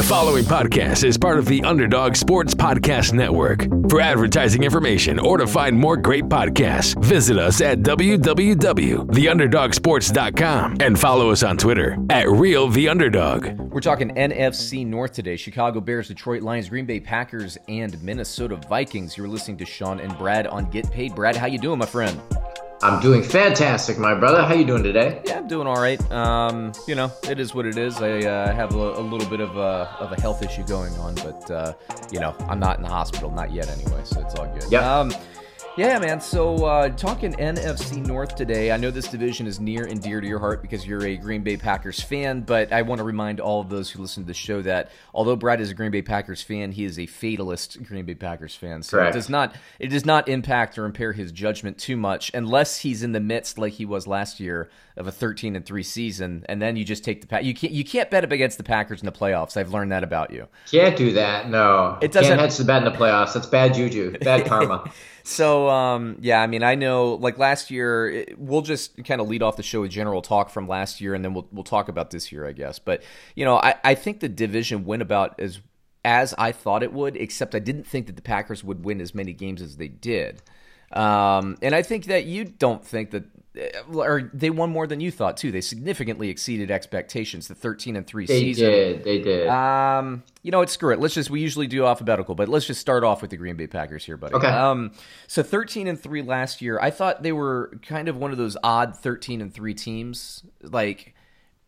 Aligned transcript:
The 0.00 0.06
following 0.06 0.44
podcast 0.44 1.04
is 1.04 1.18
part 1.18 1.38
of 1.38 1.44
the 1.44 1.62
Underdog 1.62 2.16
Sports 2.16 2.54
Podcast 2.54 3.12
Network. 3.12 3.68
For 3.90 4.00
advertising 4.00 4.62
information 4.62 5.18
or 5.18 5.36
to 5.36 5.46
find 5.46 5.78
more 5.78 5.98
great 5.98 6.24
podcasts, 6.24 6.98
visit 7.04 7.36
us 7.36 7.60
at 7.60 7.80
www.theunderdogsports.com 7.80 10.76
and 10.80 10.98
follow 10.98 11.30
us 11.30 11.42
on 11.42 11.58
Twitter 11.58 11.98
at 12.08 12.30
Real 12.30 12.68
The 12.68 12.88
Underdog. 12.88 13.58
We're 13.58 13.82
talking 13.82 14.08
NFC 14.14 14.86
North 14.86 15.12
today 15.12 15.36
Chicago 15.36 15.82
Bears, 15.82 16.08
Detroit 16.08 16.40
Lions, 16.40 16.70
Green 16.70 16.86
Bay 16.86 17.00
Packers, 17.00 17.58
and 17.68 18.02
Minnesota 18.02 18.56
Vikings. 18.56 19.18
You're 19.18 19.28
listening 19.28 19.58
to 19.58 19.66
Sean 19.66 20.00
and 20.00 20.16
Brad 20.16 20.46
on 20.46 20.70
Get 20.70 20.90
Paid. 20.90 21.14
Brad, 21.14 21.36
how 21.36 21.44
you 21.44 21.58
doing, 21.58 21.78
my 21.78 21.84
friend? 21.84 22.18
I'm 22.82 22.98
doing 22.98 23.22
fantastic, 23.22 23.98
my 23.98 24.14
brother. 24.14 24.42
How 24.42 24.54
you 24.54 24.64
doing 24.64 24.82
today? 24.82 25.20
Yeah, 25.26 25.38
I'm 25.38 25.46
doing 25.46 25.66
all 25.66 25.76
right. 25.76 26.00
Um, 26.10 26.72
you 26.88 26.94
know, 26.94 27.12
it 27.28 27.38
is 27.38 27.54
what 27.54 27.66
it 27.66 27.76
is. 27.76 28.00
I 28.00 28.20
uh, 28.20 28.54
have 28.54 28.74
a, 28.74 28.78
a, 28.78 29.02
little 29.02 29.28
bit 29.28 29.40
of 29.40 29.54
a, 29.58 29.94
of 30.00 30.12
a 30.12 30.20
health 30.20 30.42
issue 30.42 30.64
going 30.66 30.94
on, 30.94 31.14
but 31.16 31.50
uh, 31.50 31.74
you 32.10 32.20
know, 32.20 32.34
I'm 32.48 32.58
not 32.58 32.78
in 32.78 32.82
the 32.82 32.88
hospital, 32.88 33.30
not 33.30 33.52
yet 33.52 33.68
anyway, 33.68 34.00
so 34.04 34.20
it's 34.20 34.34
all 34.34 34.46
good. 34.46 34.64
Yeah. 34.70 34.98
Um, 34.98 35.12
yeah, 35.80 35.98
man. 35.98 36.20
So, 36.20 36.66
uh, 36.66 36.90
talking 36.90 37.32
NFC 37.32 38.06
North 38.06 38.34
today, 38.36 38.70
I 38.70 38.76
know 38.76 38.90
this 38.90 39.08
division 39.08 39.46
is 39.46 39.58
near 39.60 39.84
and 39.86 39.98
dear 40.02 40.20
to 40.20 40.26
your 40.26 40.38
heart 40.38 40.60
because 40.60 40.86
you're 40.86 41.02
a 41.06 41.16
Green 41.16 41.42
Bay 41.42 41.56
Packers 41.56 41.98
fan, 42.00 42.42
but 42.42 42.70
I 42.70 42.82
want 42.82 42.98
to 42.98 43.04
remind 43.04 43.40
all 43.40 43.62
of 43.62 43.70
those 43.70 43.90
who 43.90 44.02
listen 44.02 44.24
to 44.24 44.26
the 44.26 44.34
show 44.34 44.60
that 44.60 44.90
although 45.14 45.36
Brad 45.36 45.58
is 45.58 45.70
a 45.70 45.74
Green 45.74 45.90
Bay 45.90 46.02
Packers 46.02 46.42
fan, 46.42 46.72
he 46.72 46.84
is 46.84 46.98
a 46.98 47.06
fatalist 47.06 47.82
Green 47.82 48.04
Bay 48.04 48.14
Packers 48.14 48.54
fan. 48.54 48.82
So 48.82 48.98
Correct. 48.98 49.14
it 49.14 49.18
does 49.18 49.30
not 49.30 49.54
it 49.78 49.88
does 49.88 50.04
not 50.04 50.28
impact 50.28 50.76
or 50.78 50.84
impair 50.84 51.14
his 51.14 51.32
judgment 51.32 51.78
too 51.78 51.96
much 51.96 52.30
unless 52.34 52.78
he's 52.80 53.02
in 53.02 53.12
the 53.12 53.20
midst 53.20 53.56
like 53.56 53.72
he 53.72 53.86
was 53.86 54.06
last 54.06 54.38
year 54.38 54.68
of 54.98 55.06
a 55.06 55.12
13 55.12 55.56
and 55.56 55.64
3 55.64 55.82
season 55.82 56.44
and 56.46 56.60
then 56.60 56.76
you 56.76 56.84
just 56.84 57.04
take 57.04 57.22
the 57.22 57.26
pack. 57.26 57.42
You 57.42 57.54
can't 57.54 57.72
you 57.72 57.84
can't 57.84 58.10
bet 58.10 58.22
up 58.22 58.32
against 58.32 58.58
the 58.58 58.64
Packers 58.64 59.00
in 59.00 59.06
the 59.06 59.12
playoffs. 59.12 59.56
I've 59.56 59.72
learned 59.72 59.92
that 59.92 60.04
about 60.04 60.30
you. 60.30 60.46
Can't 60.70 60.94
do 60.96 61.12
that. 61.12 61.48
No, 61.48 61.96
It 62.02 62.12
doesn't- 62.12 62.28
Can't 62.28 62.38
hedge 62.40 62.58
the 62.58 62.64
bet 62.64 62.84
in 62.86 62.92
the 62.92 62.98
playoffs. 62.98 63.32
That's 63.32 63.46
bad 63.46 63.72
juju. 63.72 64.18
Bad 64.18 64.44
karma. 64.44 64.90
So 65.30 65.68
um, 65.68 66.16
yeah, 66.20 66.42
I 66.42 66.46
mean, 66.46 66.62
I 66.62 66.74
know 66.74 67.14
like 67.14 67.38
last 67.38 67.70
year, 67.70 68.08
it- 68.10 68.38
we'll 68.38 68.62
just 68.62 69.02
kind 69.04 69.20
of 69.20 69.28
lead 69.28 69.42
off 69.42 69.56
the 69.56 69.62
show 69.62 69.82
with 69.82 69.90
general 69.90 70.22
talk 70.22 70.50
from 70.50 70.66
last 70.66 71.00
year, 71.00 71.14
and 71.14 71.24
then 71.24 71.34
we'll 71.34 71.48
we'll 71.52 71.64
talk 71.64 71.88
about 71.88 72.10
this 72.10 72.32
year, 72.32 72.46
I 72.46 72.52
guess. 72.52 72.78
But 72.78 73.02
you 73.36 73.44
know, 73.44 73.56
I, 73.56 73.74
I 73.84 73.94
think 73.94 74.20
the 74.20 74.28
division 74.28 74.84
went 74.84 75.02
about 75.02 75.38
as 75.38 75.60
as 76.04 76.34
I 76.38 76.52
thought 76.52 76.82
it 76.82 76.92
would, 76.92 77.16
except 77.16 77.54
I 77.54 77.58
didn't 77.60 77.86
think 77.86 78.06
that 78.06 78.16
the 78.16 78.22
Packers 78.22 78.64
would 78.64 78.84
win 78.84 79.00
as 79.00 79.14
many 79.14 79.32
games 79.32 79.62
as 79.62 79.76
they 79.76 79.88
did. 79.88 80.42
Um, 80.92 81.56
and 81.62 81.74
I 81.74 81.82
think 81.82 82.06
that 82.06 82.24
you 82.24 82.44
don't 82.44 82.84
think 82.84 83.10
that, 83.12 83.24
or 83.92 84.30
they 84.32 84.50
won 84.50 84.70
more 84.70 84.86
than 84.86 85.00
you 85.00 85.10
thought 85.10 85.36
too. 85.36 85.50
They 85.50 85.60
significantly 85.60 86.28
exceeded 86.28 86.70
expectations. 86.70 87.48
The 87.48 87.54
thirteen 87.54 87.96
and 87.96 88.06
three 88.06 88.26
They 88.26 88.40
season. 88.40 88.66
They 88.66 88.72
did. 88.72 89.04
They 89.04 89.18
did. 89.20 89.48
Um, 89.48 90.22
you 90.42 90.50
know, 90.50 90.60
it's 90.60 90.72
screw 90.72 90.92
it. 90.92 91.00
Let's 91.00 91.14
just 91.14 91.30
we 91.30 91.40
usually 91.40 91.66
do 91.66 91.84
alphabetical, 91.84 92.34
but 92.34 92.48
let's 92.48 92.66
just 92.66 92.80
start 92.80 93.02
off 93.02 93.22
with 93.22 93.30
the 93.30 93.36
Green 93.36 93.56
Bay 93.56 93.66
Packers 93.66 94.04
here, 94.04 94.16
buddy. 94.16 94.34
Okay. 94.34 94.46
Um, 94.46 94.92
so 95.26 95.42
thirteen 95.42 95.88
and 95.88 96.00
three 96.00 96.22
last 96.22 96.62
year. 96.62 96.78
I 96.80 96.90
thought 96.90 97.22
they 97.22 97.32
were 97.32 97.78
kind 97.82 98.08
of 98.08 98.16
one 98.16 98.30
of 98.30 98.38
those 98.38 98.56
odd 98.62 98.96
thirteen 98.96 99.40
and 99.40 99.52
three 99.52 99.74
teams, 99.74 100.44
like 100.62 101.14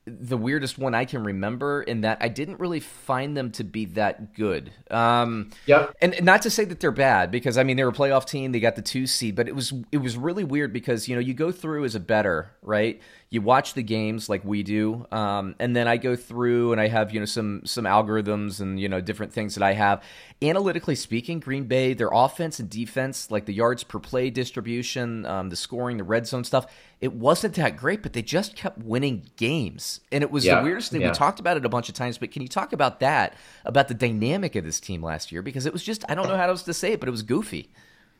the 0.05 0.37
weirdest 0.37 0.79
one 0.79 0.95
I 0.95 1.05
can 1.05 1.23
remember. 1.23 1.83
In 1.83 2.01
that 2.01 2.19
I 2.21 2.29
didn't 2.29 2.59
really 2.59 2.81
find 2.81 3.37
them 3.37 3.53
to 3.53 3.65
be 3.65 3.85
that 3.87 4.35
good. 4.35 4.73
Um, 4.91 5.51
Yep. 5.67 5.95
and 6.03 6.23
not 6.23 6.43
to 6.43 6.51
say 6.51 6.65
that 6.65 6.81
they're 6.81 6.91
bad 6.91 7.31
because 7.31 7.57
I 7.57 7.63
mean 7.63 7.77
they 7.77 7.85
were 7.85 7.91
a 7.91 7.95
playoff 7.95 8.27
team, 8.27 8.53
they 8.53 8.61
got 8.61 8.77
the 8.77 8.83
two 8.83 9.07
seed, 9.07 9.37
but 9.37 9.47
it 9.49 9.55
was 9.55 9.73
it 9.93 9.99
was 9.99 10.17
really 10.17 10.45
weird 10.45 10.73
because 10.73 11.09
you 11.09 11.15
know 11.15 11.21
you 11.21 11.35
go 11.35 11.53
through 11.53 11.85
as 11.85 11.95
a 11.95 12.01
better, 12.01 12.51
right? 12.63 13.01
You 13.31 13.41
watch 13.41 13.73
the 13.73 13.83
games 13.83 14.29
like 14.29 14.45
we 14.45 14.63
do, 14.63 15.07
um, 15.11 15.55
and 15.59 15.75
then 15.75 15.89
I 15.89 15.97
go 15.97 16.17
through 16.17 16.73
and 16.73 16.81
I 16.81 16.89
have 16.89 17.15
you 17.15 17.21
know 17.21 17.25
some 17.27 17.63
some 17.65 17.85
algorithms 17.85 18.61
and 18.61 18.79
you 18.79 18.89
know 18.89 19.01
different 19.01 19.33
things 19.33 19.55
that 19.55 19.63
I 19.63 19.73
have. 19.73 20.03
Analytically 20.43 20.97
speaking, 20.97 21.39
Green 21.39 21.65
Bay, 21.65 21.95
their 21.95 22.11
offense 22.13 22.59
and 22.59 22.69
defense, 22.69 23.31
like 23.31 23.47
the 23.47 23.55
yards 23.55 23.85
per 23.85 24.01
play 24.01 24.29
distribution, 24.29 25.25
um, 25.25 25.49
the 25.49 25.57
scoring, 25.57 25.97
the 25.97 26.05
red 26.05 26.27
zone 26.27 26.45
stuff, 26.45 26.67
it 27.03 27.13
wasn't 27.13 27.55
that 27.55 27.77
great, 27.77 28.01
but 28.03 28.13
they 28.15 28.23
just 28.23 28.55
kept 28.57 28.79
winning 28.79 29.25
games, 29.37 30.01
and 30.13 30.23
it 30.23 30.31
was 30.31 30.47
Yeah, 30.47 30.61
the 30.61 30.63
weirdest 30.65 30.93
thing. 30.93 31.01
yeah. 31.01 31.09
We 31.09 31.15
talked 31.15 31.41
about 31.41 31.57
it 31.57 31.65
a 31.67 31.69
bunch 31.69 31.89
of 31.89 31.97
times, 31.97 32.17
but 32.17 32.31
can 32.31 32.41
you 32.43 32.49
talk 32.49 32.73
about 32.73 33.01
that, 33.01 33.35
about 33.65 33.89
the 33.89 33.95
dynamic 33.95 34.55
of 34.57 34.65
this 34.65 34.79
team 34.81 35.03
last 35.03 35.33
year? 35.33 35.43
Because 35.43 35.67
it 35.67 35.73
was 35.73 35.83
just, 35.83 36.05
I 36.09 36.15
don't 36.15 36.29
know 36.29 36.37
how 36.37 36.47
else 36.49 36.63
to 36.63 36.73
say 36.73 36.93
it, 36.93 37.01
but 37.01 37.09
it 37.09 37.11
was 37.11 37.23
goofy. 37.23 37.69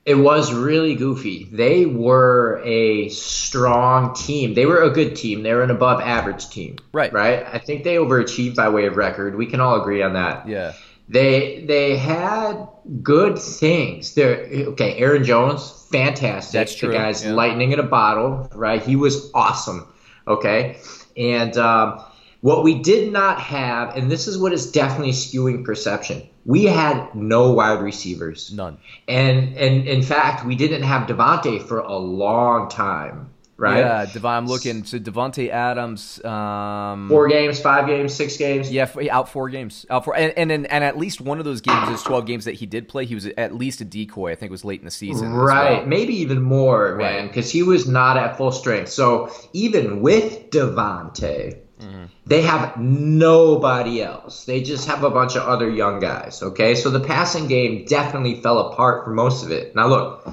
It 0.05 0.17
was 0.17 0.53
really 0.53 0.97
goofy. 0.97 1.49
They 1.53 1.87
were 1.87 2.61
a 2.65 3.09
strong 3.11 4.15
team. 4.15 4.55
They 4.55 4.67
were 4.67 4.83
a 4.83 4.91
good 4.91 5.15
team. 5.15 5.45
They 5.45 5.55
were 5.55 5.63
an 5.63 5.71
above 5.71 6.01
average 6.01 6.49
team. 6.51 6.77
Right. 6.93 7.13
Right. 7.13 7.47
I 7.47 7.59
think 7.59 7.85
they 7.85 7.95
overachieved 7.95 8.57
by 8.57 8.69
way 8.69 8.87
of 8.87 8.97
record. 8.97 9.37
We 9.37 9.47
can 9.47 9.61
all 9.61 9.81
agree 9.81 10.03
on 10.03 10.15
that. 10.15 10.49
Yeah. 10.49 10.73
They 11.13 11.65
they 11.67 11.97
had 11.99 12.69
good 13.03 13.39
things. 13.39 14.15
They're 14.15 14.47
okay. 14.73 14.97
Aaron 14.97 15.25
Jones, 15.25 15.87
fantastic. 15.91 16.53
That's 16.53 16.75
true, 16.75 16.89
The 16.89 16.95
guy's 16.95 17.25
yeah. 17.25 17.33
lightning 17.33 17.73
in 17.73 17.79
a 17.79 17.85
bottle, 17.85 18.49
right? 18.55 18.83
He 18.83 18.97
was 18.97 19.31
awesome. 19.35 19.87
Okay, 20.27 20.79
and 21.17 21.57
um, 21.59 22.03
what 22.41 22.65
we 22.65 22.79
did 22.83 23.13
not 23.13 23.41
have, 23.41 23.95
and 23.97 24.11
this 24.11 24.27
is 24.27 24.39
what 24.39 24.53
is 24.53 24.71
definitely 24.73 25.13
skewing 25.13 25.65
perception. 25.65 26.23
We 26.47 26.65
had 26.65 27.15
no 27.15 27.53
wide 27.53 27.83
receivers, 27.83 28.51
None. 28.53 28.79
and 29.07 29.57
and 29.57 29.87
in 29.87 30.03
fact, 30.03 30.47
we 30.47 30.57
didn't 30.57 30.83
have 30.83 31.07
Davante 31.09 31.61
for 31.63 31.81
a 31.81 31.97
long 31.99 32.69
time, 32.71 33.32
right? 33.63 33.79
Yeah, 33.79 34.05
Dev- 34.13 34.25
I'm 34.25 34.47
looking. 34.47 34.85
So 34.85 34.99
Davante 34.99 35.49
Adams, 35.49 36.23
um, 36.25 37.09
Four 37.09 37.29
games, 37.29 37.61
five 37.61 37.87
games, 37.87 38.13
six 38.13 38.37
games. 38.37 38.71
yeah, 38.71 38.91
out 39.11 39.29
four 39.31 39.49
games, 39.49 39.87
out 39.89 40.05
four, 40.05 40.15
and, 40.17 40.33
and 40.37 40.53
and 40.53 40.67
and 40.71 40.85
at 40.85 40.99
least 40.99 41.21
one 41.21 41.39
of 41.39 41.45
those 41.45 41.61
games, 41.63 41.89
those 41.89 42.03
12 42.03 42.27
games 42.27 42.45
that 42.45 42.55
he 42.57 42.67
did 42.67 42.89
play, 42.89 43.07
he 43.07 43.15
was 43.15 43.27
at 43.27 43.55
least 43.55 43.81
a 43.81 43.85
decoy. 43.87 44.33
I 44.33 44.35
think 44.35 44.51
it 44.51 44.53
was 44.53 44.65
late 44.65 44.81
in 44.81 44.85
the 44.85 44.91
season. 44.91 45.33
Right, 45.33 45.79
well. 45.79 45.87
maybe 45.87 46.15
even 46.17 46.43
more, 46.43 46.97
man, 46.97 47.29
because 47.29 47.51
he 47.51 47.63
was 47.63 47.89
not 47.89 48.17
at 48.19 48.37
full 48.37 48.53
strength. 48.53 48.91
So 48.91 49.31
even 49.55 50.03
with 50.03 50.51
Davante, 50.51 51.59
Mm-hmm. 51.81 52.05
they 52.27 52.43
have 52.43 52.77
nobody 52.77 54.03
else. 54.03 54.45
They 54.45 54.63
just 54.63 54.87
have 54.87 55.03
a 55.03 55.11
bunch 55.11 55.35
of 55.35 55.43
other 55.43 55.69
young 55.69 55.99
guys. 55.99 56.41
Okay, 56.41 56.77
so 56.77 56.91
the 56.91 57.01
passing 57.01 57.49
game 57.49 57.85
definitely 57.87 58.41
fell 58.41 58.59
apart 58.71 59.05
for 59.05 59.11
most 59.11 59.45
of 59.45 59.51
it. 59.51 59.75
Now 59.75 59.89
look, 59.89 60.33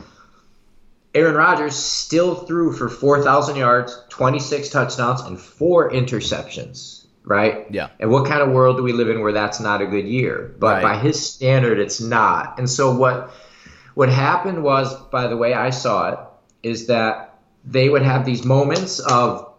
Aaron 1.16 1.36
Rodgers 1.36 1.76
still 1.76 2.36
threw 2.36 2.72
for 2.72 2.88
four 2.90 3.24
thousand 3.24 3.56
yards, 3.56 3.98
twenty 4.10 4.40
six 4.40 4.70
touchdowns, 4.70 5.22
and 5.22 5.40
four 5.40 5.92
interceptions. 5.92 7.06
Right. 7.24 7.66
Yeah. 7.70 7.90
And 8.00 8.10
what 8.10 8.26
kind 8.26 8.42
of 8.42 8.50
world 8.50 8.78
do 8.78 8.84
we 8.84 8.94
live 8.94 9.10
in 9.10 9.22
where 9.22 9.34
that's 9.34 9.60
not 9.60 9.82
a 9.82 9.86
good 9.86 10.06
year? 10.08 10.56
But 10.58 10.76
Right. 10.76 10.84
by 10.84 10.98
his 10.98 11.22
standard, 11.22 11.80
it's 11.80 12.00
not. 12.02 12.58
And 12.58 12.70
so 12.70 12.96
what 12.96 13.32
what 13.94 14.10
happened 14.10 14.64
was, 14.64 14.94
by 15.12 15.28
the 15.28 15.38
way 15.38 15.54
I 15.54 15.72
saw 15.72 16.10
it, 16.12 16.20
is 16.64 16.88
that 16.88 17.38
they 17.66 17.90
would 17.90 18.02
have 18.02 18.26
these 18.26 18.46
moments 18.46 19.00
of 19.00 19.52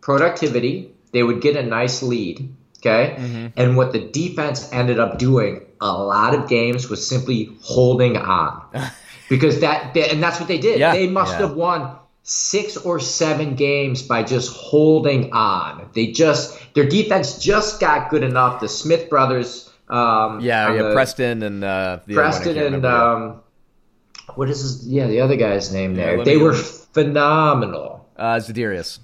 productivity. 0.00 0.90
They 1.12 1.22
would 1.22 1.40
get 1.40 1.56
a 1.56 1.62
nice 1.62 2.02
lead, 2.02 2.52
okay? 2.78 3.16
Mm-hmm. 3.18 3.46
And 3.56 3.76
what 3.76 3.92
the 3.92 4.00
defense 4.00 4.68
ended 4.72 4.98
up 4.98 5.18
doing 5.18 5.64
a 5.80 5.92
lot 5.92 6.34
of 6.34 6.48
games 6.48 6.90
was 6.90 7.06
simply 7.06 7.56
holding 7.62 8.16
on. 8.16 8.62
because 9.34 9.60
that, 9.60 9.96
and 9.96 10.22
that's 10.22 10.38
what 10.38 10.48
they 10.48 10.58
did. 10.58 10.78
Yeah. 10.78 10.92
They 10.92 11.08
must 11.08 11.32
Yeah. 11.32 11.46
have 11.46 11.54
won 11.56 11.96
six 12.22 12.76
or 12.76 12.98
seven 13.00 13.54
games 13.54 14.02
by 14.02 14.22
just 14.22 14.52
holding 14.54 15.32
on. 15.32 15.88
They 15.94 16.06
just, 16.08 16.58
their 16.74 16.88
defense 16.88 17.38
just 17.38 17.80
got 17.80 18.10
good 18.10 18.22
enough. 18.24 18.60
The 18.60 18.68
Smith 18.68 19.10
brothers, 19.10 19.70
um, 19.90 20.40
Yeah, 20.40 20.72
yeah, 20.74 20.82
the- 20.82 20.94
Preston 20.94 21.42
and 21.42 21.62
uh, 21.64 21.98
the 22.06 22.14
other 22.14 22.22
one, 22.22 22.30
Preston 22.32 22.74
and 22.74 22.86
um, 22.86 23.40
what 24.36 24.48
is 24.48 24.60
his? 24.60 24.88
Yeah, 24.88 25.06
the 25.06 25.20
other 25.20 25.36
guy's 25.36 25.72
name 25.72 25.94
Yeah, 25.94 26.16
there. 26.16 26.24
they 26.24 26.36
were 26.38 26.54
phenomenal. 26.54 28.08
uh, 28.16 28.36
Zadarius. 28.36 29.00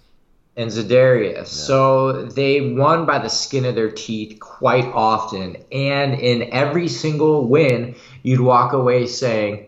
And 0.57 0.71
Zadarius. 0.71 1.47
So 1.47 2.25
they 2.27 2.73
won 2.75 3.07
by 3.07 3.19
the 3.19 3.29
skin 3.29 3.65
of 3.65 3.75
their 3.75 3.91
teeth 3.91 4.41
quite 4.41 4.87
often, 4.87 5.57
and 5.73 6.15
in 6.15 6.53
every 6.53 6.89
single 6.89 7.47
win, 7.47 7.95
you'd 8.23 8.41
walk 8.41 8.73
away 8.73 9.07
saying, 9.07 9.67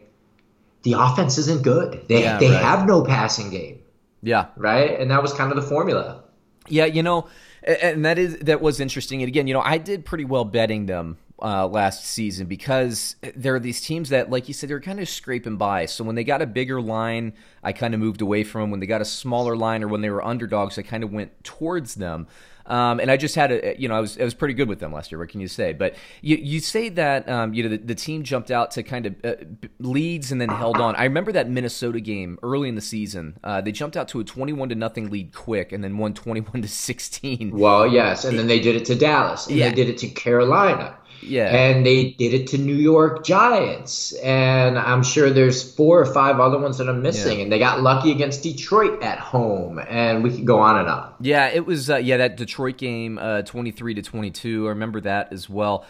"The 0.83 0.95
offense 0.95 1.39
isn't 1.39 1.63
good. 1.63 2.03
They 2.09 2.23
Yeah, 2.23 2.39
they 2.39 2.51
right. 2.51 2.63
have 2.63 2.87
no 2.87 3.03
passing 3.03 3.51
game, 3.51 3.81
Yeah, 4.23 4.47
right?" 4.57 4.99
And 4.99 5.11
that 5.11 5.23
was 5.23 5.33
kind 5.33 5.51
of 5.51 5.57
the 5.57 5.69
formula. 5.69 6.23
Yeah, 6.69 6.85
you 6.85 7.03
know, 7.03 7.29
and 7.63 8.05
that 8.05 8.19
is 8.19 8.39
that 8.39 8.61
was 8.61 8.81
interesting. 8.81 9.23
And 9.23 9.29
again, 9.29 9.47
you 9.47 9.55
know, 9.55 9.63
I 9.63 9.79
did 9.79 10.05
pretty 10.05 10.25
well 10.25 10.45
betting 10.45 10.87
them 10.87 11.19
uh, 11.43 11.67
last 11.67 12.05
season 12.05 12.47
because 12.47 13.17
there 13.35 13.55
are 13.55 13.61
these 13.61 13.81
teams 13.81 14.11
that, 14.11 14.31
like 14.31 14.47
you 14.47 14.55
said, 14.55 14.71
they're 14.71 14.81
kind 14.81 15.01
of 15.01 15.09
scraping 15.09 15.57
by. 15.57 15.87
So 15.87 16.05
when 16.05 16.15
they 16.15 16.25
got 16.25 16.41
a 16.41 16.47
bigger 16.47 16.81
line, 16.81 17.33
I 17.65 17.73
kind 17.73 17.95
of 17.95 18.01
moved 18.01 18.21
away 18.21 18.45
from 18.45 18.61
them. 18.63 18.71
When 18.71 18.81
they 18.81 18.87
got 18.87 19.01
a 19.01 19.05
smaller 19.05 19.57
line 19.57 19.83
or 19.83 19.89
when 19.89 20.03
they 20.03 20.11
were 20.11 20.25
underdogs, 20.25 20.79
I 20.79 20.83
kind 20.83 21.03
of 21.03 21.13
went 21.13 21.43
towards 21.43 21.97
them. 21.97 22.29
Um, 22.67 23.01
and 23.01 23.11
I 23.11 23.17
just 23.17 23.35
had 23.35 23.53
a, 23.53 23.77
you 23.79 23.89
know, 23.89 23.95
I 23.95 24.01
was 24.01 24.19
I 24.19 24.25
was 24.25 24.35
pretty 24.35 24.55
good 24.55 24.69
with 24.69 24.81
them 24.81 24.93
last 24.93 25.11
year. 25.11 25.19
What 25.19 25.29
can 25.29 25.41
you 25.41 25.49
say? 25.49 25.73
But 25.73 25.95
you 26.21 26.37
you 26.37 26.61
say 26.61 26.89
that 26.91 27.29
um, 27.29 27.55
you 27.55 27.63
know 27.63 27.69
the, 27.71 27.79
the, 27.79 27.95
team 27.95 28.23
jumped 28.23 28.51
out 28.51 28.73
to 28.73 28.83
kind 28.83 29.07
of 29.07 29.15
uh, 29.25 29.35
leads 29.79 30.33
and 30.33 30.41
then 30.41 30.49
held 30.49 30.79
on. 30.79 30.95
I 30.97 31.05
remember 31.05 31.33
that 31.33 31.49
Minnesota 31.49 32.01
game 32.01 32.39
early 32.43 32.69
in 32.69 32.75
the 32.75 32.81
season. 32.81 33.39
Uh, 33.43 33.61
they 33.61 33.73
jumped 33.73 33.97
out 33.97 34.09
to 34.09 34.21
a 34.21 34.25
twenty-one 34.25 34.69
to 34.71 34.75
nothing 34.75 35.11
lead 35.11 35.35
quick, 35.35 35.73
and 35.73 35.83
then 35.83 35.99
won 35.99 36.15
twenty-one 36.15 36.63
to 36.63 36.69
sixteen. 36.69 37.51
Well, 37.53 37.87
yes, 37.87 38.25
and 38.25 38.39
then 38.39 38.47
they 38.47 38.61
did 38.61 38.77
it 38.77 38.85
to 38.87 38.95
Dallas, 38.95 39.47
and 39.47 39.57
yeah. 39.57 39.69
they 39.69 39.75
did 39.75 39.89
it 39.89 39.99
to 39.99 40.09
Carolina. 40.09 40.97
Yeah. 41.23 41.49
And 41.49 41.87
they 41.87 42.11
did 42.11 42.35
it 42.35 42.49
to 42.49 42.59
New 42.59 42.75
York 42.75 43.25
Giants. 43.25 44.13
And 44.15 44.79
I'm 44.79 45.03
sure 45.03 45.31
there's 45.31 45.75
four 45.75 46.01
or 46.01 46.07
five 46.07 46.41
other 46.41 46.59
ones 46.59 46.79
that 46.79 46.89
I'm 46.89 47.03
missing. 47.03 47.39
Yeah. 47.39 47.45
And 47.45 47.53
they 47.53 47.59
got 47.59 47.81
lucky 47.81 48.11
against 48.11 48.43
Detroit 48.43 49.03
at 49.03 49.19
home. 49.19 49.79
And 49.79 50.23
we 50.23 50.31
could 50.31 50.47
go 50.47 50.59
on 50.59 50.79
and 50.79 50.89
on. 50.89 51.15
Yeah, 51.21 51.49
it 51.49 51.67
was, 51.67 51.91
uh, 51.91 51.97
yeah, 51.97 52.19
that 52.19 52.37
Detroit 52.37 52.77
game, 52.77 53.19
uh, 53.19 53.43
23 53.43 53.95
to 53.95 54.03
22. 54.03 54.67
I 54.67 54.71
remember 54.71 55.01
that 55.03 55.33
as 55.33 55.49
well. 55.49 55.87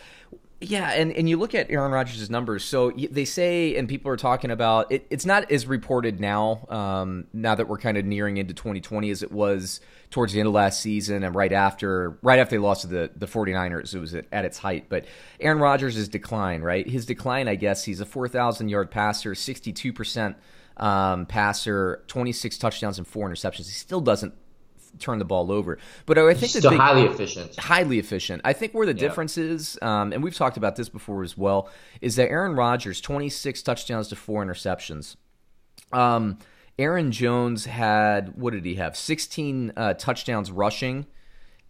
Yeah, 0.63 0.91
and, 0.93 1.13
and 1.13 1.29
you 1.29 1.39
look 1.39 1.57
at 1.57 1.71
Aaron 1.71 1.91
Rodgers' 1.91 2.31
numbers. 2.31 2.65
So 2.65 2.93
they 2.93 3.25
say, 3.25 3.77
and 3.77 3.89
people 3.89 4.13
are 4.13 4.17
talking 4.17 4.53
about 4.53 4.93
it, 4.93 5.07
it's 5.11 5.27
not 5.27 5.51
as 5.51 5.67
reported 5.67 6.21
now, 6.21 6.67
um, 6.69 7.27
now 7.33 7.57
that 7.57 7.69
we're 7.69 7.79
kind 7.79 7.97
of 7.97 8.05
nearing 8.05 8.37
into 8.37 8.55
2020 8.55 9.11
as 9.11 9.25
it 9.25 9.33
was 9.33 9.81
towards 10.11 10.33
the 10.33 10.39
end 10.39 10.47
of 10.47 10.55
last 10.55 10.81
season 10.81 11.25
and 11.25 11.35
right 11.35 11.53
after 11.53 12.19
right 12.23 12.39
after 12.39 12.55
they 12.55 12.61
lost 12.61 12.83
to 12.83 12.87
the, 12.87 13.11
the 13.17 13.27
49ers. 13.27 13.93
It 13.93 13.99
was 13.99 14.15
at, 14.15 14.27
at 14.31 14.45
its 14.45 14.59
height. 14.59 14.87
But 14.89 15.07
Aaron 15.41 15.59
Rodgers' 15.59 16.09
decline, 16.09 16.63
right? 16.63 16.89
His 16.89 17.07
decline, 17.07 17.49
I 17.49 17.57
guess, 17.57 17.83
he's 17.83 18.01
a 18.01 18.07
4,000 18.07 18.69
yard 18.69 18.91
passer, 18.91 19.33
62% 19.33 20.37
um, 20.77 21.27
passer, 21.27 22.05
26 22.07 22.59
touchdowns 22.59 22.99
and 22.99 23.07
four 23.07 23.29
interceptions. 23.29 23.67
He 23.67 23.73
still 23.73 24.01
doesn't 24.01 24.35
turn 24.99 25.19
the 25.19 25.25
ball 25.25 25.51
over. 25.51 25.79
But 26.07 26.19
I 26.19 26.35
think 26.35 26.51
still 26.51 26.71
big, 26.71 26.81
highly 26.81 27.05
efficient. 27.05 27.59
Highly 27.59 27.99
efficient. 27.99 28.43
I 28.45 28.53
think 28.53 28.73
where 28.73 28.87
the 28.87 28.95
yeah. 28.95 29.01
difference 29.01 29.39
is, 29.39 29.79
um, 29.83 30.13
and 30.13 30.23
we've 30.23 30.35
talked 30.35 30.57
about 30.57 30.77
this 30.77 30.89
before 30.89 31.23
as 31.23 31.37
well, 31.37 31.71
is 32.01 32.17
that 32.17 32.29
Aaron 32.31 32.55
Rodgers, 32.55 33.01
26 33.01 33.63
touchdowns 33.63 34.09
to 34.09 34.17
four 34.17 34.45
interceptions. 34.45 35.17
Um, 35.93 36.39
Aaron 36.79 37.13
Jones 37.13 37.67
had 37.67 38.37
what 38.37 38.53
did 38.53 38.65
he 38.65 38.77
have? 38.77 38.97
16 38.97 39.73
uh, 39.77 39.95
touchdowns 39.95 40.51
rushing. 40.51 41.07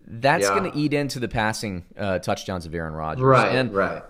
That's 0.05 0.45
yeah. 0.45 0.59
going 0.59 0.71
to 0.71 0.79
eat 0.79 0.93
into 0.95 1.21
the 1.21 1.29
passing 1.29 1.85
uh, 1.97 2.19
touchdowns 2.19 2.67
of 2.67 2.75
Aaron 2.75 2.95
Rodgers. 2.95 3.23
Right. 3.23 3.55
And 3.55 3.73
right. 3.73 4.03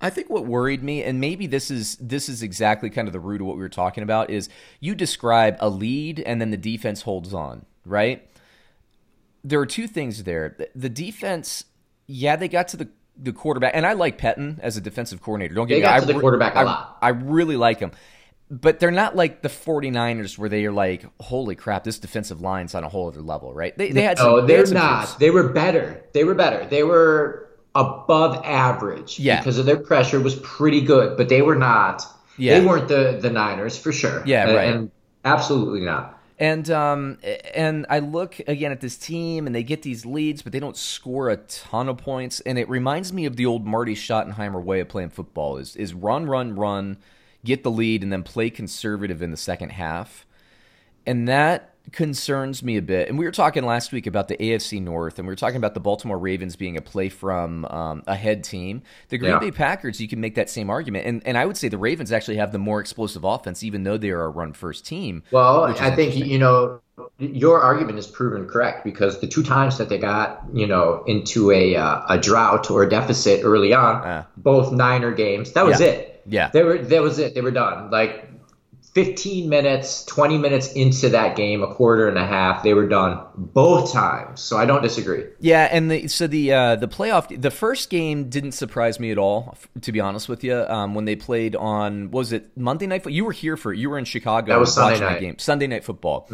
I 0.00 0.10
think 0.10 0.28
what 0.28 0.44
worried 0.44 0.82
me, 0.82 1.02
and 1.02 1.20
maybe 1.20 1.46
this 1.46 1.70
is 1.70 1.96
this 1.96 2.28
is 2.28 2.42
exactly 2.42 2.90
kind 2.90 3.08
of 3.08 3.12
the 3.12 3.20
root 3.20 3.40
of 3.40 3.46
what 3.46 3.56
we 3.56 3.62
were 3.62 3.68
talking 3.68 4.02
about, 4.02 4.30
is 4.30 4.48
you 4.78 4.94
describe 4.94 5.56
a 5.60 5.68
lead 5.68 6.20
and 6.20 6.40
then 6.40 6.50
the 6.50 6.56
defense 6.56 7.02
holds 7.02 7.32
on, 7.32 7.64
right? 7.84 8.28
There 9.48 9.60
are 9.60 9.66
two 9.66 9.86
things 9.86 10.24
there. 10.24 10.56
The 10.74 10.88
defense, 10.88 11.64
yeah, 12.06 12.36
they 12.36 12.48
got 12.48 12.68
to 12.68 12.76
the 12.76 12.88
the 13.18 13.32
quarterback, 13.32 13.72
and 13.74 13.86
I 13.86 13.94
like 13.94 14.18
Pettine 14.18 14.58
as 14.60 14.76
a 14.76 14.80
defensive 14.80 15.22
coordinator. 15.22 15.54
Don't 15.54 15.66
get 15.66 15.76
they 15.76 15.80
me. 15.80 15.86
Got 15.86 15.96
I, 15.96 16.00
to 16.00 16.12
the 16.12 16.20
quarterback 16.20 16.54
a 16.54 16.58
I, 16.58 16.62
lot. 16.64 16.98
I 17.00 17.08
really 17.10 17.56
like 17.56 17.78
him 17.80 17.92
but 18.50 18.78
they're 18.78 18.90
not 18.90 19.16
like 19.16 19.42
the 19.42 19.48
49ers 19.48 20.38
where 20.38 20.48
they 20.48 20.64
are 20.66 20.72
like, 20.72 21.04
holy 21.20 21.56
crap, 21.56 21.84
this 21.84 21.98
defensive 21.98 22.40
line's 22.40 22.74
on 22.74 22.84
a 22.84 22.88
whole 22.88 23.08
other 23.08 23.20
level, 23.20 23.52
right? 23.52 23.76
They, 23.76 23.90
they 23.90 24.02
had 24.02 24.18
some, 24.18 24.30
no, 24.30 24.46
they're 24.46 24.64
they 24.64 24.74
not. 24.74 25.18
They 25.18 25.30
were 25.30 25.48
better. 25.48 26.04
They 26.12 26.24
were 26.24 26.34
better. 26.34 26.64
They 26.66 26.84
were 26.84 27.48
above 27.74 28.44
average 28.44 29.18
yeah. 29.18 29.38
because 29.38 29.58
of 29.58 29.66
their 29.66 29.78
pressure 29.78 30.20
was 30.20 30.36
pretty 30.36 30.80
good, 30.80 31.16
but 31.16 31.28
they 31.28 31.42
were 31.42 31.56
not. 31.56 32.04
Yeah. 32.38 32.58
They 32.58 32.66
weren't 32.66 32.88
the 32.88 33.18
the 33.20 33.30
Niners 33.30 33.78
for 33.78 33.92
sure. 33.92 34.22
Yeah, 34.26 34.52
right. 34.52 34.74
And 34.74 34.90
absolutely 35.24 35.80
not. 35.80 36.15
And 36.38 36.70
um 36.70 37.18
and 37.54 37.86
I 37.88 38.00
look 38.00 38.38
again 38.46 38.70
at 38.70 38.80
this 38.80 38.96
team 38.98 39.46
and 39.46 39.54
they 39.54 39.62
get 39.62 39.82
these 39.82 40.04
leads, 40.04 40.42
but 40.42 40.52
they 40.52 40.60
don't 40.60 40.76
score 40.76 41.30
a 41.30 41.36
ton 41.36 41.88
of 41.88 41.98
points. 41.98 42.40
And 42.40 42.58
it 42.58 42.68
reminds 42.68 43.12
me 43.12 43.24
of 43.24 43.36
the 43.36 43.46
old 43.46 43.66
Marty 43.66 43.94
Schottenheimer 43.94 44.62
way 44.62 44.80
of 44.80 44.88
playing 44.88 45.10
football 45.10 45.56
is 45.56 45.76
is 45.76 45.94
run, 45.94 46.26
run, 46.26 46.54
run 46.56 46.98
get 47.46 47.62
the 47.62 47.70
lead, 47.70 48.02
and 48.02 48.12
then 48.12 48.22
play 48.22 48.50
conservative 48.50 49.22
in 49.22 49.30
the 49.30 49.36
second 49.38 49.70
half. 49.70 50.26
And 51.06 51.26
that 51.28 51.75
concerns 51.92 52.62
me 52.62 52.76
a 52.76 52.82
bit. 52.82 53.08
And 53.08 53.18
we 53.18 53.24
were 53.24 53.32
talking 53.32 53.64
last 53.64 53.92
week 53.92 54.06
about 54.06 54.28
the 54.28 54.36
AFC 54.36 54.82
North, 54.82 55.18
and 55.18 55.26
we 55.26 55.32
were 55.32 55.36
talking 55.36 55.56
about 55.56 55.74
the 55.74 55.80
Baltimore 55.80 56.18
Ravens 56.18 56.56
being 56.56 56.76
a 56.76 56.82
play 56.82 57.08
from 57.08 57.64
um, 57.66 58.02
a 58.06 58.14
head 58.14 58.44
team. 58.44 58.82
The 59.08 59.18
Green 59.18 59.32
yeah. 59.32 59.38
Bay 59.38 59.50
Packers, 59.50 60.00
you 60.00 60.08
can 60.08 60.20
make 60.20 60.34
that 60.34 60.50
same 60.50 60.70
argument. 60.70 61.06
And, 61.06 61.22
and 61.26 61.38
I 61.38 61.46
would 61.46 61.56
say 61.56 61.68
the 61.68 61.78
Ravens 61.78 62.12
actually 62.12 62.36
have 62.36 62.52
the 62.52 62.58
more 62.58 62.80
explosive 62.80 63.24
offense, 63.24 63.62
even 63.62 63.84
though 63.84 63.96
they 63.96 64.10
are 64.10 64.24
a 64.24 64.30
run 64.30 64.52
first 64.52 64.86
team. 64.86 65.22
Well, 65.30 65.64
I 65.64 65.94
think, 65.94 66.16
you 66.16 66.38
know, 66.38 66.80
your 67.18 67.60
argument 67.60 67.98
is 67.98 68.06
proven 68.06 68.48
correct 68.48 68.84
because 68.84 69.20
the 69.20 69.26
two 69.26 69.42
times 69.42 69.78
that 69.78 69.88
they 69.88 69.98
got, 69.98 70.42
you 70.52 70.66
know, 70.66 71.04
into 71.06 71.50
a 71.50 71.76
uh, 71.76 72.02
a 72.08 72.18
drought 72.18 72.70
or 72.70 72.82
a 72.82 72.88
deficit 72.88 73.44
early 73.44 73.74
on, 73.74 73.96
uh, 73.96 74.24
both 74.38 74.72
Niner 74.72 75.12
games, 75.12 75.52
that 75.52 75.66
was 75.66 75.80
yeah. 75.80 75.86
it. 75.86 76.22
Yeah. 76.26 76.50
They 76.52 76.62
were 76.62 76.78
that 76.78 77.02
was 77.02 77.18
it. 77.18 77.34
They 77.34 77.42
were 77.42 77.50
done. 77.50 77.90
Like 77.90 78.26
15 78.96 79.50
minutes, 79.50 80.06
20 80.06 80.38
minutes 80.38 80.72
into 80.72 81.10
that 81.10 81.36
game, 81.36 81.62
a 81.62 81.66
quarter 81.74 82.08
and 82.08 82.16
a 82.16 82.26
half, 82.26 82.62
they 82.62 82.72
were 82.72 82.88
done 82.88 83.22
both 83.36 83.92
times. 83.92 84.40
So 84.40 84.56
I 84.56 84.64
don't 84.64 84.80
disagree. 84.80 85.24
Yeah, 85.38 85.68
and 85.70 85.90
the, 85.90 86.08
so 86.08 86.26
the 86.26 86.50
uh, 86.50 86.76
the 86.76 86.88
playoff, 86.88 87.28
the 87.38 87.50
first 87.50 87.90
game 87.90 88.30
didn't 88.30 88.52
surprise 88.52 88.98
me 88.98 89.10
at 89.10 89.18
all, 89.18 89.58
to 89.82 89.92
be 89.92 90.00
honest 90.00 90.30
with 90.30 90.42
you. 90.42 90.54
Um, 90.54 90.94
when 90.94 91.04
they 91.04 91.14
played 91.14 91.54
on, 91.54 92.10
was 92.10 92.32
it 92.32 92.56
Monday 92.56 92.86
night? 92.86 93.04
You 93.04 93.26
were 93.26 93.32
here 93.32 93.58
for, 93.58 93.70
it. 93.70 93.78
you 93.78 93.90
were 93.90 93.98
in 93.98 94.06
Chicago. 94.06 94.46
That 94.46 94.58
was 94.58 94.72
Sunday 94.72 94.98
night 94.98 95.20
game, 95.20 95.38
Sunday 95.38 95.66
night 95.66 95.84
football. 95.84 96.30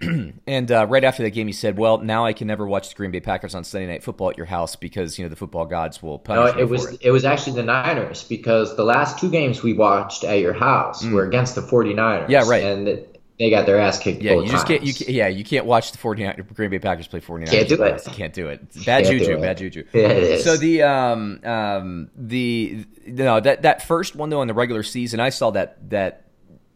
and 0.46 0.70
uh, 0.70 0.86
right 0.86 1.04
after 1.04 1.22
that 1.22 1.30
game, 1.30 1.46
you 1.46 1.54
said, 1.54 1.78
"Well, 1.78 1.96
now 1.96 2.26
I 2.26 2.34
can 2.34 2.46
never 2.46 2.66
watch 2.66 2.90
the 2.90 2.96
Green 2.96 3.12
Bay 3.12 3.20
Packers 3.20 3.54
on 3.54 3.64
Sunday 3.64 3.86
night 3.86 4.02
football 4.02 4.28
at 4.28 4.36
your 4.36 4.44
house 4.44 4.76
because 4.76 5.18
you 5.18 5.24
know 5.24 5.30
the 5.30 5.36
football 5.36 5.64
gods 5.64 6.02
will 6.02 6.18
punish." 6.18 6.54
No, 6.54 6.60
it 6.60 6.68
was 6.68 6.84
it. 6.84 7.00
it 7.00 7.10
was 7.12 7.24
actually 7.24 7.56
the 7.56 7.62
Niners 7.62 8.24
because 8.24 8.76
the 8.76 8.84
last 8.84 9.18
two 9.18 9.30
games 9.30 9.62
we 9.62 9.72
watched 9.72 10.22
at 10.22 10.40
your 10.40 10.52
house 10.52 11.02
mm. 11.02 11.12
were 11.12 11.24
against 11.24 11.54
the 11.54 11.62
49 11.62 11.93
49ers. 11.96 12.28
Yeah, 12.28 12.44
right. 12.46 12.64
And 12.64 13.06
they 13.38 13.50
got 13.50 13.66
their 13.66 13.80
ass 13.80 13.98
kicked. 13.98 14.22
Yeah, 14.22 14.34
you 14.34 14.46
just 14.46 14.66
can't. 14.66 14.84
You 14.84 14.94
can't, 14.94 15.10
yeah, 15.10 15.26
you 15.26 15.42
can't 15.42 15.66
watch 15.66 15.90
the 15.90 15.98
49 15.98 16.46
Green 16.54 16.70
Bay 16.70 16.78
Packers 16.78 17.08
play 17.08 17.20
49ers. 17.20 17.50
Can't 17.50 17.68
do 17.68 17.82
it. 17.82 18.06
You 18.06 18.12
can't 18.12 18.32
do 18.32 18.48
it. 18.48 18.74
bad 18.84 19.04
can't 19.04 19.18
juju. 19.18 19.40
Bad 19.40 19.58
juju. 19.58 19.84
Yeah, 19.92 20.08
it 20.08 20.22
is. 20.22 20.44
So 20.44 20.56
the 20.56 20.82
um 20.82 21.40
um 21.44 22.10
the 22.16 22.84
no 23.06 23.40
that 23.40 23.62
that 23.62 23.82
first 23.82 24.14
one 24.14 24.30
though 24.30 24.42
in 24.42 24.48
the 24.48 24.54
regular 24.54 24.84
season, 24.84 25.18
I 25.18 25.30
saw 25.30 25.50
that 25.50 25.90
that 25.90 26.26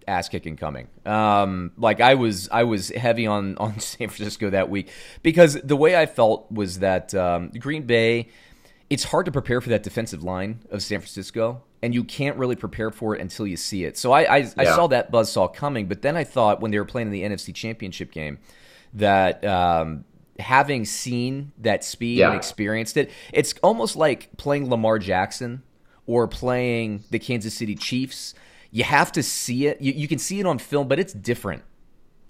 ass 0.08 0.28
kicking 0.28 0.56
coming. 0.56 0.88
Um, 1.06 1.70
like 1.76 2.00
I 2.00 2.14
was 2.14 2.48
I 2.50 2.64
was 2.64 2.88
heavy 2.88 3.28
on 3.28 3.56
on 3.58 3.78
San 3.78 4.08
Francisco 4.08 4.50
that 4.50 4.68
week 4.68 4.90
because 5.22 5.54
the 5.54 5.76
way 5.76 5.96
I 5.96 6.06
felt 6.06 6.50
was 6.50 6.80
that 6.80 7.14
um, 7.14 7.50
Green 7.50 7.84
Bay. 7.84 8.28
It's 8.90 9.04
hard 9.04 9.26
to 9.26 9.32
prepare 9.32 9.60
for 9.60 9.68
that 9.68 9.82
defensive 9.82 10.22
line 10.22 10.60
of 10.70 10.82
San 10.82 11.00
Francisco 11.00 11.62
and 11.82 11.94
you 11.94 12.04
can't 12.04 12.36
really 12.36 12.56
prepare 12.56 12.90
for 12.90 13.14
it 13.14 13.20
until 13.20 13.46
you 13.46 13.56
see 13.56 13.84
it. 13.84 13.96
So 13.96 14.12
I 14.12 14.22
I, 14.22 14.36
yeah. 14.38 14.52
I 14.58 14.64
saw 14.64 14.86
that 14.88 15.12
buzzsaw 15.12 15.52
coming, 15.52 15.86
but 15.86 16.02
then 16.02 16.16
I 16.16 16.24
thought 16.24 16.60
when 16.60 16.70
they 16.70 16.78
were 16.78 16.84
playing 16.84 17.08
in 17.08 17.12
the 17.12 17.22
NFC 17.22 17.54
Championship 17.54 18.10
game 18.10 18.38
that 18.94 19.44
um, 19.44 20.04
having 20.38 20.84
seen 20.84 21.52
that 21.58 21.84
speed 21.84 22.18
yeah. 22.18 22.28
and 22.28 22.36
experienced 22.36 22.96
it, 22.96 23.10
it's 23.32 23.54
almost 23.62 23.96
like 23.96 24.36
playing 24.36 24.70
Lamar 24.70 24.98
Jackson 24.98 25.62
or 26.06 26.26
playing 26.26 27.04
the 27.10 27.18
Kansas 27.18 27.54
City 27.54 27.74
Chiefs. 27.74 28.34
You 28.70 28.84
have 28.84 29.12
to 29.12 29.22
see 29.22 29.66
it. 29.66 29.80
You, 29.80 29.92
you 29.92 30.08
can 30.08 30.18
see 30.18 30.40
it 30.40 30.46
on 30.46 30.58
film, 30.58 30.88
but 30.88 30.98
it's 30.98 31.12
different 31.12 31.62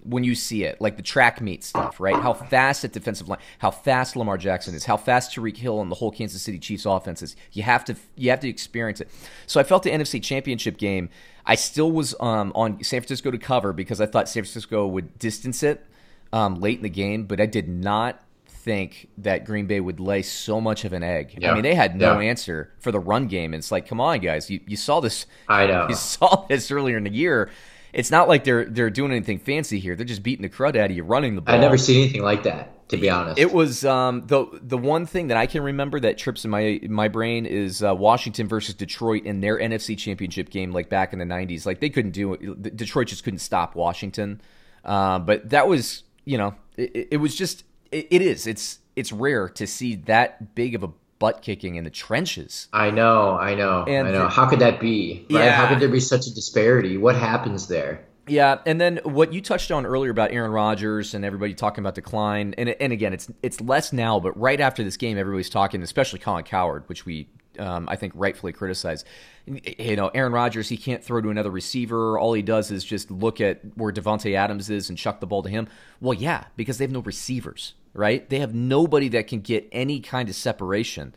when 0.03 0.23
you 0.23 0.33
see 0.35 0.63
it, 0.63 0.79
like 0.79 0.97
the 0.97 1.03
track 1.03 1.41
meet 1.41 1.63
stuff, 1.63 1.99
right? 1.99 2.15
How 2.15 2.33
fast 2.33 2.85
at 2.85 2.93
defensive 2.93 3.27
line, 3.27 3.39
how 3.57 3.71
fast 3.71 4.15
Lamar 4.15 4.37
Jackson 4.37 4.73
is, 4.73 4.85
how 4.85 4.97
fast 4.97 5.35
Tyreek 5.35 5.57
Hill 5.57 5.81
and 5.81 5.91
the 5.91 5.95
whole 5.95 6.11
Kansas 6.11 6.41
City 6.41 6.59
Chiefs 6.59 6.85
offense 6.85 7.21
is. 7.21 7.35
You 7.51 7.63
have 7.63 7.83
to 7.85 7.95
you 8.15 8.29
have 8.29 8.39
to 8.41 8.49
experience 8.49 9.01
it. 9.01 9.09
So 9.45 9.59
I 9.59 9.63
felt 9.63 9.83
the 9.83 9.91
NFC 9.91 10.21
Championship 10.21 10.77
game. 10.77 11.09
I 11.45 11.55
still 11.55 11.91
was 11.91 12.15
um, 12.19 12.51
on 12.55 12.83
San 12.83 13.01
Francisco 13.01 13.31
to 13.31 13.37
cover 13.37 13.73
because 13.73 13.99
I 13.99 14.05
thought 14.05 14.29
San 14.29 14.43
Francisco 14.43 14.87
would 14.87 15.17
distance 15.19 15.63
it 15.63 15.85
um, 16.31 16.55
late 16.55 16.77
in 16.77 16.83
the 16.83 16.89
game, 16.89 17.25
but 17.25 17.41
I 17.41 17.45
did 17.45 17.67
not 17.67 18.23
think 18.47 19.07
that 19.17 19.45
Green 19.45 19.65
Bay 19.65 19.79
would 19.79 19.99
lay 19.99 20.21
so 20.21 20.59
much 20.61 20.85
of 20.85 20.93
an 20.93 21.01
egg. 21.01 21.37
Yeah. 21.39 21.51
I 21.51 21.53
mean, 21.53 21.63
they 21.63 21.75
had 21.75 21.95
no 21.95 22.19
yeah. 22.19 22.29
answer 22.29 22.71
for 22.79 22.91
the 22.91 22.99
run 22.99 23.27
game. 23.27 23.53
It's 23.53 23.71
like, 23.71 23.87
come 23.87 24.01
on, 24.01 24.19
guys, 24.19 24.49
you, 24.49 24.59
you 24.67 24.77
saw 24.77 24.99
this. 24.99 25.25
I 25.47 25.65
know. 25.65 25.87
You 25.89 25.95
saw 25.95 26.45
this 26.47 26.69
earlier 26.69 26.97
in 26.97 27.03
the 27.03 27.11
year 27.11 27.49
it's 27.93 28.11
not 28.11 28.27
like 28.27 28.43
they're 28.43 28.65
they're 28.65 28.89
doing 28.89 29.11
anything 29.11 29.39
fancy 29.39 29.79
here. 29.79 29.95
They're 29.95 30.05
just 30.05 30.23
beating 30.23 30.43
the 30.43 30.49
crud 30.49 30.75
out 30.75 30.89
of 30.89 30.95
you, 30.95 31.03
running 31.03 31.35
the 31.35 31.41
ball. 31.41 31.55
I've 31.55 31.61
never 31.61 31.77
seen 31.77 32.01
anything 32.03 32.21
like 32.21 32.43
that, 32.43 32.87
to 32.89 32.97
be 32.97 33.09
honest. 33.09 33.39
It 33.39 33.51
was 33.51 33.85
um, 33.85 34.25
the 34.27 34.47
the 34.61 34.77
one 34.77 35.05
thing 35.05 35.27
that 35.27 35.37
I 35.37 35.45
can 35.45 35.63
remember 35.63 35.99
that 35.99 36.17
trips 36.17 36.45
in 36.45 36.51
my 36.51 36.79
my 36.87 37.07
brain 37.07 37.45
is 37.45 37.83
uh, 37.83 37.95
Washington 37.95 38.47
versus 38.47 38.75
Detroit 38.75 39.23
in 39.25 39.41
their 39.41 39.57
NFC 39.57 39.97
Championship 39.97 40.49
game, 40.49 40.71
like 40.71 40.89
back 40.89 41.13
in 41.13 41.19
the 41.19 41.25
'90s. 41.25 41.65
Like 41.65 41.79
they 41.79 41.89
couldn't 41.89 42.11
do 42.11 42.33
it. 42.33 42.75
Detroit 42.75 43.07
just 43.07 43.23
couldn't 43.23 43.39
stop 43.39 43.75
Washington. 43.75 44.41
Uh, 44.85 45.19
but 45.19 45.49
that 45.49 45.67
was, 45.67 46.03
you 46.25 46.37
know, 46.37 46.55
it, 46.77 47.09
it 47.11 47.17
was 47.17 47.35
just 47.35 47.63
it, 47.91 48.07
it 48.11 48.21
is. 48.21 48.47
It's 48.47 48.79
it's 48.95 49.11
rare 49.11 49.49
to 49.49 49.65
see 49.65 49.95
that 49.95 50.55
big 50.55 50.75
of 50.75 50.83
a 50.83 50.89
butt 51.19 51.41
kicking 51.41 51.75
in 51.75 51.83
the 51.83 51.89
trenches. 51.89 52.67
I 52.73 52.91
know, 52.91 53.37
I 53.37 53.55
know, 53.55 53.83
and 53.87 54.07
I 54.07 54.11
know. 54.11 54.23
The, 54.23 54.29
How 54.29 54.47
could 54.47 54.59
that 54.59 54.79
be? 54.79 55.25
Right? 55.29 55.43
Yeah. 55.43 55.51
How 55.51 55.67
could 55.67 55.79
there 55.79 55.89
be 55.89 55.99
such 55.99 56.27
a 56.27 56.33
disparity? 56.33 56.97
What 56.97 57.15
happens 57.15 57.67
there? 57.67 58.05
Yeah, 58.27 58.59
and 58.65 58.79
then 58.79 58.99
what 59.03 59.33
you 59.33 59.41
touched 59.41 59.71
on 59.71 59.85
earlier 59.85 60.11
about 60.11 60.31
Aaron 60.31 60.51
Rodgers 60.51 61.15
and 61.15 61.25
everybody 61.25 61.53
talking 61.55 61.81
about 61.81 61.95
decline, 61.95 62.53
and 62.57 62.69
and 62.69 62.93
again, 62.93 63.11
it's 63.11 63.29
it's 63.41 63.59
less 63.59 63.91
now, 63.91 64.19
but 64.19 64.39
right 64.39 64.59
after 64.59 64.83
this 64.83 64.97
game, 64.97 65.17
everybody's 65.17 65.49
talking, 65.49 65.81
especially 65.81 66.19
Colin 66.19 66.43
Cowherd, 66.43 66.83
which 66.87 67.05
we 67.05 67.27
um, 67.59 67.87
I 67.89 67.95
think 67.95 68.13
rightfully 68.15 68.53
criticized. 68.53 69.05
You 69.45 69.95
know, 69.95 70.09
Aaron 70.13 70.31
Rodgers, 70.33 70.69
he 70.69 70.77
can't 70.77 71.03
throw 71.03 71.21
to 71.21 71.29
another 71.29 71.49
receiver. 71.51 72.17
All 72.19 72.33
he 72.33 72.41
does 72.41 72.69
is 72.71 72.83
just 72.83 73.09
look 73.09 73.41
at 73.41 73.61
where 73.75 73.91
Davante 73.91 74.35
Adams 74.35 74.69
is 74.69 74.89
and 74.89 74.97
chuck 74.97 75.19
the 75.19 75.27
ball 75.27 75.41
to 75.43 75.49
him. 75.49 75.67
Well, 75.99 76.13
yeah, 76.13 76.45
because 76.55 76.77
they 76.77 76.83
have 76.83 76.91
no 76.91 77.01
receivers, 77.01 77.73
right? 77.93 78.29
They 78.29 78.39
have 78.39 78.53
nobody 78.53 79.07
that 79.09 79.27
can 79.27 79.39
get 79.41 79.67
any 79.71 79.99
kind 79.99 80.29
of 80.29 80.35
separation. 80.35 81.15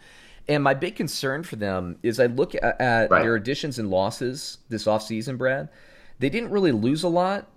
And 0.49 0.65
my 0.65 0.75
big 0.75 0.97
concern 0.97 1.43
for 1.45 1.57
them 1.57 1.99
is 2.03 2.19
I 2.19 2.27
look 2.27 2.55
at, 2.55 2.81
at 2.81 3.11
Right. 3.11 3.23
their 3.23 3.35
additions 3.37 3.79
and 3.79 3.91
losses 3.91 4.59
this 4.69 4.87
offseason, 4.87 5.37
Brad. 5.39 5.69
They 6.19 6.31
didn't 6.31 6.51
really 6.51 6.73
lose 6.73 7.03
a 7.03 7.09
lot. 7.09 7.49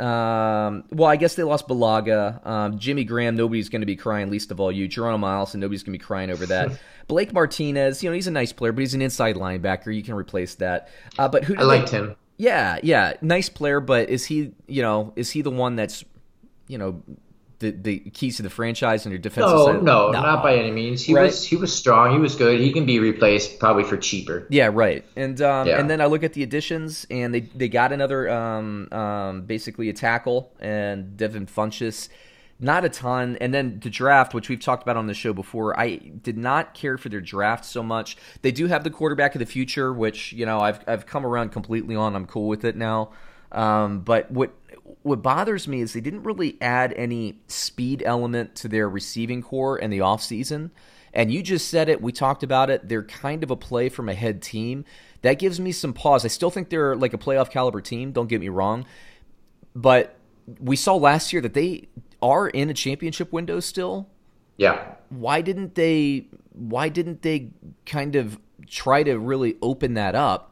Um, 0.00 0.84
well, 0.90 1.08
I 1.10 1.16
guess 1.16 1.34
they 1.34 1.42
lost 1.42 1.68
Bulaga. 1.68 2.44
Um, 2.46 2.78
Jimmy 2.78 3.04
Graham, 3.04 3.36
nobody's 3.36 3.68
going 3.68 3.82
to 3.82 3.86
be 3.86 3.96
crying, 3.96 4.30
least 4.30 4.50
of 4.50 4.58
all 4.60 4.72
you. 4.72 4.88
Geronimo 4.88 5.18
Miles, 5.18 5.54
and 5.54 5.60
nobody's 5.60 5.82
going 5.82 5.92
to 5.92 5.98
be 5.98 6.04
crying 6.04 6.30
over 6.30 6.46
that. 6.46 6.70
Blake 7.08 7.32
Martinez, 7.32 8.02
you 8.02 8.08
know, 8.08 8.14
he's 8.14 8.26
a 8.26 8.30
nice 8.30 8.52
player, 8.52 8.72
but 8.72 8.80
he's 8.80 8.94
an 8.94 9.02
inside 9.02 9.36
linebacker. 9.36 9.94
You 9.94 10.02
can 10.02 10.14
replace 10.14 10.54
that. 10.56 10.88
Uh, 11.18 11.28
but 11.28 11.44
who 11.44 11.56
I 11.56 11.62
liked 11.62 11.90
they- 11.90 11.98
him. 11.98 12.16
Yeah, 12.36 12.78
yeah, 12.82 13.12
nice 13.20 13.50
player, 13.50 13.80
but 13.80 14.08
is 14.08 14.24
he, 14.24 14.52
you 14.66 14.80
know, 14.80 15.12
is 15.14 15.30
he 15.30 15.42
the 15.42 15.50
one 15.50 15.76
that's, 15.76 16.02
you 16.68 16.78
know, 16.78 17.02
the 17.60 17.70
the 17.70 17.98
keys 18.10 18.36
to 18.38 18.42
the 18.42 18.50
franchise 18.50 19.06
and 19.06 19.12
your 19.12 19.18
defensive 19.20 19.52
No, 19.54 19.66
side? 19.66 19.82
no, 19.82 20.10
not 20.10 20.42
by 20.42 20.56
any 20.56 20.70
means. 20.70 21.02
He 21.02 21.14
Right. 21.14 21.26
was 21.26 21.44
he 21.44 21.56
was 21.56 21.72
strong. 21.72 22.12
He 22.12 22.18
was 22.18 22.34
good. 22.34 22.60
He 22.60 22.72
can 22.72 22.84
be 22.86 22.98
replaced 22.98 23.58
probably 23.58 23.84
for 23.84 23.96
cheaper. 23.96 24.46
Yeah, 24.50 24.70
right. 24.72 25.04
And 25.16 25.40
um, 25.40 25.68
Yeah. 25.68 25.78
and 25.78 25.88
then 25.88 26.00
I 26.00 26.06
look 26.06 26.24
at 26.24 26.32
the 26.32 26.42
additions, 26.42 27.06
and 27.10 27.32
they 27.32 27.40
they 27.54 27.68
got 27.68 27.92
another 27.92 28.28
um, 28.28 28.88
um, 28.92 29.42
basically 29.42 29.88
a 29.88 29.92
tackle 29.92 30.52
and 30.60 31.16
Devin 31.16 31.46
Funchess. 31.46 32.08
Not 32.62 32.84
a 32.84 32.90
ton, 32.90 33.38
and 33.40 33.54
then 33.54 33.80
the 33.82 33.88
draft, 33.88 34.34
which 34.34 34.50
we've 34.50 34.60
talked 34.60 34.82
about 34.82 34.98
on 34.98 35.06
the 35.06 35.14
show 35.14 35.32
before. 35.32 35.78
I 35.80 35.96
did 35.96 36.36
not 36.36 36.74
care 36.74 36.98
for 36.98 37.08
their 37.08 37.22
draft 37.22 37.64
so 37.64 37.82
much. 37.82 38.18
They 38.42 38.52
do 38.52 38.66
have 38.66 38.84
the 38.84 38.90
quarterback 38.90 39.34
of 39.34 39.38
the 39.38 39.46
future, 39.46 39.94
which 39.94 40.34
you 40.34 40.44
know 40.44 40.60
I've 40.60 40.80
I've 40.86 41.06
come 41.06 41.24
around 41.24 41.52
completely 41.52 41.96
on. 41.96 42.14
I'm 42.14 42.26
cool 42.26 42.48
with 42.48 42.64
it 42.66 42.76
now. 42.76 43.12
Um, 43.52 44.00
but 44.00 44.30
what 44.30 44.52
what 45.02 45.22
bothers 45.22 45.66
me 45.68 45.80
is 45.80 45.92
they 45.92 46.00
didn't 46.00 46.22
really 46.22 46.56
add 46.60 46.92
any 46.94 47.38
speed 47.48 48.02
element 48.04 48.54
to 48.56 48.68
their 48.68 48.88
receiving 48.88 49.42
corps 49.42 49.78
in 49.78 49.90
the 49.90 49.98
offseason. 49.98 50.70
And 51.12 51.32
you 51.32 51.42
just 51.42 51.68
said 51.68 51.88
it. 51.88 52.00
We 52.00 52.12
talked 52.12 52.42
about 52.42 52.70
it. 52.70 52.88
They're 52.88 53.02
kind 53.02 53.42
of 53.42 53.50
a 53.50 53.56
play 53.56 53.88
from 53.88 54.08
a 54.08 54.14
head 54.14 54.42
team. 54.42 54.84
That 55.22 55.38
gives 55.38 55.58
me 55.58 55.72
some 55.72 55.92
pause. 55.92 56.24
I 56.24 56.28
still 56.28 56.50
think 56.50 56.70
they're 56.70 56.96
like 56.96 57.12
a 57.12 57.18
playoff 57.18 57.50
caliber 57.50 57.80
team. 57.80 58.12
Don't 58.12 58.28
get 58.28 58.40
me 58.40 58.48
wrong. 58.48 58.86
But 59.74 60.16
we 60.58 60.76
saw 60.76 60.94
last 60.94 61.32
year 61.32 61.42
that 61.42 61.54
they 61.54 61.88
are 62.22 62.48
in 62.48 62.70
a 62.70 62.74
championship 62.74 63.32
window 63.32 63.60
still. 63.60 64.08
Yeah. 64.56 64.94
Why 65.08 65.40
didn't 65.40 65.74
they 65.74 66.26
why 66.52 66.88
didn't 66.88 67.22
they 67.22 67.50
kind 67.86 68.16
of 68.16 68.38
try 68.66 69.02
to 69.02 69.18
really 69.18 69.56
open 69.62 69.94
that 69.94 70.14
up? 70.14 70.49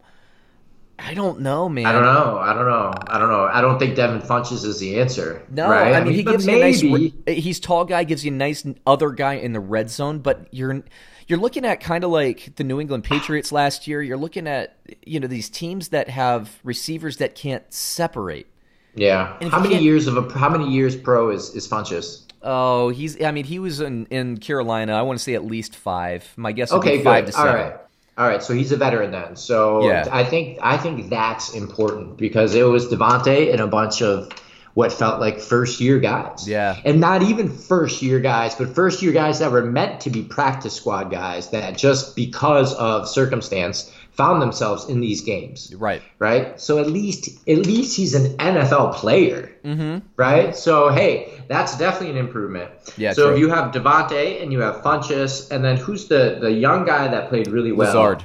I 0.99 1.15
don't 1.15 1.41
know, 1.41 1.69
man. 1.69 1.87
I 1.87 1.93
don't 1.93 2.03
know. 2.03 2.39
I 2.39 2.53
don't 2.53 2.67
know. 2.67 2.93
I 3.07 3.19
don't 3.19 3.29
know. 3.29 3.45
I 3.45 3.61
don't 3.61 3.79
think 3.79 3.95
Devin 3.95 4.21
Funchess 4.21 4.65
is 4.65 4.81
the 4.81 4.99
answer. 5.01 5.43
No, 5.51 5.69
right? 5.71 5.95
I 5.95 6.03
mean 6.03 6.13
he 6.15 6.23
but 6.23 6.33
gives 6.33 6.47
you 6.47 6.57
a 6.57 6.61
nice. 6.61 6.81
He's 7.27 7.61
tall 7.61 7.85
guy, 7.85 8.05
gives 8.05 8.25
you 8.25 8.33
a 8.33 8.35
nice 8.35 8.67
other 8.87 9.11
guy 9.11 9.35
in 9.35 9.53
the 9.53 9.61
red 9.61 9.91
zone, 9.91 10.19
but 10.19 10.49
you're 10.51 10.83
you're 11.29 11.39
looking 11.39 11.65
at 11.65 11.81
kind 11.81 12.03
of 12.05 12.11
like 12.11 12.57
the 12.57 12.65
New 12.65 12.81
England 12.81 13.05
Patriots 13.05 13.53
last 13.53 13.87
year. 13.87 14.03
You're 14.03 14.17
looking 14.17 14.49
at 14.49 14.77
you 15.07 15.21
know 15.21 15.29
these 15.29 15.49
teams 15.49 15.89
that 15.91 16.09
have 16.09 16.59
receivers 16.65 17.19
that 17.19 17.35
can't 17.35 17.63
separate. 17.73 18.47
Yeah. 18.95 19.37
How 19.51 19.61
many 19.61 19.79
years 19.79 20.09
of 20.09 20.17
a 20.17 20.33
how 20.37 20.49
many 20.49 20.69
years 20.69 20.97
pro 20.97 21.31
is 21.31 21.55
is 21.55 21.69
Funchess? 21.69 22.25
Oh, 22.43 22.89
he's. 22.89 23.23
I 23.23 23.31
mean, 23.31 23.45
he 23.45 23.59
was 23.61 23.81
in 23.81 24.07
in 24.07 24.39
Carolina. 24.39 24.95
I 24.95 25.03
want 25.03 25.19
to 25.19 25.23
say 25.23 25.35
at 25.35 25.45
least 25.45 25.77
five. 25.77 26.33
My 26.37 26.51
guess 26.53 26.73
would 26.73 26.79
Okay, 26.79 26.99
be 26.99 27.05
five 27.05 27.25
good. 27.27 27.33
to 27.33 27.37
seven. 27.37 27.55
right. 27.55 27.77
All 28.19 28.27
right, 28.27 28.43
so 28.43 28.53
he's 28.53 28.73
a 28.73 28.77
veteran 28.77 29.13
then. 29.13 29.37
So 29.37 29.89
Yeah. 29.89 30.09
I 30.11 30.25
think 30.25 30.59
I 30.61 30.77
think 30.77 31.09
that's 31.09 31.55
important 31.55 32.17
because 32.17 32.57
it 32.57 32.65
was 32.65 32.89
Davante 32.89 33.53
and 33.53 33.61
a 33.61 33.69
bunch 33.69 34.03
of 34.03 34.29
what 34.75 34.93
felt 34.93 35.21
like 35.21 35.41
first 35.41 35.81
year 35.81 35.99
guys. 35.99 36.49
Yeah. 36.49 36.77
And 36.85 37.01
not 37.01 37.23
even 37.23 37.49
first 37.49 38.03
year 38.03 38.21
guys, 38.21 38.55
but 38.55 38.75
first 38.75 39.03
year 39.03 39.13
guys 39.13 39.39
that 39.39 39.51
were 39.51 39.65
meant 39.65 40.01
to 40.03 40.11
be 40.11 40.23
practice 40.23 40.75
squad 40.75 41.11
guys 41.11 41.51
that 41.51 41.77
just 41.77 42.15
because 42.17 42.75
of 42.75 43.09
circumstance 43.09 43.93
found 44.19 44.43
themselves 44.43 44.89
in 44.89 45.01
these 45.01 45.21
games. 45.23 45.73
Right. 45.77 46.03
Right? 46.19 46.61
So 46.61 46.79
at 46.81 46.91
least 46.91 47.29
at 47.49 47.59
least 47.59 47.97
he's 47.97 48.15
an 48.15 48.37
NFL 48.37 48.95
player. 48.97 49.51
Mm-hmm. 49.65 50.07
Right? 50.17 50.55
So 50.57 50.89
hey, 50.91 51.33
that's 51.49 51.79
definitely 51.79 52.19
an 52.19 52.27
improvement. 52.27 52.71
Yeah, 52.99 53.13
So 53.13 53.27
true. 53.27 53.35
if 53.35 53.39
you 53.41 53.49
have 53.49 53.73
Davante 53.73 54.43
and 54.43 54.53
you 54.53 54.61
have 54.61 54.83
Funchess, 54.83 55.51
and 55.53 55.65
then 55.65 55.77
who's 55.77 56.09
the 56.09 56.39
the 56.41 56.51
young 56.51 56.85
guy 56.85 57.09
that 57.09 57.29
played 57.31 57.47
really 57.47 57.73
well? 57.73 57.87
Lazard. 57.87 58.25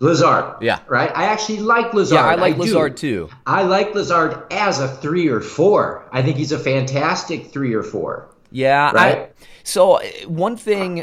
Lazard. 0.00 0.56
Yeah. 0.62 0.78
Right? 0.86 1.10
I 1.14 1.24
actually 1.24 1.60
like 1.60 1.92
Lazard. 1.94 2.16
Yeah, 2.16 2.26
I 2.26 2.34
like 2.36 2.54
do. 2.54 2.62
Lazard 2.62 2.96
too. 2.96 3.28
I 3.46 3.62
like 3.64 3.94
Lazard 3.94 4.42
as 4.52 4.80
a 4.80 4.88
three 4.88 5.28
or 5.28 5.40
four. 5.40 6.08
I 6.12 6.22
think 6.22 6.36
he's 6.36 6.52
a 6.52 6.58
fantastic 6.58 7.46
three 7.52 7.74
or 7.74 7.82
four. 7.82 8.28
Yeah. 8.54 8.92
I, 8.94 9.28
so 9.64 9.94
uh, 9.98 10.02
one 10.26 10.56
thing 10.56 11.02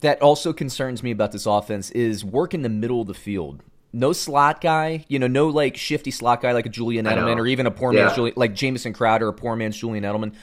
that 0.00 0.22
also 0.22 0.52
concerns 0.52 1.02
me 1.02 1.10
about 1.10 1.32
this 1.32 1.44
offense 1.44 1.90
is 1.90 2.24
work 2.24 2.54
in 2.54 2.62
the 2.62 2.68
middle 2.68 3.00
of 3.00 3.08
the 3.08 3.14
field. 3.14 3.62
No 3.92 4.12
slot 4.12 4.60
guy, 4.60 5.04
you 5.08 5.18
know, 5.18 5.26
no 5.26 5.48
like 5.48 5.76
shifty 5.76 6.10
slot 6.10 6.40
guy 6.42 6.52
like 6.52 6.66
a 6.66 6.68
Julian 6.68 7.04
Edelman 7.06 7.36
or 7.38 7.46
even 7.46 7.66
a 7.66 7.70
poor 7.70 7.92
man's 7.92 8.10
Yeah. 8.10 8.14
Julian, 8.16 8.34
like 8.36 8.54
Jamison 8.54 8.92
Crowder 8.92 9.26
or 9.26 9.30
a 9.30 9.32
poor 9.32 9.56
man's 9.56 9.76
Julian 9.76 10.04
Edelman. 10.04 10.34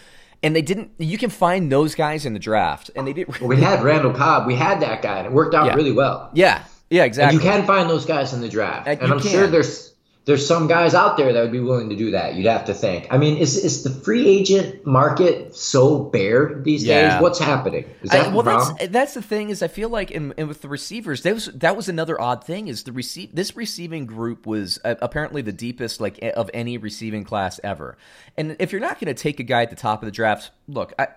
And 0.43 0.55
they 0.55 0.61
didn't. 0.61 0.91
You 0.97 1.17
can 1.17 1.29
find 1.29 1.71
those 1.71 1.93
guys 1.93 2.25
in 2.25 2.33
the 2.33 2.39
draft, 2.39 2.89
and 2.95 3.05
they 3.07 3.13
didn't. 3.13 3.39
Well, 3.39 3.47
we 3.49 3.57
had 3.61 3.83
Randall 3.83 4.11
Cobb. 4.13 4.47
We 4.47 4.55
had 4.55 4.79
that 4.81 5.01
guy, 5.03 5.19
and 5.19 5.27
it 5.27 5.31
worked 5.33 5.53
out 5.53 5.67
Yeah. 5.67 5.75
really 5.75 5.91
well. 5.91 6.31
yeah, 6.33 6.63
yeah, 6.89 7.03
And 7.03 7.07
exactly. 7.07 7.35
you 7.35 7.41
can 7.43 7.65
find 7.67 7.87
those 7.89 8.05
guys 8.05 8.33
in 8.33 8.41
the 8.41 8.49
draft, 8.49 8.87
And 8.87 8.99
and, 9.01 9.13
I'm 9.13 9.19
can. 9.19 9.29
sure 9.29 9.45
there's 9.47 9.90
there's 10.25 10.45
some 10.45 10.67
guys 10.67 10.93
out 10.93 11.17
there 11.17 11.33
that 11.33 11.41
would 11.41 11.51
be 11.51 11.59
willing 11.59 11.89
to 11.89 11.95
do 11.95 12.11
that. 12.11 12.35
You'd 12.35 12.45
have 12.45 12.65
to 12.65 12.75
think. 12.75 13.07
I 13.09 13.17
mean, 13.17 13.37
is 13.37 13.57
is 13.57 13.83
the 13.83 13.89
free 13.89 14.27
agent 14.27 14.85
market 14.85 15.55
so 15.55 15.97
bare 15.97 16.61
these 16.61 16.83
Yeah. 16.83 17.13
days? 17.13 17.21
What's 17.21 17.39
happening? 17.39 17.85
Is 18.03 18.11
that 18.11 18.27
I, 18.27 18.29
well, 18.29 18.43
that's 18.43 18.87
that's 18.89 19.13
the 19.15 19.21
thing 19.23 19.49
is 19.49 19.63
I 19.63 19.67
feel 19.67 19.89
like 19.89 20.11
in, 20.11 20.33
in 20.37 20.47
with 20.47 20.61
the 20.61 20.69
receivers 20.69 21.23
that 21.23 21.33
was 21.33 21.45
that 21.47 21.75
was 21.75 21.89
another 21.89 22.21
odd 22.21 22.43
thing 22.43 22.67
is 22.67 22.83
the 22.83 22.91
receive 22.91 23.33
this 23.35 23.55
receiving 23.55 24.05
group 24.05 24.45
was 24.45 24.79
uh, 24.85 24.93
apparently 25.01 25.41
the 25.41 25.51
deepest 25.51 25.99
like 25.99 26.19
of 26.35 26.51
any 26.53 26.77
receiving 26.77 27.23
class 27.23 27.59
ever. 27.63 27.97
And 28.37 28.55
if 28.59 28.71
you're 28.71 28.81
not 28.81 28.99
going 28.99 29.13
to 29.13 29.19
take 29.19 29.39
a 29.39 29.43
guy 29.43 29.63
at 29.63 29.71
the 29.71 29.75
top 29.75 30.03
of 30.03 30.05
the 30.05 30.11
draft, 30.11 30.51
look, 30.67 30.93
I 30.99 31.07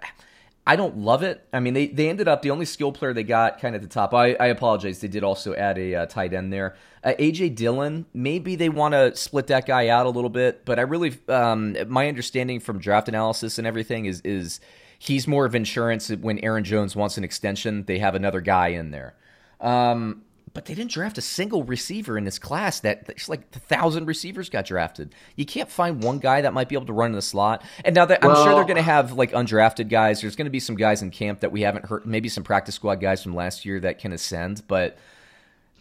I 0.66 0.76
don't 0.76 0.99
love 0.99 1.23
it. 1.23 1.47
I 1.52 1.61
mean, 1.61 1.75
they, 1.75 1.88
they 1.88 2.09
ended 2.09 2.26
up 2.26 2.40
the 2.40 2.50
only 2.50 2.64
skill 2.64 2.90
player 2.90 3.12
they 3.12 3.23
got 3.23 3.61
kind 3.61 3.76
of 3.76 3.83
at 3.83 3.88
the 3.88 3.92
top. 3.92 4.14
I, 4.14 4.35
I 4.35 4.47
apologize. 4.47 5.00
They 5.00 5.09
did 5.09 5.23
also 5.23 5.54
add 5.54 5.76
a 5.76 5.94
uh, 5.94 6.06
tight 6.06 6.33
end 6.33 6.52
there. 6.52 6.75
Uh, 7.02 7.12
AJ 7.18 7.56
Dillon. 7.56 8.06
Maybe 8.14 8.56
they 8.56 8.71
want 8.71 8.92
to 8.92 9.14
split 9.14 9.49
that 9.49 9.66
guy 9.66 9.88
out 9.88 10.06
a 10.06 10.09
little 10.09 10.30
bit, 10.30 10.64
but 10.64 10.78
I 10.78 10.83
really 10.83 11.18
um, 11.28 11.76
my 11.88 12.09
understanding 12.09 12.61
from 12.61 12.78
draft 12.78 13.09
analysis 13.09 13.59
and 13.59 13.66
everything 13.66 14.06
is 14.06 14.23
is 14.23 14.59
he's 14.99 15.28
more 15.28 15.44
of 15.44 15.54
insurance 15.54 16.09
when 16.09 16.38
Aaron 16.38 16.64
Jones 16.64 16.97
wants 16.97 17.18
an 17.18 17.25
extension. 17.25 17.85
They 17.85 17.99
have 17.99 18.14
another 18.14 18.40
guy 18.40 18.68
in 18.68 18.90
there. 18.90 19.14
Um, 19.61 20.23
but 20.54 20.64
they 20.64 20.75
didn't 20.75 20.92
draft 20.92 21.18
a 21.18 21.20
single 21.20 21.64
receiver 21.64 22.16
in 22.16 22.25
this 22.25 22.38
class. 22.38 22.80
That 22.80 23.04
it's 23.08 23.28
like 23.28 23.42
a 23.54 23.58
thousand 23.58 24.06
receivers 24.06 24.49
got 24.49 24.64
drafted. 24.64 25.14
You 25.37 25.44
can't 25.44 25.68
find 25.68 26.02
one 26.02 26.18
guy 26.20 26.40
that 26.40 26.54
might 26.54 26.68
be 26.68 26.76
able 26.76 26.87
to 26.87 26.92
run 26.92 27.11
in 27.11 27.16
the 27.16 27.23
slot. 27.23 27.62
And 27.84 27.94
now 27.94 28.06
that 28.06 28.25
I'm 28.25 28.34
sure 28.37 28.54
they're 28.54 28.64
going 28.64 28.76
to 28.76 28.82
have 28.82 29.12
like 29.12 29.32
undrafted 29.32 29.88
guys. 29.90 30.20
There's 30.23 30.37
going 30.37 30.46
to 30.46 30.50
be 30.50 30.61
some 30.61 30.76
guys 30.76 31.02
in 31.02 31.11
camp 31.11 31.40
that 31.40 31.52
we 31.52 31.61
haven't 31.62 31.84
heard. 31.87 32.06
Maybe 32.06 32.28
some 32.30 32.44
practice 32.44 32.76
squad 32.76 32.96
guys 33.00 33.23
from 33.23 33.34
last 33.34 33.64
year 33.66 33.80
that 33.80 33.99
can 33.99 34.12
ascend. 34.12 34.62
But 34.68 34.96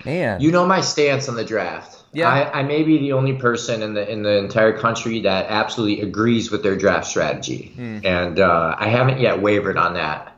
man, 0.06 0.42
You 0.42 0.51
know 0.51 0.65
my 0.65 0.82
stance 0.82 1.30
on 1.30 1.36
the 1.36 1.46
draft. 1.46 2.00
Yeah. 2.12 2.27
I, 2.30 2.60
I 2.60 2.63
may 2.63 2.84
be 2.84 2.98
the 2.98 3.13
only 3.13 3.34
person 3.34 3.82
in 3.82 3.94
the 3.94 4.08
in 4.12 4.22
the 4.24 4.38
entire 4.38 4.77
country 4.77 5.22
that 5.22 5.48
absolutely 5.50 6.01
agrees 6.01 6.51
with 6.51 6.62
their 6.63 6.75
draft 6.75 7.08
strategy, 7.08 7.72
Hmm. 7.75 8.00
and 8.03 8.39
uh, 8.39 8.75
I 8.77 8.88
haven't 8.88 9.20
yet 9.20 9.42
wavered 9.42 9.77
on 9.77 9.94
that. 9.96 10.36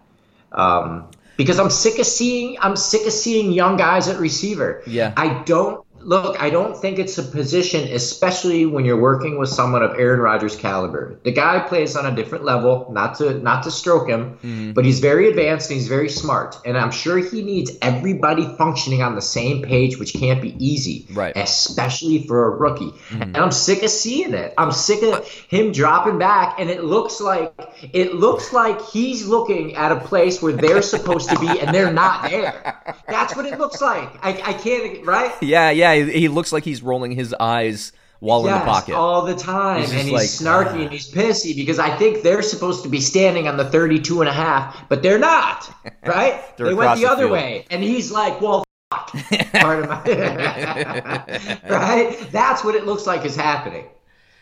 Um, 0.52 1.10
because 1.38 1.60
I'm 1.60 1.70
sick 1.70 2.00
of 2.00 2.06
seeing 2.06 2.58
I'm 2.60 2.76
sick 2.76 3.06
of 3.06 3.14
seeing 3.14 3.52
young 3.52 3.78
guys 3.78 4.08
at 4.08 4.20
receiver. 4.20 4.84
Yeah. 4.88 5.14
I 5.16 5.44
don't 5.44 5.85
look. 6.06 6.42
I 6.42 6.50
don't 6.50 6.78
think 6.78 7.00
it's 7.00 7.18
a 7.18 7.24
position, 7.24 7.88
especially 7.94 8.66
when 8.66 8.86
you're 8.86 9.00
working 9.02 9.38
with 9.38 9.50
someone 9.50 9.84
of 9.84 10.00
Aaron 10.00 10.20
Rodgers' 10.20 10.56
caliber. 10.56 11.20
The 11.24 11.32
guy 11.32 11.60
plays 11.60 11.96
on 11.96 12.06
a 12.06 12.16
different 12.16 12.46
level. 12.46 12.88
Not 12.92 13.16
to 13.16 13.34
not 13.40 13.64
to 13.64 13.72
stroke 13.72 14.08
him, 14.08 14.38
Hmm. 14.42 14.72
but 14.74 14.86
he's 14.86 15.00
very 15.00 15.28
advanced 15.30 15.70
and 15.70 15.80
he's 15.80 15.88
very 15.88 16.10
smart. 16.10 16.58
And 16.66 16.78
I'm 16.78 16.92
sure 16.92 17.18
he 17.18 17.42
needs 17.42 17.72
everybody 17.82 18.46
functioning 18.58 19.02
on 19.02 19.16
the 19.16 19.22
same 19.22 19.62
page, 19.64 19.98
which 20.00 20.14
can't 20.14 20.42
be 20.42 20.56
easy, 20.60 21.08
Right. 21.14 21.34
Especially 21.36 22.26
for 22.28 22.46
a 22.46 22.50
rookie. 22.52 22.94
And 23.12 23.36
I'm 23.38 23.52
sick 23.52 23.84
of 23.84 23.90
seeing 23.90 24.34
it. 24.34 24.54
I'm 24.58 24.72
sick 24.72 25.02
of 25.04 25.28
him 25.28 25.72
dropping 25.72 26.18
back, 26.20 26.56
and 26.60 26.70
it 26.70 26.84
looks 26.84 27.20
like 27.20 27.54
it 27.94 28.14
looks 28.16 28.54
like 28.54 28.82
he's 28.90 29.28
looking 29.28 29.76
at 29.76 29.92
a 29.92 29.98
place 30.00 30.42
where 30.42 30.54
they're 30.54 30.82
supposed 30.82 31.30
to 31.30 31.40
be, 31.40 31.60
and 31.60 31.74
they're 31.74 31.92
not 31.94 32.30
there. 32.30 32.76
That's 33.08 33.36
what 33.36 33.46
it 33.46 33.58
looks 33.60 33.82
like. 33.82 34.10
I, 34.24 34.30
I 34.52 34.54
can't 34.54 35.06
right. 35.06 35.34
yeah, 35.42 35.70
yeah, 35.72 35.95
he, 35.96 36.12
he 36.12 36.28
looks 36.28 36.52
like 36.52 36.64
he's 36.64 36.82
rolling 36.82 37.12
his 37.12 37.34
eyes 37.34 37.92
while 38.20 38.44
yes, 38.46 38.54
in 38.54 38.60
the 38.60 38.66
pocket. 38.66 38.96
all 38.96 39.22
the 39.24 39.36
time. 39.36 39.82
He's 39.82 39.92
and 39.92 40.02
he's 40.02 40.12
like, 40.12 40.24
snarky 40.24 40.82
and 40.84 40.92
he's 40.92 41.12
pissy 41.12 41.56
because 41.56 41.80
I 41.80 41.96
think 41.98 42.24
they're 42.24 42.42
supposed 42.42 42.84
to 42.84 42.90
be 42.90 43.02
standing 43.02 43.48
on 43.48 43.58
the 43.58 43.66
32 43.70 44.22
and 44.22 44.30
a 44.30 44.34
half, 44.34 44.88
but 44.90 45.04
they're 45.04 45.20
not, 45.20 45.72
right? 46.06 46.42
They're 46.58 46.68
they 46.68 46.74
went 46.74 46.96
the 46.96 47.06
the 47.06 47.12
other 47.12 47.24
field. 47.24 47.32
way. 47.32 47.66
And 47.70 47.84
he's 47.84 48.12
like, 48.12 48.42
well, 48.42 48.64
fuck. 48.92 49.12
Part 49.54 49.80
of 49.84 49.90
my, 49.90 50.02
right? 51.70 52.28
That's 52.32 52.64
what 52.64 52.76
it 52.76 52.86
looks 52.86 53.06
like 53.06 53.26
is 53.26 53.36
happening. 53.36 53.86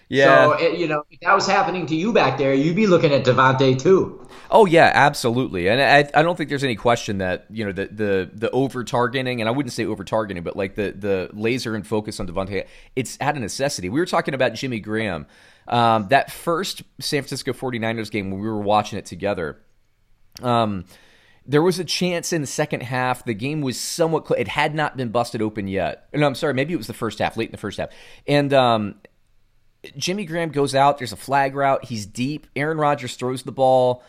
Yeah. 0.10 0.46
So, 0.46 0.52
it, 0.54 0.78
you 0.78 0.88
know, 0.88 1.04
if 1.10 1.20
that 1.22 1.34
was 1.34 1.48
happening 1.48 1.86
to 1.88 1.96
you 1.96 2.14
back 2.14 2.38
there, 2.38 2.54
you'd 2.54 2.76
be 2.76 2.88
looking 2.88 3.12
at 3.12 3.24
Davante 3.26 3.80
too. 3.80 4.28
Oh 4.52 4.66
yeah, 4.66 4.92
absolutely, 4.94 5.68
and 5.68 5.82
I, 5.82 6.20
I 6.20 6.22
don't 6.22 6.38
think 6.38 6.50
there's 6.50 6.64
any 6.64 6.76
question 6.76 7.18
that 7.20 7.46
you 7.50 7.66
know 7.66 7.72
the 7.72 7.88
the 7.88 8.30
the 8.32 8.52
over 8.52 8.84
targeting, 8.84 9.42
and 9.42 9.48
I 9.48 9.52
wouldn't 9.52 9.74
say 9.74 9.86
over 9.86 10.04
targeting, 10.04 10.44
but 10.44 10.56
like 10.56 10.76
the 10.76 10.92
the 10.92 11.30
laser 11.34 11.76
and 11.76 11.86
focus 11.86 12.20
on 12.20 12.28
Davante, 12.28 12.68
it's 12.96 13.18
at 13.20 13.36
a 13.36 13.40
necessity. 13.40 13.90
We 13.90 14.00
were 14.00 14.06
talking 14.06 14.36
about 14.36 14.54
Jimmy 14.54 14.80
Graham, 14.80 15.26
um, 15.68 16.08
that 16.10 16.32
first 16.32 16.84
San 17.00 17.22
Francisco 17.22 17.54
49ers 17.54 18.12
game 18.12 18.30
when 18.30 18.40
we 18.40 18.48
were 18.48 18.62
watching 18.62 19.00
it 19.00 19.06
together. 19.06 19.60
Um, 20.42 20.86
there 21.46 21.62
was 21.62 21.80
a 21.80 21.84
chance 21.84 22.32
in 22.32 22.42
the 22.42 22.48
second 22.48 22.84
half. 22.84 23.26
The 23.26 23.34
game 23.34 23.62
was 23.62 23.80
somewhat. 23.80 24.28
Cl- 24.28 24.40
it 24.40 24.48
had 24.48 24.76
not 24.76 24.96
been 24.96 25.10
busted 25.10 25.42
open 25.42 25.68
yet. 25.68 26.08
No, 26.14 26.26
I'm 26.26 26.36
sorry. 26.36 26.54
Maybe 26.54 26.74
it 26.74 26.78
was 26.78 26.88
the 26.88 26.94
first 26.94 27.20
half, 27.20 27.38
late 27.38 27.50
in 27.50 27.52
the 27.52 27.58
first 27.58 27.78
half, 27.80 27.90
and 28.28 28.54
um, 28.54 28.96
Jimmy 29.98 30.26
Graham 30.26 30.50
goes 30.50 30.74
out. 30.76 30.98
There's 30.98 31.14
a 31.14 31.18
flag 31.18 31.56
route. 31.56 31.86
He's 31.86 32.06
deep. 32.06 32.48
Aaron 32.56 32.78
Rodgers 32.78 33.16
throws 33.16 33.44
the 33.44 33.52
ball. 33.52 34.04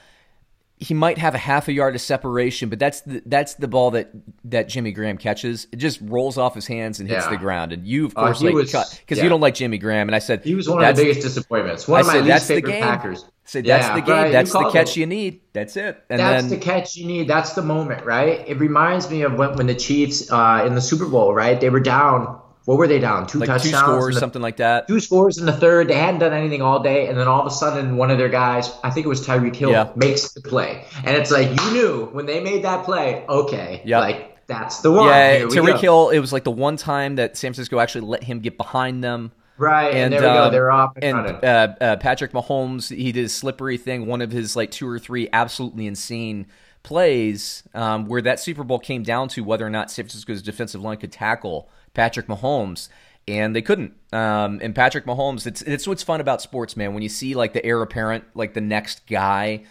He 0.76 0.92
might 0.92 1.18
have 1.18 1.34
a 1.34 1.38
half 1.38 1.68
a 1.68 1.72
yard 1.72 1.94
of 1.94 2.00
separation, 2.00 2.68
but 2.68 2.78
that's 2.80 3.00
the 3.02 3.22
that's 3.26 3.54
the 3.54 3.68
ball 3.68 3.92
that 3.92 4.10
that 4.44 4.68
Jimmy 4.68 4.90
Graham 4.92 5.16
catches. 5.16 5.66
It 5.72 5.76
just 5.76 6.00
rolls 6.02 6.36
off 6.36 6.54
his 6.54 6.66
hands 6.66 6.98
and 7.00 7.08
hits 7.08 7.24
Yeah. 7.24 7.30
the 7.30 7.36
ground. 7.36 7.72
And 7.72 7.86
you, 7.86 8.06
of 8.06 8.12
Uh, 8.16 8.22
course, 8.24 8.40
he 8.40 8.50
like 8.50 8.66
because 8.66 9.18
yeah. 9.18 9.22
you 9.22 9.28
don't 9.30 9.40
like 9.40 9.54
Jimmy 9.54 9.78
Graham. 9.78 10.08
And 10.08 10.16
I 10.16 10.18
said 10.18 10.42
He 10.44 10.54
was 10.54 10.68
one 10.68 10.84
of 10.84 10.96
the 10.96 11.02
biggest 11.02 11.22
disappointments. 11.22 11.86
One 11.86 11.98
I 11.98 12.00
of 12.00 12.06
my 12.08 12.12
said 12.14 12.18
least 12.24 12.28
that's 12.28 12.48
the 12.48 12.54
favorite 12.56 12.72
game. 12.72 12.82
Packers. 12.82 13.24
Said 13.44 13.64
that's 13.66 13.86
Yeah, 13.86 13.94
the 13.94 14.00
game. 14.00 14.32
That's 14.32 14.52
the 14.52 14.70
catch 14.70 14.90
it. 14.90 14.96
you 15.00 15.06
need. 15.06 15.40
That's 15.52 15.76
it. 15.76 16.02
And 16.10 16.18
That's 16.18 16.42
then 16.42 16.50
the 16.50 16.64
catch 16.64 16.96
you 16.96 17.06
need. 17.06 17.28
That's 17.28 17.52
the 17.52 17.62
moment, 17.62 18.04
right? 18.04 18.42
It 18.46 18.58
reminds 18.58 19.08
me 19.10 19.22
of 19.22 19.34
when, 19.34 19.54
when 19.56 19.66
the 19.66 19.74
Chiefs 19.74 20.30
uh, 20.32 20.64
in 20.66 20.74
the 20.74 20.80
Super 20.80 21.06
Bowl, 21.06 21.32
right? 21.34 21.60
They 21.60 21.70
were 21.70 21.80
down. 21.80 22.40
What 22.64 22.78
were 22.78 22.86
they 22.86 22.98
down? 22.98 23.26
Two 23.26 23.38
like 23.40 23.48
two 23.62 23.70
touchdowns. 23.70 23.76
scores, 23.98 24.14
the- 24.14 24.20
something 24.20 24.40
like 24.42 24.56
that. 24.56 24.88
Two 24.88 24.98
scores 25.00 25.38
in 25.38 25.44
the 25.46 25.52
third. 25.52 25.88
They 25.88 25.94
hadn't 25.96 26.20
done 26.20 26.32
anything 26.32 26.62
all 26.62 26.80
day, 26.82 27.08
and 27.08 27.18
then 27.18 27.28
all 27.28 27.40
of 27.40 27.46
a 27.46 27.50
sudden, 27.50 27.96
one 27.96 28.10
of 28.10 28.18
their 28.18 28.28
guys, 28.30 28.70
I 28.82 28.90
think 28.90 29.04
it 29.04 29.08
was 29.08 29.26
Tyreek 29.26 29.54
Hill, 29.54 29.70
Yeah. 29.70 29.88
makes 29.96 30.32
the 30.32 30.40
play, 30.40 30.84
and 31.04 31.16
it's 31.16 31.30
like 31.30 31.48
you 31.50 31.72
knew 31.72 32.06
when 32.12 32.24
they 32.26 32.40
made 32.40 32.64
that 32.64 32.84
play. 32.84 33.24
Okay, 33.28 33.82
Yep. 33.84 34.00
like 34.00 34.46
that's 34.46 34.80
the 34.80 34.90
one. 34.92 35.08
Yeah, 35.08 35.36
Here 35.38 35.48
we 35.48 35.56
Tyreek 35.56 35.72
go. 35.72 35.78
Hill. 35.78 36.08
It 36.10 36.18
was 36.20 36.32
like 36.32 36.44
the 36.44 36.50
one 36.50 36.76
time 36.76 37.16
that 37.16 37.36
San 37.36 37.52
Francisco 37.52 37.78
actually 37.80 38.02
let 38.06 38.22
him 38.24 38.40
get 38.40 38.56
behind 38.56 39.02
them. 39.04 39.32
Right, 39.56 39.88
and, 39.94 40.12
And, 40.12 40.12
there 40.14 40.20
we 40.20 40.26
go. 40.26 40.42
um, 40.44 40.52
They're 40.52 40.70
off 40.72 40.92
and, 41.00 41.16
and 41.16 41.44
uh, 41.44 41.74
uh, 41.80 41.96
Patrick 41.96 42.32
Mahomes, 42.32 42.92
he 42.94 43.12
did 43.12 43.26
a 43.26 43.28
slippery 43.28 43.76
thing, 43.78 44.06
one 44.06 44.20
of 44.20 44.32
his 44.32 44.56
like 44.56 44.70
two 44.72 44.88
or 44.88 44.98
three 44.98 45.28
absolutely 45.32 45.86
insane 45.86 46.46
plays, 46.82 47.62
um, 47.74 48.06
where 48.06 48.20
that 48.22 48.38
Super 48.40 48.64
Bowl 48.64 48.78
came 48.78 49.02
down 49.02 49.28
to 49.28 49.42
whether 49.42 49.66
or 49.66 49.70
not 49.70 49.90
San 49.90 50.04
Francisco's 50.04 50.42
defensive 50.42 50.80
line 50.82 50.96
could 50.96 51.12
tackle 51.12 51.68
Patrick 51.94 52.26
Mahomes, 52.26 52.88
and 53.26 53.56
they 53.56 53.62
couldn't. 53.62 53.94
Um, 54.12 54.60
and 54.62 54.74
Patrick 54.74 55.06
Mahomes, 55.06 55.46
it's 55.46 55.62
it's 55.62 55.86
what's 55.86 56.02
fun 56.02 56.20
about 56.20 56.42
sports, 56.42 56.76
man. 56.76 56.92
When 56.92 57.02
you 57.02 57.08
see 57.08 57.34
like 57.34 57.52
the 57.52 57.64
heir 57.64 57.80
apparent, 57.80 58.24
like 58.34 58.54
the 58.54 58.60
next 58.60 59.06
guy 59.06 59.64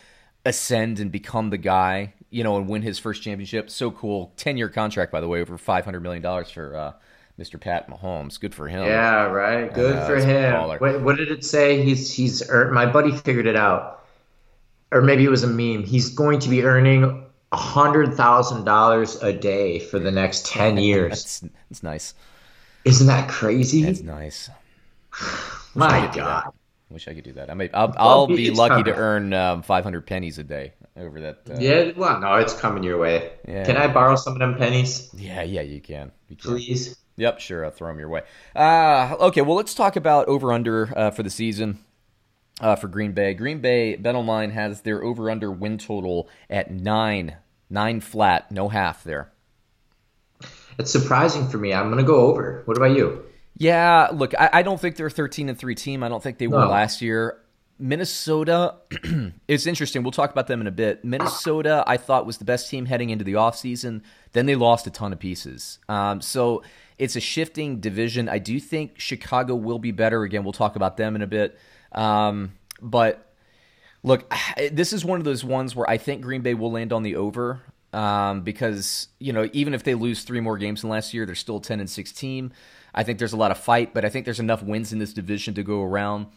ascend 0.46 1.00
and 1.00 1.12
become 1.12 1.50
the 1.50 1.58
guy, 1.58 2.14
you 2.30 2.44
know, 2.44 2.58
and 2.58 2.68
win 2.68 2.82
his 2.82 2.98
first 2.98 3.22
championship, 3.22 3.70
so 3.70 3.92
cool. 3.92 4.34
Ten 4.38 4.58
year 4.58 4.70
contract, 4.70 5.12
by 5.12 5.22
the 5.22 5.28
way, 5.28 5.42
over 5.42 5.58
five 5.58 5.86
hundred 5.86 6.02
million 6.02 6.24
dollars 6.24 6.50
for. 6.50 6.76
Uh, 6.76 6.94
Mr. 7.40 7.60
Pat 7.60 7.90
Mahomes, 7.90 8.40
good 8.40 8.54
for 8.54 8.68
him. 8.68 8.86
Yeah, 8.86 9.24
right. 9.24 9.74
Good 9.74 9.96
know, 9.96 10.06
for 10.06 10.18
him. 10.18 10.54
baller. 10.54 11.02
What, 11.02 11.18
did 11.18 11.32
it 11.32 11.44
say? 11.44 11.84
He's 11.84 12.14
he's 12.14 12.48
earned. 12.48 12.76
My 12.76 12.86
buddy 12.86 13.12
figured 13.12 13.48
it 13.48 13.56
out, 13.56 14.06
or 14.92 15.02
maybe 15.02 15.26
it 15.26 15.30
was 15.30 15.42
a 15.42 15.48
meme. 15.48 15.84
He's 15.84 16.10
going 16.10 16.40
to 16.42 16.50
be 16.50 16.62
earning 16.62 17.23
hundred 17.54 18.14
thousand 18.16 18.66
dollars 18.66 19.22
a 19.22 19.32
day 19.34 19.80
for 19.80 20.00
the 20.00 20.12
next 20.12 20.46
ten 20.46 20.78
years. 20.90 21.10
That's, 21.10 21.40
that's 21.70 21.84
nice. 21.84 22.14
Isn't 22.86 23.08
that 23.08 23.30
crazy? 23.30 23.84
That's 23.84 24.02
nice. 24.02 24.50
My 25.76 26.12
God. 26.14 26.52
Wish 26.90 27.08
I 27.08 27.14
could 27.16 27.24
do 27.24 27.34
that. 27.34 27.50
I 27.50 27.56
may. 27.56 27.70
I'll, 27.72 27.94
I'll 27.98 28.28
be 28.28 28.52
lucky 28.52 28.84
to 28.84 28.94
earn 28.94 29.34
um, 29.34 29.64
500 29.64 30.06
pennies 30.06 30.38
a 30.38 30.44
day 30.44 30.74
over 30.96 31.22
that. 31.22 31.40
Uh, 31.50 31.58
Yeah. 31.58 31.92
Well, 31.96 32.20
no, 32.20 32.36
it's 32.36 32.54
coming 32.54 32.84
your 32.84 33.00
way. 33.00 33.32
Yeah. 33.48 33.66
Can 33.66 33.78
I 33.78 33.88
borrow 33.88 34.16
some 34.16 34.34
of 34.34 34.40
them 34.40 34.56
pennies, 34.56 35.10
yeah, 35.16 35.42
yeah. 35.42 35.62
You 35.62 35.82
can. 35.82 36.12
You 36.30 36.36
can. 36.36 36.52
please? 36.52 36.96
Yep, 37.16 37.40
sure. 37.40 37.66
I'll 37.66 37.72
throw 37.72 37.88
them 37.88 38.00
your 38.00 38.10
way. 38.10 38.22
Uh, 38.56 39.16
okay, 39.22 39.42
well, 39.42 39.56
let's 39.56 39.74
talk 39.74 39.96
about 39.96 40.28
over 40.28 40.52
under 40.54 40.96
uh, 40.96 41.10
for 41.12 41.24
the 41.24 41.30
season 41.32 41.80
uh, 42.62 42.76
for 42.76 42.88
Green 42.88 43.14
Bay. 43.14 43.34
Green 43.34 43.60
Bay 43.60 43.96
Bet 43.96 44.14
Online 44.16 44.52
has 44.52 44.82
their 44.82 45.04
over 45.04 45.32
under 45.32 45.52
win 45.52 45.80
total 45.80 46.30
at 46.50 46.70
nine, 46.72 47.38
nine 47.74 48.00
flat, 48.00 48.52
no 48.52 48.70
half 48.70 49.04
there. 49.04 49.32
It's 50.80 50.92
surprising 50.92 51.50
for 51.50 51.58
me. 51.58 51.74
I'm 51.74 51.90
gonna 51.90 52.04
go 52.04 52.28
over. 52.28 52.62
What 52.66 52.78
about 52.78 52.96
you? 52.96 53.24
Yeah, 53.58 54.10
look, 54.14 54.34
I, 54.40 54.50
I 54.54 54.62
don't 54.64 54.80
think 54.80 54.96
they're 54.96 55.08
a 55.08 55.12
13 55.12 55.50
and 55.50 55.58
3 55.58 55.76
team. 55.76 56.04
I 56.04 56.10
don't 56.10 56.24
think 56.24 56.38
they 56.38 56.48
were 56.48 56.66
last 56.66 57.02
year. 57.02 57.40
Minnesota, 57.78 58.76
it's 59.48 59.68
interesting. 59.68 60.04
We'll 60.04 60.12
talk 60.12 60.32
about 60.32 60.48
them 60.48 60.62
in 60.62 60.68
a 60.68 60.72
bit. 60.72 61.04
Minnesota, 61.04 61.84
I 61.86 61.98
thought, 61.98 62.26
was 62.26 62.38
the 62.38 62.46
best 62.46 62.70
team 62.70 62.86
heading 62.86 63.10
into 63.10 63.24
the 63.24 63.34
offseason. 63.34 64.02
Then 64.32 64.46
they 64.46 64.56
lost 64.56 64.88
a 64.88 64.92
ton 64.92 65.12
of 65.12 65.20
pieces. 65.20 65.80
Um, 65.90 66.22
so 66.22 66.64
it's 66.98 67.16
a 67.16 67.20
shifting 67.20 67.80
division. 67.80 68.30
I 68.30 68.40
do 68.40 68.60
think 68.60 69.00
Chicago 69.00 69.56
will 69.56 69.80
be 69.80 69.92
better. 69.92 70.24
Again, 70.24 70.44
we'll 70.44 70.54
talk 70.54 70.76
about 70.76 70.98
them 70.98 71.16
in 71.16 71.22
a 71.22 71.28
bit. 71.28 71.58
Um, 71.92 72.54
but 72.82 73.33
Look, 74.04 74.32
this 74.72 74.94
is 74.94 75.04
one 75.04 75.20
of 75.20 75.26
those 75.26 75.44
ones 75.44 75.76
where 75.76 75.90
I 75.90 75.98
think 75.98 76.22
Green 76.22 76.42
Bay 76.42 76.54
will 76.54 76.72
land 76.72 76.94
on 76.94 77.04
the 77.04 77.16
over 77.16 77.62
um, 77.94 78.42
because 78.42 79.08
you 79.20 79.32
know 79.32 79.50
even 79.54 79.74
if 79.74 79.84
they 79.84 79.96
lose 79.96 80.24
three 80.24 80.40
more 80.40 80.58
games 80.58 80.82
than 80.82 80.90
last 80.90 81.14
year, 81.14 81.26
they're 81.26 81.36
still 81.36 81.60
ten 81.60 81.80
and 81.80 81.90
six 81.90 82.12
team. 82.12 82.52
I 82.94 83.04
think 83.04 83.20
there's 83.20 83.34
a 83.34 83.38
lot 83.38 83.52
of 83.52 83.58
fight, 83.58 83.94
but 83.94 84.06
I 84.06 84.10
think 84.10 84.26
there's 84.26 84.40
enough 84.40 84.62
wins 84.62 84.94
in 84.94 85.00
this 85.00 85.14
division 85.14 85.54
to 85.56 85.64
go 85.64 85.82
around. 85.82 86.28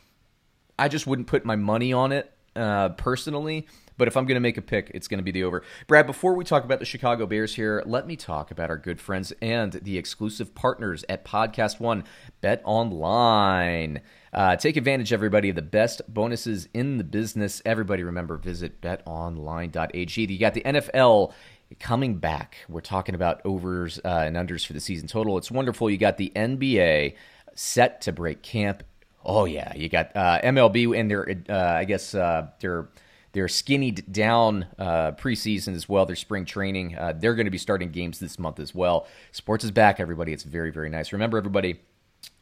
I 0.79 0.89
just 0.89 1.07
wouldn't 1.07 1.29
put 1.29 1.45
my 1.45 1.57
money 1.57 1.93
on 1.93 2.13
it 2.13 2.33
uh, 2.55 2.91
personally. 2.91 3.67
But 3.97 4.09
if 4.09 4.17
I'm 4.17 4.27
going 4.27 4.37
to 4.37 4.41
make 4.41 4.57
a 4.57 4.63
pick, 4.63 4.91
it's 4.95 5.09
going 5.09 5.19
to 5.19 5.25
be 5.25 5.31
the 5.31 5.45
over. 5.45 5.63
Brad, 5.87 6.07
before 6.07 6.35
we 6.35 6.45
talk 6.45 6.65
about 6.65 6.79
the 6.79 6.85
Chicago 6.85 7.27
Bears 7.27 7.55
here, 7.55 7.83
let 7.87 8.07
me 8.07 8.17
talk 8.17 8.51
about 8.51 8.71
our 8.71 8.77
good 8.77 9.01
friends 9.01 9.33
and 9.41 9.73
the 9.73 9.99
exclusive 9.99 10.55
partners 10.55 11.05
at 11.09 11.25
Podcast 11.25 11.81
One, 11.81 12.05
Bet 12.41 12.61
Online. 12.65 14.01
Uh, 14.33 14.57
take 14.57 14.77
advantage, 14.77 15.13
everybody, 15.13 15.49
of 15.49 15.57
the 15.57 15.63
best 15.63 16.03
bonuses 16.13 16.69
in 16.75 16.99
the 16.99 17.05
business. 17.05 17.63
Everybody, 17.65 18.03
remember, 18.03 18.37
visit 18.37 18.81
betonline.ag. 18.83 20.33
You 20.33 20.39
got 20.39 20.55
the 20.55 20.63
NFL 20.63 21.33
coming 21.81 22.19
back. 22.19 22.59
We're 22.69 22.81
talking 22.81 23.15
about 23.15 23.41
overs 23.45 23.99
uh, 24.05 24.25
and 24.27 24.37
unders 24.37 24.67
for 24.67 24.73
the 24.73 24.81
season 24.81 25.09
total. 25.09 25.39
It's 25.39 25.51
wonderful. 25.51 25.91
You 25.91 25.99
got 25.99 26.17
the 26.17 26.33
NBA 26.37 27.15
set 27.55 28.03
to 28.03 28.13
break 28.13 28.43
camp. 28.43 28.85
Oh 29.25 29.45
yeah, 29.45 29.75
you 29.75 29.89
got 29.89 30.15
uh, 30.15 30.41
MLB 30.43 30.99
and 30.99 31.11
their 31.11 31.29
uh, 31.49 31.79
I 31.79 31.85
guess 31.85 32.15
uh, 32.15 32.49
their 32.61 32.89
their 33.37 33.49
skinnied 33.49 34.11
down 34.11 34.67
uh, 34.79 35.13
preseason 35.13 35.75
as 35.75 35.87
well. 35.87 36.07
Their 36.07 36.17
spring 36.17 36.47
training. 36.47 36.97
Uh, 36.97 37.13
they're 37.15 37.35
going 37.35 37.45
to 37.45 37.51
be 37.51 37.59
starting 37.59 37.91
games 37.91 38.19
this 38.19 38.39
month 38.39 38.59
as 38.59 38.75
well. 38.75 39.07
Sports 39.31 39.63
is 39.63 39.71
back, 39.71 40.01
everybody. 40.01 40.33
It's 40.33 40.43
very 40.43 40.71
very 40.71 40.89
nice. 40.89 41.13
Remember, 41.13 41.37
everybody. 41.37 41.81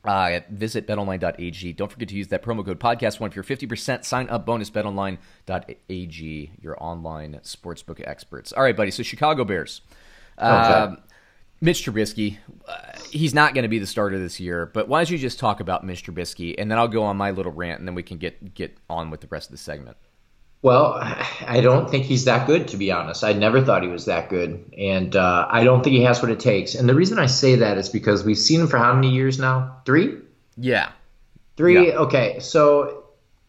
Uh, 0.05 0.39
visit 0.51 0.87
betonline.ag. 0.87 1.73
Don't 1.73 1.91
forget 1.91 2.09
to 2.11 2.15
use 2.15 2.29
that 2.29 2.45
promo 2.45 2.65
code 2.65 2.79
podcast 2.79 3.19
one 3.19 3.31
for 3.31 3.37
your 3.37 3.45
50% 3.45 4.05
sign 4.05 4.29
up 4.29 4.47
bonus. 4.47 4.71
Betonline.ag, 4.71 6.53
your 6.61 6.77
online 6.81 7.41
sportsbook 7.43 8.07
experts. 8.07 8.53
All 8.53 8.63
right, 8.63 8.77
buddy. 8.77 8.93
So, 8.93 9.03
Chicago 9.03 9.45
Bears. 9.45 9.81
Um, 10.39 10.99
Mitch 11.61 11.85
Trubisky, 11.85 12.37
uh, 12.69 12.77
he's 13.11 13.35
not 13.35 13.55
going 13.55 13.63
to 13.63 13.69
be 13.69 13.81
the 13.81 13.87
starter 13.87 14.19
this 14.19 14.39
year, 14.39 14.67
but 14.67 14.87
why 14.87 15.01
don't 15.01 15.11
you 15.11 15.19
just 15.19 15.41
talk 15.41 15.59
about 15.59 15.85
Mitch 15.85 16.05
Trubisky 16.05 16.55
and 16.57 16.71
then 16.71 16.79
I'll 16.79 16.87
go 16.87 17.03
on 17.03 17.17
my 17.17 17.33
little 17.33 17.53
rant 17.53 17.81
and 17.81 17.89
then 17.89 17.97
we 17.97 18.03
can 18.05 18.19
get 18.19 18.55
get 18.55 18.77
on 18.89 19.11
with 19.11 19.23
the 19.23 19.29
rest 19.29 19.49
of 19.49 19.53
the 19.53 19.59
segment. 19.59 19.97
Well, 20.65 20.95
I 21.47 21.61
don't 21.61 21.91
think 21.91 22.07
he's 22.07 22.25
that 22.25 22.47
good, 22.47 22.69
to 22.69 22.79
be 22.79 22.91
honest. 22.91 23.23
I 23.23 23.35
never 23.35 23.61
thought 23.61 23.83
he 23.83 23.91
was 23.91 24.07
that 24.07 24.31
good. 24.31 24.73
And 24.79 25.15
uh, 25.15 25.47
I 25.51 25.63
don't 25.63 25.85
think 25.85 25.95
he 25.95 26.05
has 26.05 26.23
what 26.23 26.31
it 26.31 26.41
takes. 26.41 26.75
And 26.75 26.89
the 26.89 26.95
reason 26.95 27.19
I 27.19 27.27
say 27.27 27.57
that 27.57 27.77
is 27.77 27.91
because 27.91 28.25
we've 28.25 28.39
seen 28.39 28.63
him 28.63 28.69
for 28.69 28.79
how 28.79 28.95
many 28.95 29.11
years 29.11 29.39
now? 29.39 29.83
Three? 29.85 30.17
Yeah. 30.57 30.89
Three? 31.59 31.89
Yeah. 31.89 31.99
Okay. 32.07 32.39
So 32.41 33.05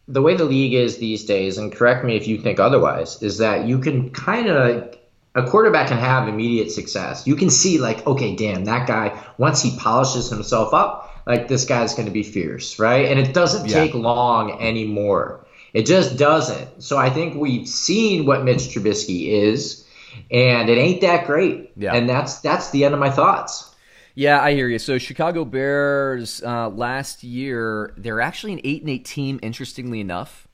the 0.06 0.20
way 0.20 0.36
the 0.36 0.44
league 0.44 0.74
is 0.74 0.98
these 0.98 1.24
days, 1.24 1.56
and 1.56 1.72
correct 1.72 2.04
me 2.04 2.16
if 2.16 2.28
you 2.28 2.36
think 2.36 2.60
otherwise, 2.60 3.22
is 3.22 3.38
that 3.38 3.66
you 3.66 3.78
can 3.78 4.10
kind 4.10 4.48
of. 4.48 4.94
A 5.34 5.42
quarterback 5.42 5.88
can 5.88 5.98
have 5.98 6.28
immediate 6.28 6.70
success. 6.70 7.26
You 7.26 7.36
can 7.36 7.48
see, 7.48 7.78
like, 7.78 8.06
okay, 8.06 8.36
damn, 8.36 8.64
that 8.66 8.86
guy, 8.86 9.22
once 9.38 9.62
he 9.62 9.74
polishes 9.78 10.28
himself 10.30 10.72
up, 10.74 11.22
like, 11.26 11.48
this 11.48 11.64
guy's 11.64 11.92
going 11.94 12.06
to 12.06 12.12
be 12.12 12.22
fierce, 12.22 12.78
right? 12.78 13.06
And 13.06 13.18
it 13.18 13.32
doesn't 13.32 13.68
Yeah. 13.68 13.74
take 13.74 13.94
long 13.94 14.60
anymore. 14.62 15.45
It 15.76 15.84
just 15.84 16.16
doesn't. 16.16 16.82
So 16.82 16.96
I 16.96 17.10
think 17.10 17.34
we've 17.34 17.68
seen 17.68 18.24
what 18.24 18.44
Mitch 18.44 18.60
Trubisky 18.60 19.28
is, 19.28 19.86
and 20.30 20.70
it 20.70 20.78
ain't 20.78 21.02
that 21.02 21.26
great. 21.26 21.70
Yeah. 21.76 21.94
And 21.94 22.08
that's 22.08 22.40
that's 22.40 22.70
the 22.70 22.86
end 22.86 22.94
of 22.94 23.00
my 23.00 23.10
thoughts. 23.10 23.74
Yeah, 24.14 24.40
I 24.40 24.54
hear 24.54 24.68
you. 24.68 24.78
So 24.78 24.96
Chicago 24.96 25.44
Bears 25.44 26.42
uh, 26.42 26.70
last 26.70 27.22
year, 27.22 27.92
they're 27.98 28.22
actually 28.22 28.54
an 28.54 28.62
eight 28.64 28.80
and 28.80 28.88
eight 28.88 29.04
team. 29.04 29.38
Interestingly 29.42 30.00
enough, 30.00 30.48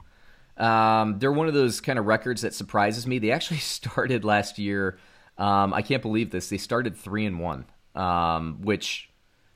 um, 0.56 1.20
they're 1.20 1.30
one 1.30 1.46
of 1.46 1.54
those 1.54 1.80
kind 1.80 2.00
of 2.00 2.06
records 2.06 2.42
that 2.42 2.52
surprises 2.52 3.06
me. 3.06 3.20
They 3.20 3.30
actually 3.30 3.58
started 3.58 4.24
last 4.24 4.58
year. 4.58 4.98
Um, 5.38 5.72
I 5.72 5.82
can't 5.82 6.02
believe 6.02 6.32
this. 6.32 6.48
They 6.48 6.58
started 6.58 6.96
three 6.96 7.26
and 7.26 7.38
one, 7.38 7.66
um, 7.94 8.58
which 8.62 9.08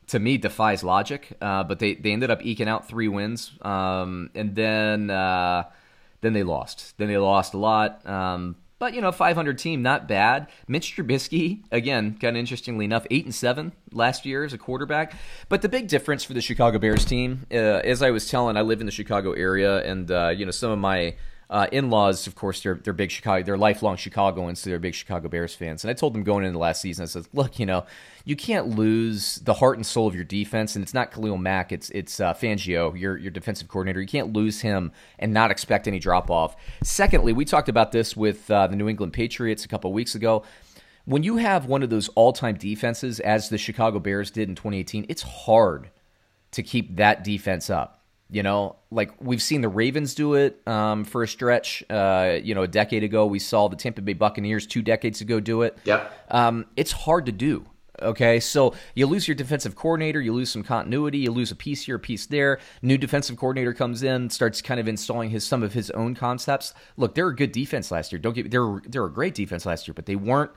to 0.09 0.19
me 0.19 0.37
defies 0.39 0.85
logic. 0.85 1.37
Uh, 1.41 1.65
but 1.65 1.79
they, 1.79 1.95
they 1.95 2.13
ended 2.13 2.31
up 2.31 2.45
eking 2.45 2.69
out 2.69 2.89
three 2.89 3.09
wins, 3.09 3.53
um, 3.63 4.31
and 4.35 4.55
then 4.55 5.11
uh, 5.11 5.65
then 6.21 6.33
they 6.33 6.43
lost. 6.43 6.97
Then 6.99 7.09
they 7.09 7.19
lost 7.19 7.55
a 7.55 7.59
lot. 7.59 8.07
Um, 8.07 8.57
but 8.79 8.93
you 8.93 9.01
know, 9.01 9.11
500 9.11 9.59
team, 9.59 9.83
not 9.83 10.07
bad. 10.07 10.49
Mitch 10.69 10.97
Trubisky, 10.97 11.63
again, 11.73 12.19
kind 12.21 12.37
of 12.37 12.41
interestingly 12.41 12.85
enough, 12.85 13.07
eight 13.11 13.25
and 13.25 13.35
seven 13.35 13.73
last 13.91 14.27
year 14.27 14.45
as 14.45 14.53
a 14.53 14.59
quarterback. 14.59 15.15
But 15.49 15.63
the 15.63 15.69
big 15.69 15.89
difference 15.89 16.25
for 16.25 16.35
the 16.35 16.43
Chicago 16.43 16.79
Bears 16.79 17.05
team, 17.05 17.47
uh, 17.51 17.55
as 17.55 18.03
I 18.03 18.11
was 18.11 18.29
telling, 18.29 18.57
I 18.57 18.61
live 18.61 18.81
in 18.81 18.87
the 18.87 18.93
Chicago 18.93 19.33
area, 19.33 19.83
and 19.83 20.11
uh, 20.11 20.29
you 20.29 20.45
know, 20.45 20.51
some 20.51 20.71
of 20.71 20.79
my 20.79 21.17
uh, 21.49 21.69
in-laws, 21.71 22.27
of 22.27 22.35
course, 22.35 22.63
they're 22.63 22.75
they're 22.75 22.93
big 22.93 23.11
Chicago, 23.11 23.45
they're 23.45 23.57
lifelong 23.57 23.97
Chicagoans, 23.97 24.59
so 24.59 24.71
they're 24.71 24.81
big 24.81 24.95
Chicago 24.95 25.29
Bears 25.29 25.55
fans. 25.55 25.85
And 25.85 25.91
I 25.91 25.95
told 25.95 26.13
them 26.13 26.25
going 26.25 26.45
into 26.45 26.55
the 26.55 26.59
last 26.59 26.81
season, 26.81 27.05
I 27.05 27.07
said, 27.07 27.29
look, 27.33 27.61
you 27.61 27.67
know, 27.67 27.87
you 28.25 28.35
can't 28.35 28.71
lose 28.71 29.37
the 29.37 29.55
heart 29.55 29.77
and 29.77 29.87
soul 29.87 30.09
of 30.09 30.15
your 30.15 30.25
defense, 30.25 30.75
and 30.75 30.83
it's 30.83 30.93
not 30.93 31.13
Khalil 31.13 31.37
Mack, 31.37 31.71
it's 31.71 31.89
it's 31.91 32.19
uh, 32.19 32.35
Fangio, 32.35 32.99
your 32.99 33.17
your 33.17 33.31
defensive 33.31 33.69
coordinator. 33.69 34.01
You 34.01 34.09
can't 34.09 34.33
lose 34.33 34.61
him 34.61 34.91
and 35.21 35.33
not 35.33 35.53
expect 35.53 35.87
any 35.87 36.01
drop 36.01 36.31
off. 36.31 36.57
Secondly, 36.83 37.33
we 37.33 37.45
talked 37.45 37.69
about 37.69 37.93
this 37.93 38.17
with 38.17 38.51
uh, 38.51 38.67
the 38.67 38.75
New 38.75 38.89
England 38.89 39.13
Patriots 39.13 39.65
a 39.65 39.69
couple 39.69 39.93
weeks 39.93 40.17
ago. 40.17 40.43
When 41.05 41.23
you 41.23 41.37
have 41.37 41.67
one 41.67 41.85
of 41.85 41.91
those 41.91 42.09
all-time 42.17 42.57
defenses, 42.57 43.21
as 43.21 43.49
the 43.49 43.59
Chicago 43.59 44.01
Bears 44.01 44.33
did 44.33 44.49
in 44.49 44.57
2018, 44.57 45.07
it's 45.09 45.23
hard 45.23 45.91
to 46.51 46.65
keep 46.65 46.97
that 46.97 47.23
defense 47.23 47.71
up. 47.71 47.96
You 48.29 48.43
know, 48.43 48.77
like 48.91 49.13
we've 49.21 49.43
seen 49.43 49.61
the 49.61 49.69
Ravens 49.69 50.15
do 50.15 50.35
it 50.35 50.61
um, 50.67 51.05
for 51.05 51.23
a 51.23 51.29
stretch. 51.29 51.85
Uh, 51.89 52.39
you 52.43 52.55
know, 52.55 52.63
a 52.63 52.69
decade 52.69 53.05
ago, 53.05 53.25
we 53.27 53.39
saw 53.39 53.69
the 53.69 53.77
Tampa 53.77 54.03
Bay 54.03 54.15
Buccaneers 54.15 54.67
two 54.67 54.83
decades 54.83 55.21
ago 55.21 55.39
do 55.39 55.63
it. 55.63 55.79
Yep. 55.85 56.13
Um, 56.31 56.67
it's 56.77 56.91
hard 56.91 57.27
to 57.27 57.33
do. 57.33 57.67
Okay, 58.03 58.41
so 58.41 58.75
you 58.95 59.07
lose 59.07 59.27
your 59.27 59.35
defensive 59.35 59.75
coordinator, 59.75 60.21
you 60.21 60.33
lose 60.33 60.51
some 60.51 60.63
continuity, 60.63 61.19
you 61.19 61.31
lose 61.31 61.51
a 61.51 61.57
piece 61.57 61.87
here, 61.87 61.97
a 61.97 61.99
piece 61.99 62.27
there. 62.27 62.59
New 62.83 62.99
defensive 62.99 63.37
coordinator 63.37 63.73
comes 63.73 64.03
in, 64.03 64.29
starts 64.29 64.61
kind 64.61 64.79
of 64.79 64.89
installing 64.89 65.31
his 65.31 65.47
some 65.47 65.63
of 65.63 65.73
his 65.73 65.91
own 65.93 66.15
concepts. 66.15 66.75
Look, 66.97 67.15
they're 67.15 67.29
a 67.29 67.37
good 67.37 67.53
defense 67.53 67.91
last 67.91 68.13
year. 68.13 68.19
Don't 68.19 68.35
get 68.35 68.51
they're 68.51 68.83
they're 68.87 69.07
a 69.07 69.13
great 69.13 69.35
defense 69.35 69.65
last 69.65 69.89
year, 69.89 69.95
but 69.95 70.07
they 70.07 70.17
weren't 70.17 70.51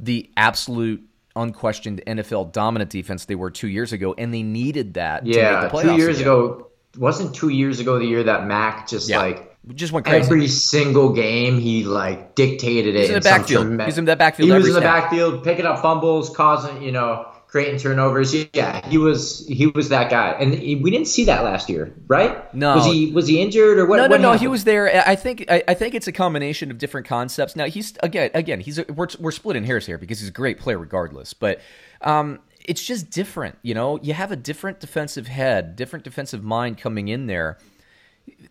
the 0.00 0.30
absolute 0.36 1.06
unquestioned 1.36 2.02
NFL 2.06 2.52
dominant 2.52 2.90
defense 2.90 3.24
they 3.26 3.34
were 3.34 3.50
two 3.50 3.68
years 3.68 3.92
ago, 3.92 4.14
and 4.18 4.34
they 4.34 4.42
needed 4.42 4.94
that. 4.94 5.24
Yeah, 5.24 5.68
two 5.68 5.94
years 5.94 6.20
again. 6.20 6.32
ago 6.32 6.71
wasn't 6.96 7.34
two 7.34 7.48
years 7.48 7.80
ago 7.80 7.98
the 7.98 8.06
year 8.06 8.22
that 8.24 8.46
Mack 8.46 8.88
just 8.88 9.08
yeah. 9.08 9.18
like 9.18 9.52
just 9.74 9.92
went 9.92 10.06
crazy. 10.06 10.26
Every 10.26 10.48
single 10.48 11.12
game, 11.12 11.58
he 11.58 11.84
like 11.84 12.34
dictated 12.34 12.96
it. 12.96 13.00
He's 13.00 13.08
in 13.10 13.14
the 13.14 13.20
backfield. 13.20 13.66
Trem- 13.66 13.86
He's 13.86 13.98
in 13.98 14.04
the 14.04 14.16
backfield. 14.16 14.48
He 14.48 14.54
was 14.54 14.66
in 14.66 14.74
the 14.74 14.80
snap. 14.80 15.02
backfield, 15.04 15.44
picking 15.44 15.66
up 15.66 15.80
fumbles, 15.80 16.34
causing 16.34 16.82
you 16.82 16.90
know, 16.90 17.28
creating 17.46 17.78
turnovers. 17.78 18.34
Yeah, 18.54 18.84
he 18.88 18.98
was 18.98 19.46
he 19.46 19.68
was 19.68 19.90
that 19.90 20.10
guy, 20.10 20.32
and 20.32 20.52
he, 20.54 20.74
we 20.76 20.90
didn't 20.90 21.06
see 21.06 21.24
that 21.26 21.44
last 21.44 21.68
year, 21.68 21.94
right? 22.08 22.52
No, 22.52 22.76
was 22.76 22.86
he 22.86 23.12
was 23.12 23.28
he 23.28 23.40
injured 23.40 23.78
or 23.78 23.86
what? 23.86 23.98
No, 23.98 24.06
no, 24.06 24.08
what 24.08 24.20
no. 24.20 24.28
Happened? 24.28 24.40
He 24.40 24.48
was 24.48 24.64
there. 24.64 25.06
I 25.06 25.14
think 25.14 25.44
I, 25.48 25.62
I, 25.68 25.74
think 25.74 25.94
it's 25.94 26.08
a 26.08 26.12
combination 26.12 26.70
of 26.72 26.78
different 26.78 27.06
concepts. 27.06 27.54
Now 27.54 27.66
he's 27.66 27.94
again 28.02 28.30
again 28.34 28.58
he's 28.58 28.78
a, 28.78 28.84
we're 28.92 29.08
we're 29.20 29.30
splitting 29.30 29.64
hairs 29.64 29.86
here 29.86 29.98
because 29.98 30.18
he's 30.18 30.30
a 30.30 30.32
great 30.32 30.58
player 30.58 30.78
regardless, 30.78 31.34
but. 31.34 31.60
Um, 32.00 32.40
it's 32.64 32.82
just 32.82 33.10
different, 33.10 33.58
you 33.62 33.74
know. 33.74 33.98
You 34.02 34.14
have 34.14 34.32
a 34.32 34.36
different 34.36 34.80
defensive 34.80 35.26
head, 35.26 35.76
different 35.76 36.04
defensive 36.04 36.42
mind 36.42 36.78
coming 36.78 37.08
in 37.08 37.26
there, 37.26 37.58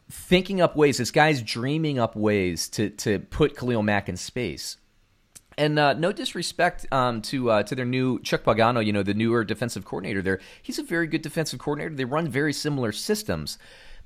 thinking 0.10 0.62
up 0.62 0.76
ways. 0.76 0.97
This 0.97 1.12
guy's 1.12 1.41
dreaming 1.41 2.00
up 2.00 2.15
ways 2.15 2.67
to 2.69 2.89
to 2.89 3.19
put 3.19 3.58
Khalil 3.58 3.84
Mack 3.84 4.10
in 4.10 4.17
space. 4.17 4.78
And 5.58 5.78
uh, 5.78 5.93
no 5.93 6.12
disrespect 6.12 6.88
um, 6.91 7.21
to 7.24 7.52
uh, 7.52 7.63
to 7.63 7.76
their 7.76 7.86
new 7.86 8.19
Chuck 8.21 8.43
Pagano, 8.43 8.84
you 8.86 8.93
know, 8.93 9.04
the 9.04 9.13
newer 9.13 9.43
defensive 9.43 9.86
coordinator 9.86 10.21
there. 10.21 10.39
He's 10.62 10.80
a 10.80 10.84
very 10.84 11.08
good 11.08 11.21
defensive 11.21 11.60
coordinator. 11.60 11.93
They 11.93 12.06
run 12.06 12.28
very 12.28 12.54
similar 12.54 12.91
systems, 12.91 13.58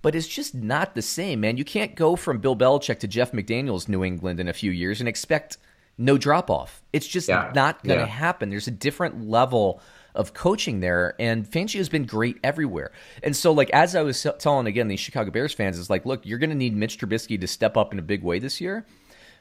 but 0.02 0.15
it's 0.15 0.28
just 0.28 0.56
not 0.56 0.96
the 0.96 1.02
same, 1.02 1.41
man. 1.41 1.58
You 1.58 1.65
can't 1.65 1.96
go 1.96 2.15
from 2.15 2.39
Bill 2.39 2.56
Belichick 2.56 3.00
to 3.00 3.08
Jeff 3.08 3.32
McDaniels 3.32 3.88
New 3.88 4.04
England 4.04 4.39
in 4.39 4.48
a 4.48 4.54
few 4.54 4.72
years 4.72 5.00
and 5.00 5.08
expect 5.08 5.58
no 5.98 6.18
drop 6.18 6.50
off. 6.50 6.84
It's 6.91 7.08
just 7.08 7.30
yeah. 7.30 7.52
not 7.56 7.84
going 7.84 8.00
to 8.00 8.06
yeah. 8.06 8.12
happen. 8.12 8.50
There's 8.50 8.68
a 8.68 8.72
different 8.72 9.30
level 9.30 9.82
of 10.15 10.34
coaching 10.34 10.80
there, 10.80 11.15
and 11.19 11.49
Fangio 11.49 11.78
has 11.78 11.89
been 11.89 12.06
great 12.06 12.38
everywhere. 12.43 12.91
And 13.23 13.36
so, 13.36 13.51
like 13.51 13.69
as 13.71 13.95
I 13.95 14.01
was 14.01 14.25
telling 14.39 14.67
again, 14.67 14.88
these 14.88 14.99
Chicago 14.99 15.32
Bears 15.32 15.54
fans 15.54 15.78
is 15.78 15.89
like, 15.89 16.06
look, 16.06 16.25
you're 16.25 16.39
going 16.39 16.49
to 16.49 16.56
need 16.56 16.75
Mitch 16.75 16.97
Trubisky 16.97 17.39
to 17.39 17.47
step 17.47 17.78
up 17.78 17.93
in 17.93 17.99
a 17.99 18.04
big 18.04 18.23
way 18.23 18.39
this 18.39 18.60
year. 18.60 18.86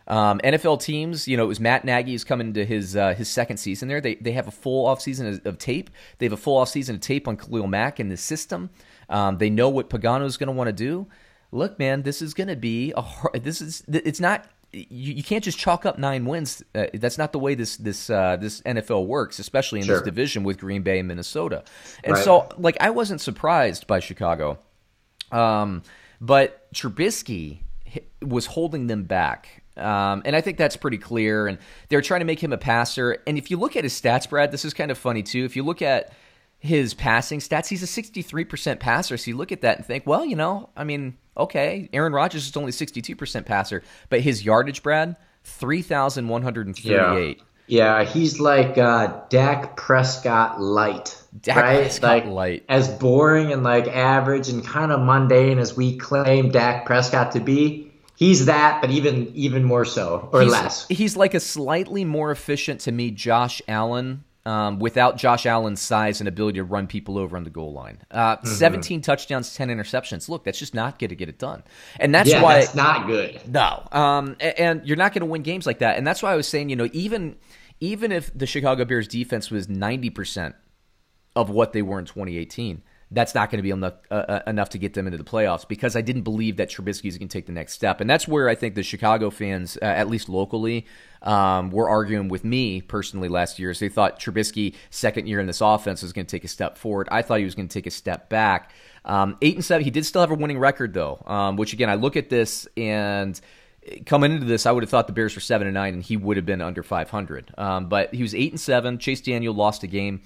Um, 0.06 0.38
NFL 0.40 0.82
teams, 0.82 1.26
you 1.26 1.37
know, 1.37 1.44
it 1.44 1.48
was 1.48 1.60
Matt 1.60 1.84
Nagy 1.84 2.12
is 2.14 2.24
coming 2.24 2.52
to 2.54 2.64
his 2.66 2.94
uh, 2.94 3.14
his 3.14 3.28
second 3.28 3.56
season 3.56 3.88
there. 3.88 4.00
They 4.00 4.16
they 4.16 4.32
have 4.32 4.46
a 4.46 4.50
full 4.50 4.87
offseason 4.87 5.34
of, 5.34 5.46
of 5.46 5.58
tape. 5.58 5.90
They 6.18 6.26
have 6.26 6.32
a 6.32 6.38
full 6.38 6.62
offseason 6.62 6.90
of 6.90 7.00
tape 7.00 7.26
on 7.26 7.37
Khalil 7.37 7.66
Mack 7.66 7.98
in 7.98 8.08
the 8.08 8.16
system. 8.16 8.70
Um, 9.08 9.38
they 9.38 9.50
know 9.50 9.68
what 9.68 9.88
Pagano 9.88 10.24
is 10.24 10.37
going 10.37 10.48
to 10.48 10.52
want 10.52 10.68
to 10.68 10.72
do. 10.72 11.06
Look, 11.52 11.78
man, 11.78 12.02
this 12.02 12.20
is 12.20 12.34
going 12.34 12.48
to 12.48 12.56
be 12.56 12.92
a 12.96 13.00
hard, 13.00 13.44
this 13.44 13.62
is 13.62 13.82
it's 13.88 14.20
not 14.20 14.46
you, 14.74 15.14
you 15.14 15.22
can't 15.22 15.44
just 15.44 15.58
chalk 15.58 15.87
up 15.87 15.98
nine 15.98 16.24
wins. 16.24 16.62
Uh, 16.74 16.87
that's 16.94 17.18
not 17.18 17.32
the 17.32 17.38
way 17.38 17.54
this 17.54 17.76
this 17.76 18.10
uh, 18.10 18.37
this 18.37 18.60
NFL 18.62 19.06
works, 19.06 19.38
especially 19.38 19.80
in 19.80 19.87
sure. 19.87 19.96
this 19.96 20.04
division 20.04 20.44
with 20.44 20.58
Green 20.58 20.82
Bay 20.82 20.98
and 20.98 21.08
Minnesota. 21.08 21.64
And 22.02 22.14
right. 22.14 22.24
so, 22.24 22.48
like, 22.58 22.76
I 22.80 22.90
wasn't 22.90 23.20
surprised 23.20 23.87
by 23.87 24.00
Chicago, 24.00 24.58
um, 25.30 25.82
but 26.20 26.72
Trubisky 26.72 27.60
was 28.22 28.46
holding 28.46 28.87
them 28.87 29.04
back. 29.04 29.62
Um, 29.76 30.22
and 30.24 30.37
I 30.37 30.40
think 30.40 30.56
that's 30.56 30.76
pretty 30.76 30.98
clear. 30.98 31.46
And 31.46 31.58
they're 31.88 32.02
trying 32.02 32.20
to 32.20 32.26
make 32.26 32.42
him 32.42 32.52
a 32.52 32.58
passer. 32.58 33.18
And 33.26 33.38
if 33.38 33.50
you 33.50 33.56
look 33.56 33.76
at 33.76 33.84
his 33.84 34.00
stats, 34.00 34.28
Brad, 34.28 34.52
this 34.52 34.64
is 34.64 34.74
kind 34.74 34.90
of 34.90 34.98
funny 34.98 35.22
too. 35.22 35.44
If 35.44 35.56
you 35.56 35.64
look 35.64 35.82
at 35.82 36.12
his 36.64 36.94
passing 36.94 37.40
stats, 37.40 37.68
he's 37.68 37.83
a 37.83 37.87
63% 38.03 38.81
passer. 38.81 39.18
So 39.18 39.31
you 39.31 39.37
look 39.37 39.53
at 39.53 39.61
that 39.61 39.77
and 39.77 39.87
think, 39.87 40.07
well, 40.07 40.24
you 40.24 40.35
know, 40.35 40.70
I 40.74 40.85
mean, 40.85 41.18
okay, 41.37 41.90
Aaron 41.92 42.14
Rodgers 42.14 42.48
is 42.48 42.57
only 42.57 42.72
62% 42.72 43.44
passer, 43.44 43.83
but 44.09 44.20
his 44.20 44.46
yardage, 44.46 44.83
Brad, 44.83 45.16
3,138. 45.44 47.37
Yeah. 47.37 47.44
Yeah, 47.66 48.05
he's 48.05 48.40
like 48.40 48.77
uh, 48.77 49.22
Dak 49.31 49.74
Prescott 49.74 50.61
light, 50.61 51.18
Dak 51.40 51.57
right? 51.57 51.81
Prescott 51.81 52.11
like 52.11 52.27
light. 52.27 52.64
as 52.68 52.88
boring 52.88 53.53
and 53.53 53.62
like 53.62 53.87
average 53.87 54.50
and 54.50 54.62
kind 54.62 54.92
of 54.92 55.00
mundane 55.00 55.59
as 55.59 55.74
we 55.74 55.96
claim 55.96 56.50
Dak 56.50 56.85
Prescott 56.85 57.33
to 57.33 57.40
be. 57.40 57.90
He's 58.16 58.44
that, 58.46 58.83
but 58.83 58.90
even 58.90 59.33
even 59.35 59.64
more 59.64 59.87
so 59.87 60.29
or 60.31 60.42
he's, 60.42 60.53
less. 60.53 60.88
He's 60.88 61.16
like 61.16 61.33
a 61.33 61.40
slightly 61.40 62.05
more 62.05 62.31
efficient 62.31 62.81
to 62.81 62.92
me, 62.92 63.11
Josh 63.11 63.62
Allen 63.66 64.24
um, 64.46 64.78
without 64.78 65.16
Josh 65.16 65.46
Allen's 65.46 65.80
size 65.80 66.20
and 66.20 66.28
ability 66.28 66.59
to 66.59 66.64
run 66.64 66.87
people 66.87 67.18
over 67.18 67.37
on 67.37 67.44
the 67.44 67.50
goal 67.50 67.72
line. 67.72 67.98
Uh, 68.11 68.37
mm-hmm. 68.37 68.46
17 68.46 69.00
touchdowns, 69.00 69.54
10 69.54 69.68
interceptions. 69.68 70.28
Look, 70.28 70.44
that's 70.44 70.59
just 70.59 70.74
not 70.74 70.98
going 70.98 71.09
to 71.11 71.16
get 71.16 71.28
it 71.28 71.38
done. 71.38 71.62
And 71.98 72.14
that's 72.14 72.30
yeah, 72.30 72.42
why. 72.42 72.61
That's 72.61 72.74
not 72.74 73.07
good. 73.07 73.40
No. 73.48 73.87
Um, 73.90 74.37
and, 74.40 74.59
and 74.59 74.87
you're 74.87 74.96
not 74.96 75.12
going 75.12 75.20
to 75.20 75.26
win 75.26 75.42
games 75.42 75.66
like 75.66 75.78
that. 75.78 75.96
And 75.96 76.07
that's 76.07 76.22
why 76.22 76.33
I 76.33 76.37
was 76.37 76.46
saying, 76.46 76.68
you 76.68 76.76
know, 76.76 76.88
even 76.92 77.37
even 77.80 78.12
if 78.12 78.37
the 78.37 78.46
Chicago 78.46 78.85
Bears 78.85 79.09
defense 79.09 79.50
was 79.50 79.66
90% 79.66 80.54
of 81.35 81.50
what 81.50 81.72
they 81.72 81.83
were 81.83 81.98
in 81.98 82.04
2018, 82.04 82.83
that's 83.14 83.35
not 83.35 83.50
going 83.50 83.59
to 83.59 83.62
be 83.62 83.70
enough 83.70 83.94
uh, 84.11 84.14
uh, 84.14 84.40
enough 84.46 84.70
to 84.70 84.79
get 84.79 84.94
them 84.94 85.07
into 85.07 85.18
the 85.18 85.24
playoffs 85.24 85.66
because 85.66 85.96
I 85.96 86.00
didn't 86.00 86.22
believe 86.22 86.57
that 86.57 86.70
Trubisky 86.70 87.07
is 87.07 87.16
going 87.16 87.29
to 87.29 87.33
take 87.33 87.46
the 87.46 87.53
next 87.53 87.72
step, 87.72 88.00
and 88.00 88.11
that's 88.11 88.27
where 88.29 88.48
I 88.48 88.55
think 88.55 88.74
the 88.74 88.83
Chicago 88.83 89.31
fans, 89.31 89.79
uh, 89.81 89.85
at 89.85 90.09
least 90.09 90.29
locally, 90.29 90.87
um, 91.22 91.70
were 91.70 91.88
arguing 91.88 92.29
with 92.29 92.44
me 92.44 92.81
personally 92.81 93.29
last 93.29 93.59
year. 93.59 93.72
So 93.72 93.85
they 93.85 93.88
thought 93.88 94.20
Trubisky 94.20 94.74
second 94.90 95.27
year 95.27 95.40
in 95.40 95.46
this 95.46 95.61
offense 95.61 96.03
was 96.03 96.12
going 96.12 96.27
to 96.27 96.31
take 96.31 96.44
a 96.44 96.48
step 96.48 96.77
forward. 96.77 97.09
I 97.11 97.22
thought 97.22 97.38
he 97.38 97.44
was 97.44 97.55
going 97.55 97.68
to 97.68 97.72
take 97.72 97.87
a 97.87 97.90
step 97.90 98.29
back. 98.29 98.72
Um, 99.05 99.37
eight 99.42 99.55
and 99.55 99.64
seven, 99.64 99.85
he 99.85 99.90
did 99.90 100.05
still 100.05 100.20
have 100.20 100.31
a 100.31 100.35
winning 100.35 100.59
record 100.59 100.92
though, 100.92 101.22
um, 101.27 101.57
which 101.57 101.72
again 101.72 101.90
I 101.90 101.94
look 101.94 102.16
at 102.16 102.31
this 102.31 102.66
and 102.77 103.40
coming 104.07 104.33
into 104.33 104.46
this, 104.46 104.66
I 104.66 104.72
would 104.72 104.83
have 104.83 104.90
thought 104.90 105.07
the 105.07 105.12
Bears 105.12 105.35
were 105.35 105.40
seven 105.40 105.66
and 105.66 105.74
nine, 105.74 105.94
and 105.94 106.03
he 106.03 106.16
would 106.16 106.37
have 106.37 106.46
been 106.46 106.61
under 106.61 106.83
500. 106.83 107.53
Um, 107.59 107.88
but 107.88 108.14
he 108.14 108.22
was 108.22 108.35
eight 108.35 108.53
and 108.53 108.61
seven. 108.61 108.98
Chase 108.98 109.20
Daniel 109.20 109.55
lost 109.55 109.83
a 109.83 109.87
game. 109.87 110.22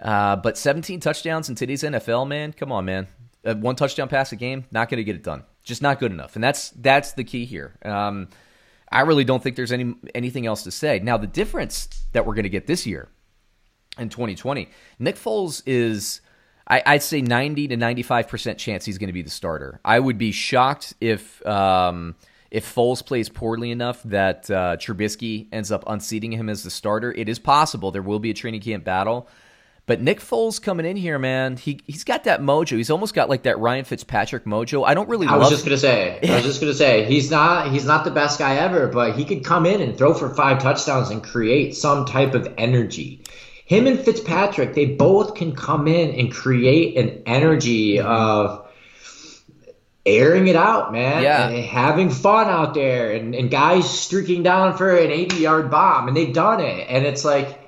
Uh, 0.00 0.36
but 0.36 0.58
17 0.58 1.00
touchdowns 1.00 1.48
in 1.48 1.54
today's 1.54 1.82
NFL, 1.82 2.28
man, 2.28 2.52
come 2.52 2.70
on, 2.70 2.84
man. 2.84 3.06
Uh, 3.44 3.54
one 3.54 3.76
touchdown 3.76 4.08
pass 4.08 4.32
a 4.32 4.36
game, 4.36 4.64
not 4.70 4.88
going 4.88 4.98
to 4.98 5.04
get 5.04 5.16
it 5.16 5.22
done. 5.22 5.44
Just 5.62 5.82
not 5.82 5.98
good 5.98 6.12
enough, 6.12 6.36
and 6.36 6.44
that's 6.44 6.70
that's 6.70 7.12
the 7.12 7.24
key 7.24 7.44
here. 7.44 7.76
Um, 7.84 8.28
I 8.90 9.00
really 9.00 9.24
don't 9.24 9.42
think 9.42 9.56
there's 9.56 9.72
any 9.72 9.94
anything 10.14 10.46
else 10.46 10.62
to 10.64 10.70
say. 10.70 11.00
Now, 11.00 11.16
the 11.16 11.26
difference 11.26 11.88
that 12.12 12.24
we're 12.24 12.34
going 12.34 12.44
to 12.44 12.48
get 12.48 12.66
this 12.66 12.86
year 12.86 13.08
in 13.98 14.08
2020, 14.08 14.68
Nick 14.98 15.16
Foles 15.16 15.62
is. 15.66 16.20
I, 16.68 16.94
would 16.94 17.02
say 17.02 17.20
90 17.20 17.68
to 17.68 17.76
95 17.76 18.26
percent 18.26 18.58
chance 18.58 18.84
he's 18.84 18.98
going 18.98 19.06
to 19.06 19.12
be 19.12 19.22
the 19.22 19.30
starter. 19.30 19.80
I 19.84 20.00
would 20.00 20.18
be 20.18 20.32
shocked 20.32 20.94
if 21.00 21.44
um, 21.46 22.16
if 22.50 22.74
Foles 22.74 23.04
plays 23.04 23.28
poorly 23.28 23.70
enough 23.70 24.02
that 24.04 24.50
uh, 24.50 24.76
Trubisky 24.76 25.46
ends 25.52 25.70
up 25.70 25.84
unseating 25.86 26.32
him 26.32 26.48
as 26.48 26.64
the 26.64 26.70
starter. 26.70 27.12
It 27.12 27.28
is 27.28 27.38
possible 27.38 27.90
there 27.92 28.02
will 28.02 28.18
be 28.18 28.30
a 28.30 28.34
training 28.34 28.62
camp 28.62 28.82
battle, 28.82 29.28
But 29.86 30.00
Nick 30.00 30.18
Foles 30.20 30.60
coming 30.60 30.84
in 30.84 30.96
here, 30.96 31.16
man, 31.16 31.56
he 31.56 31.80
he's 31.86 32.02
got 32.02 32.24
that 32.24 32.40
mojo. 32.40 32.76
He's 32.76 32.90
almost 32.90 33.14
got 33.14 33.28
like 33.28 33.44
that 33.44 33.58
Ryan 33.60 33.84
Fitzpatrick 33.84 34.44
mojo. 34.44 34.84
I 34.84 34.94
don't 34.94 35.08
really. 35.08 35.28
I 35.28 35.36
was 35.36 35.48
just 35.48 35.64
gonna 35.64 35.78
say. 35.78 36.18
I 36.28 36.34
was 36.34 36.44
just 36.44 36.60
gonna 36.60 36.74
say 36.74 37.04
he's 37.04 37.30
not 37.30 37.70
he's 37.70 37.84
not 37.84 38.04
the 38.04 38.10
best 38.10 38.40
guy 38.40 38.56
ever, 38.56 38.88
but 38.88 39.16
he 39.16 39.24
could 39.24 39.44
come 39.44 39.64
in 39.64 39.80
and 39.80 39.96
throw 39.96 40.12
for 40.12 40.34
five 40.34 40.60
touchdowns 40.60 41.10
and 41.10 41.22
create 41.22 41.76
some 41.76 42.04
type 42.04 42.34
of 42.34 42.52
energy. 42.58 43.22
Him 43.64 43.86
and 43.86 43.98
Fitzpatrick, 43.98 44.74
they 44.74 44.86
both 44.86 45.34
can 45.34 45.54
come 45.54 45.86
in 45.86 46.18
and 46.18 46.32
create 46.32 46.96
an 46.96 47.22
energy 47.24 48.00
of 48.00 48.68
airing 50.04 50.48
it 50.48 50.56
out, 50.56 50.92
man. 50.92 51.22
Yeah. 51.22 51.48
And 51.48 51.64
having 51.64 52.10
fun 52.10 52.48
out 52.48 52.74
there 52.74 53.12
and, 53.12 53.34
and 53.34 53.50
guys 53.50 53.88
streaking 53.88 54.42
down 54.42 54.76
for 54.76 54.96
an 54.96 55.10
80 55.10 55.36
yard 55.36 55.70
bomb 55.70 56.08
and 56.08 56.16
they've 56.16 56.32
done 56.32 56.60
it. 56.60 56.86
And 56.88 57.04
it's 57.04 57.24
like 57.24 57.65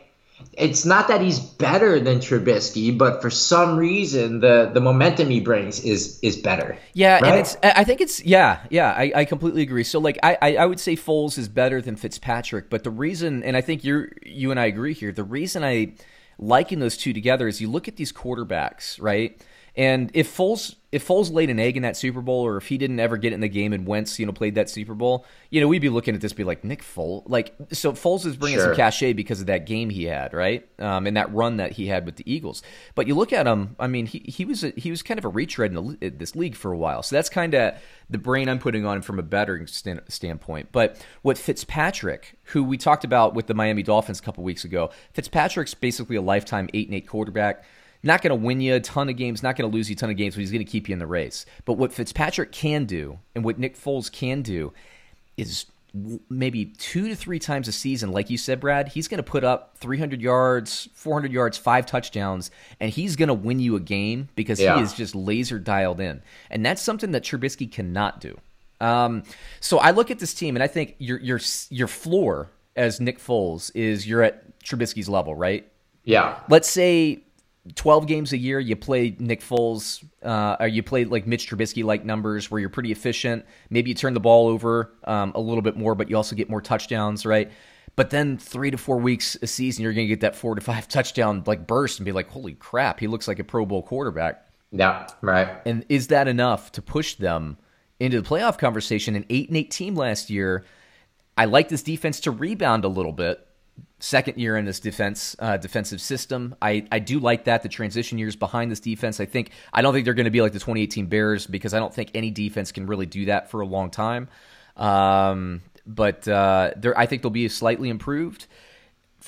it's 0.52 0.84
not 0.84 1.08
that 1.08 1.20
he's 1.20 1.38
better 1.38 2.00
than 2.00 2.18
Trubisky, 2.18 2.96
but 2.96 3.22
for 3.22 3.30
some 3.30 3.76
reason 3.76 4.40
the 4.40 4.70
the 4.72 4.80
momentum 4.80 5.30
he 5.30 5.40
brings 5.40 5.84
is 5.84 6.18
is 6.22 6.36
better. 6.36 6.76
Yeah, 6.92 7.14
right? 7.14 7.24
and 7.24 7.40
it's 7.40 7.56
I 7.62 7.84
think 7.84 8.00
it's 8.00 8.24
yeah, 8.24 8.60
yeah, 8.70 8.90
I, 8.90 9.12
I 9.14 9.24
completely 9.24 9.62
agree. 9.62 9.84
So 9.84 9.98
like 9.98 10.18
I, 10.22 10.38
I 10.40 10.56
I 10.56 10.66
would 10.66 10.80
say 10.80 10.96
Foles 10.96 11.38
is 11.38 11.48
better 11.48 11.80
than 11.80 11.96
Fitzpatrick, 11.96 12.70
but 12.70 12.84
the 12.84 12.90
reason 12.90 13.42
and 13.42 13.56
I 13.56 13.60
think 13.60 13.84
you 13.84 14.10
you 14.24 14.50
and 14.50 14.58
I 14.58 14.66
agree 14.66 14.94
here, 14.94 15.12
the 15.12 15.24
reason 15.24 15.64
I 15.64 15.94
liking 16.38 16.78
those 16.78 16.96
two 16.96 17.12
together 17.12 17.48
is 17.48 17.60
you 17.60 17.70
look 17.70 17.88
at 17.88 17.96
these 17.96 18.12
quarterbacks, 18.12 19.00
right? 19.00 19.40
And 19.78 20.10
if 20.12 20.36
Foles 20.36 20.74
if 20.90 21.06
Foles 21.06 21.30
laid 21.30 21.50
an 21.50 21.60
egg 21.60 21.76
in 21.76 21.82
that 21.82 21.96
Super 21.98 22.22
Bowl, 22.22 22.46
or 22.46 22.56
if 22.56 22.66
he 22.66 22.78
didn't 22.78 22.98
ever 22.98 23.16
get 23.18 23.32
in 23.34 23.40
the 23.40 23.48
game 23.48 23.72
and 23.74 23.86
Wentz, 23.86 24.18
you 24.18 24.24
know, 24.26 24.32
played 24.32 24.54
that 24.54 24.70
Super 24.70 24.94
Bowl, 24.94 25.26
you 25.50 25.60
know, 25.60 25.68
we'd 25.68 25.82
be 25.82 25.90
looking 25.90 26.14
at 26.14 26.20
this, 26.22 26.32
be 26.32 26.44
like 26.44 26.64
Nick 26.64 26.82
Foles, 26.82 27.24
like 27.26 27.54
so. 27.72 27.92
Foles 27.92 28.26
is 28.26 28.36
bringing 28.36 28.58
Sure. 28.58 28.68
some 28.68 28.74
cachet 28.74 29.12
because 29.12 29.40
of 29.40 29.46
that 29.46 29.66
game 29.66 29.90
he 29.90 30.04
had, 30.04 30.32
right, 30.32 30.66
um, 30.80 31.06
and 31.06 31.16
that 31.16 31.32
run 31.32 31.58
that 31.58 31.72
he 31.72 31.86
had 31.86 32.06
with 32.06 32.16
the 32.16 32.32
Eagles. 32.32 32.62
But 32.96 33.06
you 33.06 33.14
look 33.14 33.32
at 33.32 33.46
him, 33.46 33.76
I 33.78 33.86
mean, 33.86 34.06
he 34.06 34.18
he 34.26 34.44
was 34.44 34.64
a, 34.64 34.70
he 34.70 34.90
was 34.90 35.02
kind 35.02 35.18
of 35.18 35.24
a 35.24 35.28
retread 35.28 35.72
in, 35.72 35.98
the, 36.00 36.10
this 36.10 36.34
league 36.34 36.56
for 36.56 36.72
a 36.72 36.76
while. 36.76 37.04
So 37.04 37.14
that's 37.14 37.28
kind 37.28 37.54
of 37.54 37.74
the 38.10 38.18
brain 38.18 38.48
I'm 38.48 38.58
putting 38.58 38.84
on 38.84 38.96
him 38.96 39.02
from 39.02 39.20
a 39.20 39.22
bettering 39.22 39.68
stand, 39.68 40.00
standpoint. 40.08 40.70
But 40.72 40.96
what 41.22 41.38
Fitzpatrick, 41.38 42.36
who 42.44 42.64
we 42.64 42.78
talked 42.78 43.04
about 43.04 43.34
with 43.34 43.46
the 43.46 43.54
Miami 43.54 43.84
Dolphins 43.84 44.18
a 44.18 44.22
couple 44.22 44.42
weeks 44.42 44.64
ago, 44.64 44.90
Fitzpatrick's 45.12 45.74
basically 45.74 46.16
a 46.16 46.22
lifetime 46.22 46.68
eight 46.74 46.88
and 46.88 46.96
eight 46.96 47.06
quarterback. 47.06 47.64
Not 48.02 48.22
going 48.22 48.30
to 48.30 48.34
win 48.46 48.60
you 48.60 48.74
a 48.74 48.80
ton 48.80 49.08
of 49.08 49.16
games, 49.16 49.42
not 49.42 49.56
going 49.56 49.68
to 49.70 49.74
lose 49.76 49.90
you 49.90 49.94
a 49.94 49.96
ton 49.96 50.10
of 50.10 50.16
games, 50.16 50.34
but 50.34 50.40
he's 50.40 50.52
going 50.52 50.64
to 50.64 50.70
keep 50.70 50.88
you 50.88 50.92
in 50.92 50.98
the 50.98 51.06
race. 51.06 51.44
But 51.64 51.74
what 51.74 51.92
Fitzpatrick 51.92 52.52
can 52.52 52.84
do 52.84 53.18
and 53.34 53.44
what 53.44 53.58
Nick 53.58 53.76
Foles 53.76 54.10
can 54.10 54.42
do 54.42 54.72
is 55.36 55.66
maybe 56.28 56.66
two 56.66 57.08
to 57.08 57.16
three 57.16 57.38
times 57.38 57.66
a 57.66 57.72
season, 57.72 58.12
like 58.12 58.30
you 58.30 58.38
said, 58.38 58.60
Brad, 58.60 58.88
he's 58.88 59.08
going 59.08 59.16
to 59.18 59.22
put 59.28 59.42
up 59.42 59.76
300 59.78 60.20
yards, 60.20 60.88
400 60.94 61.32
yards, 61.32 61.56
five 61.58 61.86
touchdowns, 61.86 62.50
and 62.78 62.90
he's 62.90 63.16
going 63.16 63.28
to 63.28 63.34
win 63.34 63.58
you 63.58 63.74
a 63.74 63.80
game 63.80 64.28
because 64.36 64.60
Yeah. 64.60 64.76
he 64.76 64.82
is 64.82 64.92
just 64.92 65.14
laser 65.14 65.58
dialed 65.58 65.98
in. 65.98 66.22
And 66.50 66.64
that's 66.64 66.82
something 66.82 67.12
that 67.12 67.24
Trubisky 67.24 67.70
cannot 67.72 68.20
do. 68.20 68.38
Um, 68.80 69.24
so 69.60 69.78
I 69.78 69.90
look 69.90 70.10
at 70.12 70.18
this 70.20 70.34
team 70.34 70.54
and 70.54 70.62
I 70.62 70.68
think 70.68 70.94
your 70.98 71.18
your 71.18 71.40
your 71.70 71.88
floor 71.88 72.48
as 72.76 73.00
Nick 73.00 73.18
Foles 73.18 73.72
is 73.74 74.06
you're 74.06 74.22
at 74.22 74.60
Trubisky's 74.60 75.08
level, 75.08 75.34
right? 75.34 75.66
yeah. 76.04 76.38
let's 76.48 76.70
say 76.70 77.20
12 77.74 78.06
games 78.06 78.32
a 78.32 78.36
year 78.36 78.58
you 78.60 78.76
play 78.76 79.16
Nick 79.18 79.40
Foles 79.40 80.04
uh, 80.22 80.56
or 80.60 80.68
you 80.68 80.82
play 80.82 81.04
like 81.04 81.26
Mitch 81.26 81.48
Trubisky 81.50 81.84
like 81.84 82.04
numbers 82.04 82.50
where 82.50 82.60
you're 82.60 82.70
pretty 82.70 82.92
efficient 82.92 83.44
maybe 83.70 83.90
you 83.90 83.94
turn 83.94 84.14
the 84.14 84.20
ball 84.20 84.48
over 84.48 84.92
um, 85.04 85.32
a 85.34 85.40
little 85.40 85.62
bit 85.62 85.76
more 85.76 85.94
but 85.94 86.08
you 86.10 86.16
also 86.16 86.36
get 86.36 86.48
more 86.48 86.60
touchdowns 86.60 87.26
right 87.26 87.50
but 87.96 88.10
then 88.10 88.38
three 88.38 88.70
to 88.70 88.78
four 88.78 88.98
weeks 88.98 89.36
a 89.42 89.46
season 89.46 89.82
you're 89.82 89.92
going 89.92 90.06
to 90.06 90.12
get 90.12 90.20
that 90.20 90.36
four 90.36 90.54
to 90.54 90.60
five 90.60 90.86
touchdown 90.96 91.42
like 91.46 91.66
burst 91.66 91.98
and 91.98 92.04
be 92.04 92.12
like 92.12 92.28
holy 92.28 92.54
crap 92.54 93.00
he 93.00 93.06
looks 93.06 93.26
like 93.28 93.38
a 93.38 93.44
pro 93.44 93.66
bowl 93.66 93.82
quarterback 93.82 94.46
Yeah. 94.70 95.06
Right. 95.20 95.48
and 95.66 95.84
is 95.88 96.08
that 96.08 96.28
enough 96.28 96.72
to 96.72 96.82
push 96.82 97.14
them 97.16 97.58
into 98.00 98.20
the 98.20 98.28
playoff 98.28 98.58
conversation 98.58 99.16
an 99.16 99.24
8 99.28 99.48
and 99.48 99.56
8 99.56 99.70
team 99.70 99.94
last 99.94 100.30
year 100.30 100.64
I 101.36 101.44
like 101.44 101.68
this 101.68 101.84
defense 101.84 102.18
to 102.20 102.32
rebound 102.32 102.84
a 102.84 102.88
little 102.88 103.12
bit. 103.12 103.46
Second 104.00 104.38
year 104.38 104.56
in 104.56 104.64
this 104.64 104.78
defense 104.78 105.34
uh, 105.40 105.56
defensive 105.56 106.00
system, 106.00 106.54
I, 106.62 106.86
I 106.92 107.00
do 107.00 107.18
like 107.18 107.44
that. 107.44 107.64
The 107.64 107.68
transition 107.68 108.16
years 108.16 108.36
behind 108.36 108.70
this 108.70 108.78
defense, 108.78 109.18
I 109.18 109.26
think 109.26 109.50
I 109.72 109.82
don't 109.82 109.92
think 109.92 110.04
they're 110.04 110.14
going 110.14 110.24
to 110.24 110.30
be 110.30 110.40
like 110.40 110.52
the 110.52 110.60
2018 110.60 111.06
Bears 111.06 111.48
because 111.48 111.74
I 111.74 111.80
don't 111.80 111.92
think 111.92 112.12
any 112.14 112.30
defense 112.30 112.70
can 112.70 112.86
really 112.86 113.06
do 113.06 113.24
that 113.24 113.50
for 113.50 113.60
a 113.60 113.66
long 113.66 113.90
time. 113.90 114.28
Um, 114.76 115.62
but 115.84 116.28
uh, 116.28 116.72
I 116.96 117.06
think 117.06 117.22
they'll 117.22 117.30
be 117.30 117.48
slightly 117.48 117.88
improved 117.88 118.46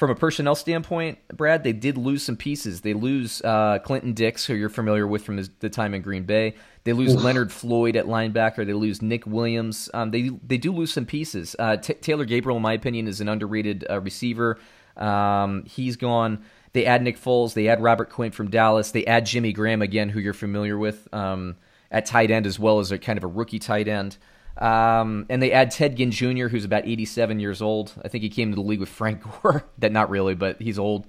from 0.01 0.11
a 0.11 0.15
personnel 0.15 0.55
standpoint, 0.55 1.19
Brad, 1.29 1.63
they 1.63 1.75
did 1.75 1.99
lose 1.99 2.23
some 2.23 2.35
pieces. 2.35 2.81
They 2.81 2.95
lose 2.95 3.43
uh, 3.43 3.81
Clinton 3.81 4.15
Dix, 4.15 4.47
who 4.47 4.55
you're 4.55 4.71
familiar 4.71 5.07
with 5.07 5.23
from 5.23 5.37
his, 5.37 5.51
the 5.61 5.69
time 5.69 5.93
in 5.93 6.01
Green 6.01 6.23
Bay. 6.23 6.55
They 6.85 6.95
lose 6.95 7.15
Leonard 7.23 7.53
Floyd 7.53 7.97
at 7.97 8.07
linebacker. 8.07 8.65
They 8.65 8.73
lose 8.73 9.03
Nick 9.03 9.27
Williams. 9.27 9.91
Um, 9.93 10.11
they 10.11 10.31
they 10.43 10.57
do 10.57 10.73
lose 10.73 10.91
some 10.91 11.05
pieces. 11.05 11.55
Uh, 11.59 11.77
T- 11.77 11.93
Taylor 11.93 12.25
Gabriel, 12.25 12.57
in 12.57 12.63
my 12.63 12.73
opinion, 12.73 13.09
is 13.09 13.21
an 13.21 13.29
underrated 13.29 13.85
uh, 13.91 14.01
receiver. 14.01 14.59
Um, 14.97 15.65
he's 15.67 15.97
gone. 15.97 16.45
They 16.73 16.87
add 16.87 17.03
Nick 17.03 17.21
Foles. 17.21 17.53
They 17.53 17.69
add 17.69 17.83
Robert 17.83 18.09
Quinn 18.09 18.33
from 18.33 18.49
Dallas. 18.49 18.93
They 18.93 19.05
add 19.05 19.27
Jimmy 19.27 19.53
Graham 19.53 19.83
again, 19.83 20.09
who 20.09 20.19
you're 20.19 20.33
familiar 20.33 20.79
with 20.79 21.13
um, 21.13 21.57
at 21.91 22.07
tight 22.07 22.31
end 22.31 22.47
as 22.47 22.59
well 22.59 22.79
as 22.79 22.91
a 22.91 22.99
kind 22.99 23.19
of 23.19 23.25
a 23.25 23.29
rookie 23.29 23.59
tight 23.59 23.87
end. 23.87 24.17
Um, 24.61 25.25
and 25.31 25.42
they 25.42 25.53
add 25.53 25.70
Ted 25.70 25.96
Ginn 25.96 26.11
Jr., 26.11 26.49
who's 26.49 26.66
about 26.66 26.87
87 26.87 27.40
years 27.40 27.62
old. 27.62 27.94
I 28.05 28.09
think 28.09 28.23
he 28.23 28.29
came 28.29 28.51
to 28.51 28.55
the 28.55 28.61
league 28.61 28.81
with 28.81 28.90
Frank 28.90 29.23
Gore. 29.42 29.64
that 29.79 29.90
not 29.90 30.11
really, 30.11 30.35
but 30.35 30.61
he's 30.61 30.79
old. 30.79 31.07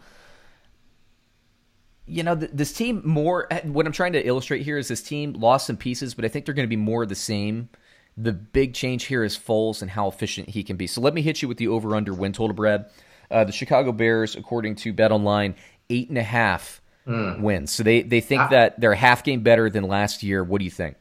You 2.05 2.23
know, 2.23 2.35
th- 2.35 2.51
this 2.53 2.73
team 2.73 3.01
more. 3.05 3.47
What 3.63 3.85
I'm 3.85 3.91
trying 3.91 4.13
to 4.13 4.25
illustrate 4.25 4.63
here 4.63 4.77
is 4.77 4.87
this 4.87 5.03
team 5.03 5.33
lost 5.33 5.67
some 5.67 5.77
pieces, 5.77 6.13
but 6.13 6.25
I 6.25 6.29
think 6.29 6.45
they're 6.45 6.55
going 6.55 6.67
to 6.67 6.69
be 6.69 6.75
more 6.75 7.03
of 7.03 7.09
the 7.09 7.15
same. 7.15 7.69
The 8.17 8.33
big 8.33 8.73
change 8.73 9.05
here 9.05 9.23
is 9.23 9.37
Foles 9.37 9.81
and 9.81 9.91
how 9.91 10.07
efficient 10.07 10.49
he 10.49 10.63
can 10.63 10.75
be. 10.77 10.87
So 10.87 10.99
let 11.01 11.13
me 11.13 11.21
hit 11.21 11.41
you 11.41 11.47
with 11.47 11.57
the 11.57 11.67
over/under 11.67 12.13
win 12.13 12.33
total, 12.33 12.53
Brad. 12.55 12.89
Uh, 13.29 13.45
the 13.45 13.53
Chicago 13.53 13.91
Bears, 13.93 14.35
according 14.35 14.75
to 14.75 14.91
Bet 14.91 15.11
Online, 15.13 15.55
eight 15.89 16.09
and 16.09 16.17
a 16.17 16.23
half 16.23 16.81
wins. 17.05 17.71
So 17.71 17.83
they 17.83 18.01
they 18.01 18.19
think 18.21 18.41
that 18.51 18.79
they're 18.79 18.91
a 18.91 18.97
half 18.97 19.23
game 19.23 19.41
better 19.41 19.69
than 19.69 19.83
last 19.83 20.23
year. 20.23 20.43
What 20.43 20.59
do 20.59 20.65
you 20.65 20.71
think? 20.71 20.95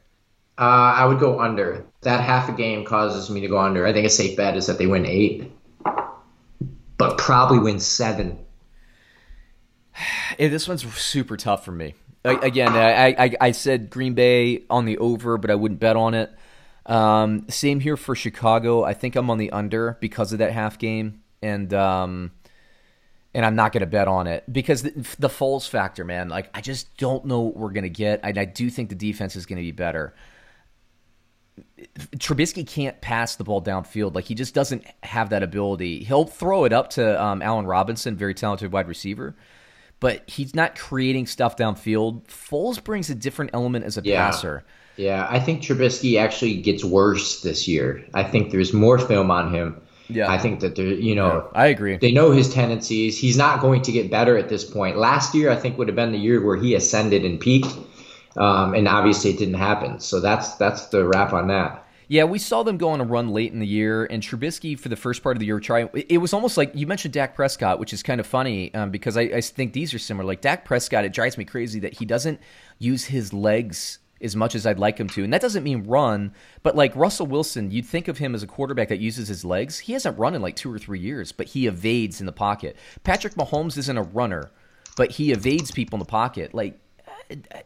Uh, 0.61 0.93
I 0.95 1.05
would 1.05 1.19
go 1.19 1.39
under. 1.39 1.87
That 2.01 2.21
half 2.21 2.47
a 2.47 2.51
game 2.51 2.85
causes 2.85 3.31
me 3.31 3.41
to 3.41 3.47
go 3.47 3.57
under. 3.57 3.87
I 3.87 3.93
think 3.93 4.05
a 4.05 4.11
safe 4.11 4.37
bet 4.37 4.55
is 4.55 4.67
that 4.67 4.77
they 4.77 4.85
win 4.85 5.07
eight, 5.07 5.51
but 6.99 7.17
probably 7.17 7.57
win 7.57 7.79
seven. 7.79 8.37
This 10.37 10.67
one's 10.67 10.83
super 10.95 11.35
tough 11.35 11.65
for 11.65 11.71
me. 11.73 11.93
I, 12.23 12.33
again, 12.33 12.69
I, 12.69 13.09
I 13.09 13.35
I 13.41 13.51
said 13.51 13.89
Green 13.89 14.13
Bay 14.13 14.63
on 14.69 14.85
the 14.85 14.97
over, 14.97 15.37
but 15.37 15.51
I 15.51 15.55
wouldn't 15.55 15.79
bet 15.79 15.95
on 15.95 16.13
it. 16.13 16.31
Um, 16.85 17.45
same 17.49 17.79
here 17.79 17.97
for 17.97 18.15
Chicago. 18.15 18.83
I 18.83 18.93
think 18.93 19.15
I'm 19.15 19.29
on 19.29 19.37
the 19.37 19.51
under 19.51 19.97
because 19.99 20.31
of 20.31 20.39
that 20.39 20.51
half 20.53 20.79
game, 20.79 21.21
and 21.41 21.71
um, 21.73 22.31
and 23.33 23.45
I'm 23.45 23.55
not 23.55 23.71
going 23.73 23.81
to 23.81 23.87
bet 23.87 24.07
on 24.07 24.25
it 24.25 24.51
because 24.51 24.83
the, 24.83 24.91
the 25.19 25.27
Foles 25.27 25.67
factor, 25.67 26.05
man. 26.05 26.29
Like 26.29 26.49
I 26.53 26.61
just 26.61 26.95
don't 26.97 27.25
know 27.25 27.41
what 27.41 27.57
we're 27.57 27.71
going 27.71 27.83
to 27.83 27.89
get, 27.89 28.21
I 28.23 28.31
do 28.31 28.69
think 28.69 28.89
the 28.89 28.95
defense 28.95 29.35
is 29.35 29.45
going 29.45 29.57
to 29.57 29.63
be 29.63 29.71
better. 29.71 30.15
Trubisky 32.17 32.65
can't 32.67 32.99
pass 33.01 33.35
the 33.35 33.43
ball 33.43 33.61
downfield. 33.61 34.15
Like 34.15 34.25
he 34.25 34.35
just 34.35 34.53
doesn't 34.53 34.85
have 35.03 35.29
that 35.29 35.43
ability. 35.43 36.03
He'll 36.03 36.25
throw 36.25 36.65
it 36.65 36.73
up 36.73 36.91
to 36.91 37.21
um, 37.21 37.41
Allen 37.41 37.65
Robinson, 37.65 38.15
very 38.15 38.33
talented 38.33 38.71
wide 38.71 38.87
receiver, 38.87 39.35
but 39.99 40.23
he's 40.29 40.55
not 40.55 40.77
creating 40.77 41.27
stuff 41.27 41.57
downfield. 41.57 42.23
Foles 42.27 42.83
brings 42.83 43.09
a 43.09 43.15
different 43.15 43.51
element 43.53 43.85
as 43.85 43.97
a 43.97 44.01
Yeah. 44.03 44.25
passer. 44.25 44.63
Yeah, 44.97 45.25
I 45.29 45.39
think 45.39 45.61
Trubisky 45.63 46.19
actually 46.19 46.61
gets 46.61 46.83
worse 46.83 47.41
this 47.41 47.67
year. 47.67 48.03
I 48.13 48.23
think 48.23 48.51
there's 48.51 48.73
more 48.73 48.99
film 48.99 49.31
on 49.31 49.53
him. 49.53 49.81
Yeah. 50.09 50.29
I 50.29 50.37
think 50.37 50.59
that 50.59 50.75
there, 50.75 50.85
you 50.87 51.15
know, 51.15 51.49
I 51.53 51.67
agree. 51.67 51.95
they 51.97 52.11
know 52.11 52.31
his 52.31 52.53
tendencies. 52.53 53.17
He's 53.17 53.37
not 53.37 53.61
going 53.61 53.81
to 53.83 53.91
get 53.93 54.11
better 54.11 54.37
at 54.37 54.49
this 54.49 54.65
point. 54.65 54.97
Last 54.97 55.33
year, 55.33 55.49
I 55.49 55.55
think, 55.55 55.77
would 55.77 55.87
have 55.87 55.95
been 55.95 56.11
the 56.11 56.17
year 56.19 56.45
where 56.45 56.57
he 56.57 56.75
ascended 56.75 57.23
and 57.23 57.39
peaked, 57.39 57.69
um, 58.37 58.73
and 58.73 58.87
obviously 58.87 59.31
it 59.31 59.37
didn't 59.37 59.55
happen. 59.55 59.99
So 59.99 60.19
that's 60.19 60.55
that's 60.55 60.87
the 60.87 61.05
wrap 61.05 61.33
on 61.33 61.47
that. 61.47 61.85
Yeah, 62.11 62.25
we 62.25 62.39
saw 62.39 62.63
them 62.63 62.77
go 62.77 62.89
on 62.89 62.99
a 62.99 63.05
run 63.05 63.29
late 63.29 63.53
in 63.53 63.59
the 63.59 63.65
year, 63.67 64.03
and 64.03 64.21
Trubisky 64.21 64.77
for 64.77 64.89
the 64.89 64.97
first 64.97 65.23
part 65.23 65.37
of 65.37 65.39
the 65.39 65.45
year 65.45 65.61
try. 65.61 65.89
It 65.93 66.17
was 66.17 66.33
almost 66.33 66.57
like 66.57 66.71
you 66.75 66.85
mentioned 66.85 67.13
Dak 67.13 67.35
Prescott, 67.35 67.79
which 67.79 67.93
is 67.93 68.03
kind 68.03 68.19
of 68.19 68.27
funny 68.27 68.73
um, 68.73 68.91
because 68.91 69.15
I, 69.15 69.21
I 69.21 69.39
think 69.39 69.71
these 69.71 69.93
are 69.93 69.97
similar. 69.97 70.25
Like 70.25 70.41
Dak 70.41 70.65
Prescott, 70.65 71.05
it 71.05 71.13
drives 71.13 71.37
me 71.37 71.45
crazy 71.45 71.79
that 71.79 71.97
he 71.97 72.05
doesn't 72.05 72.41
use 72.79 73.05
his 73.05 73.31
legs 73.31 73.99
as 74.19 74.35
much 74.35 74.55
as 74.55 74.65
I'd 74.65 74.77
like 74.77 74.97
him 74.99 75.07
to, 75.07 75.23
and 75.23 75.31
that 75.31 75.39
doesn't 75.39 75.63
mean 75.63 75.83
run. 75.83 76.33
But 76.63 76.75
like 76.75 76.93
Russell 76.97 77.27
Wilson, 77.27 77.71
you'd 77.71 77.85
think 77.85 78.09
of 78.09 78.17
him 78.17 78.35
as 78.35 78.43
a 78.43 78.47
quarterback 78.47 78.89
that 78.89 78.99
uses 78.99 79.29
his 79.29 79.45
legs. 79.45 79.79
He 79.79 79.93
hasn't 79.93 80.19
run 80.19 80.35
in 80.35 80.41
like 80.41 80.57
two 80.57 80.73
or 80.73 80.79
three 80.79 80.99
years, 80.99 81.31
but 81.31 81.47
he 81.47 81.65
evades 81.65 82.19
in 82.19 82.25
the 82.25 82.33
pocket. 82.33 82.75
Patrick 83.05 83.35
Mahomes 83.35 83.77
isn't 83.77 83.97
a 83.97 84.03
runner, 84.03 84.51
but 84.97 85.11
he 85.11 85.31
evades 85.31 85.71
people 85.71 85.95
in 85.95 85.99
the 85.99 86.05
pocket. 86.05 86.53
Like 86.53 86.77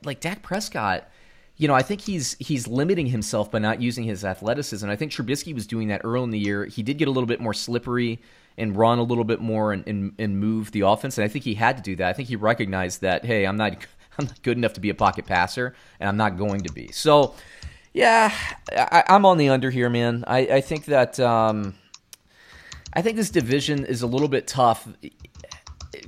like 0.04 0.20
Dak 0.20 0.42
Prescott 0.42 1.10
you 1.58 1.68
know, 1.68 1.74
I 1.74 1.84
think 1.84 2.02
he's 2.02 2.36
he's 2.40 2.68
limiting 2.68 3.08
himself 3.08 3.50
by 3.50 3.60
not 3.60 3.82
using 3.82 4.04
his 4.04 4.26
athleticism. 4.26 4.90
I 4.90 4.96
think 4.96 5.12
Trubisky 5.12 5.54
was 5.54 5.66
doing 5.66 5.88
that 5.88 6.02
early 6.04 6.26
in 6.26 6.32
the 6.32 6.40
year. 6.40 6.66
He 6.66 6.84
did 6.84 6.98
get 6.98 7.08
a 7.08 7.12
little 7.12 7.28
bit 7.28 7.40
more 7.40 7.54
slippery 7.54 8.20
and 8.58 8.76
run 8.76 9.00
a 9.00 9.04
little 9.04 9.24
bit 9.24 9.42
more 9.42 9.74
and, 9.74 9.86
and, 9.88 10.14
and 10.18 10.40
move 10.40 10.72
the 10.72 10.82
offense. 10.82 11.18
And 11.18 11.26
I 11.26 11.28
think 11.28 11.44
he 11.44 11.54
had 11.54 11.78
to 11.78 11.84
do 11.84 11.96
that. 11.98 12.10
I 12.10 12.14
think 12.14 12.30
he 12.30 12.36
recognized 12.36 13.02
that, 13.02 13.26
hey, 13.26 13.46
I'm 13.46 13.58
not 13.58 13.74
I'm 14.18 14.26
not 14.26 14.42
good 14.44 14.58
enough 14.58 14.74
to 14.74 14.82
be 14.82 14.90
a 14.90 14.96
pocket 14.96 15.26
passer, 15.26 15.76
and 16.00 16.08
I'm 16.10 16.18
not 16.18 16.38
going 16.38 16.62
to 16.62 16.74
be. 16.74 16.92
So, 16.92 17.36
yeah, 17.94 18.34
I, 18.72 19.04
am 19.08 19.26
on 19.26 19.38
the 19.38 19.50
under 19.50 19.70
here, 19.70 19.90
man. 19.90 20.24
I, 20.26 20.40
I 20.40 20.62
think 20.62 20.86
that 20.86 21.20
um, 21.20 21.76
I 22.94 23.02
think 23.02 23.18
this 23.18 23.30
division 23.30 23.86
is 23.86 24.02
a 24.02 24.08
little 24.08 24.30
bit 24.30 24.48
tough. 24.48 24.88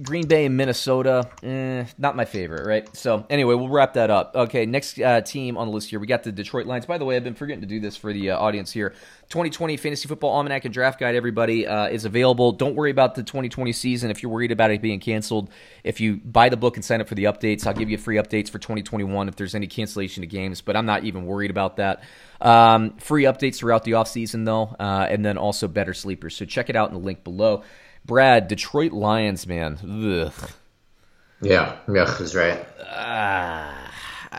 Green 0.01 0.27
Bay 0.27 0.45
and 0.45 0.57
Minnesota, 0.57 1.29
eh, 1.43 1.85
not 1.97 2.15
my 2.15 2.25
favorite, 2.25 2.65
right? 2.65 2.95
So 2.95 3.25
anyway, 3.29 3.55
we'll 3.55 3.69
wrap 3.69 3.93
that 3.93 4.09
up. 4.09 4.33
Okay, 4.35 4.65
next 4.65 4.99
uh, 4.99 5.21
team 5.21 5.57
on 5.57 5.67
the 5.67 5.73
list 5.73 5.89
here, 5.89 5.99
we 5.99 6.07
got 6.07 6.23
the 6.23 6.31
Detroit 6.31 6.65
Lions. 6.65 6.85
By 6.85 6.97
the 6.97 7.05
way, 7.05 7.15
I've 7.15 7.23
been 7.23 7.35
forgetting 7.35 7.61
to 7.61 7.67
do 7.67 7.79
this 7.79 7.95
for 7.97 8.13
the 8.13 8.31
uh, 8.31 8.39
audience 8.39 8.71
here. 8.71 8.93
2020 9.29 9.75
Fantasy 9.77 10.07
Football 10.07 10.31
Almanac 10.31 10.65
and 10.65 10.73
Draft 10.73 10.99
Guide, 10.99 11.15
everybody, 11.15 11.67
uh, 11.67 11.87
is 11.87 12.05
available. 12.05 12.53
Don't 12.53 12.75
worry 12.75 12.91
about 12.91 13.15
the 13.15 13.23
2020 13.23 13.73
season 13.73 14.09
if 14.09 14.23
you're 14.23 14.31
worried 14.31 14.51
about 14.51 14.71
it 14.71 14.81
being 14.81 14.99
canceled. 14.99 15.49
If 15.83 15.99
you 15.99 16.17
buy 16.17 16.49
the 16.49 16.57
book 16.57 16.77
and 16.77 16.85
sign 16.85 17.01
up 17.01 17.07
for 17.07 17.15
the 17.15 17.25
updates, 17.25 17.67
I'll 17.67 17.73
give 17.73 17.89
you 17.89 17.97
free 17.97 18.15
updates 18.15 18.49
for 18.49 18.59
2021 18.59 19.27
if 19.27 19.35
there's 19.35 19.55
any 19.55 19.67
cancellation 19.67 20.23
of 20.23 20.29
games, 20.29 20.61
but 20.61 20.77
I'm 20.77 20.85
not 20.85 21.03
even 21.03 21.25
worried 21.25 21.51
about 21.51 21.77
that. 21.77 22.03
Um, 22.39 22.97
free 22.97 23.23
updates 23.23 23.57
throughout 23.57 23.83
the 23.83 23.91
offseason, 23.91 24.45
though, 24.45 24.75
uh, 24.79 25.07
and 25.09 25.25
then 25.25 25.37
also 25.37 25.67
better 25.67 25.93
sleepers. 25.93 26.35
So 26.35 26.45
check 26.45 26.69
it 26.69 26.75
out 26.75 26.89
in 26.89 26.93
the 26.93 27.01
link 27.01 27.23
below. 27.23 27.63
Brad, 28.07 28.47
Detroit 28.47 28.93
Lions, 28.93 29.45
man. 29.45 29.77
Ugh. 29.83 30.49
Yeah, 31.41 31.77
yeah, 31.87 32.17
is 32.19 32.33
right. 32.33 32.65
Uh, 32.79 33.71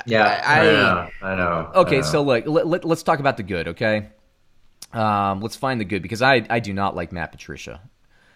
yeah, 0.07 0.43
I, 0.45 0.61
I, 0.61 0.65
know. 0.65 1.09
I 1.23 1.35
know. 1.37 1.71
Okay, 1.77 1.99
I 1.99 2.01
know. 2.01 2.07
so 2.07 2.23
look, 2.23 2.47
let, 2.47 2.67
let, 2.67 2.85
let's 2.85 3.05
talk 3.05 3.21
about 3.21 3.37
the 3.37 3.45
good, 3.45 3.69
okay? 3.69 4.09
Um, 4.93 5.41
let's 5.41 5.55
find 5.55 5.81
the 5.81 5.85
good 5.85 6.03
because 6.03 6.23
I, 6.23 6.45
I 6.49 6.59
do 6.61 6.73
not 6.73 6.97
like 6.97 7.13
Matt 7.13 7.31
Patricia. 7.31 7.81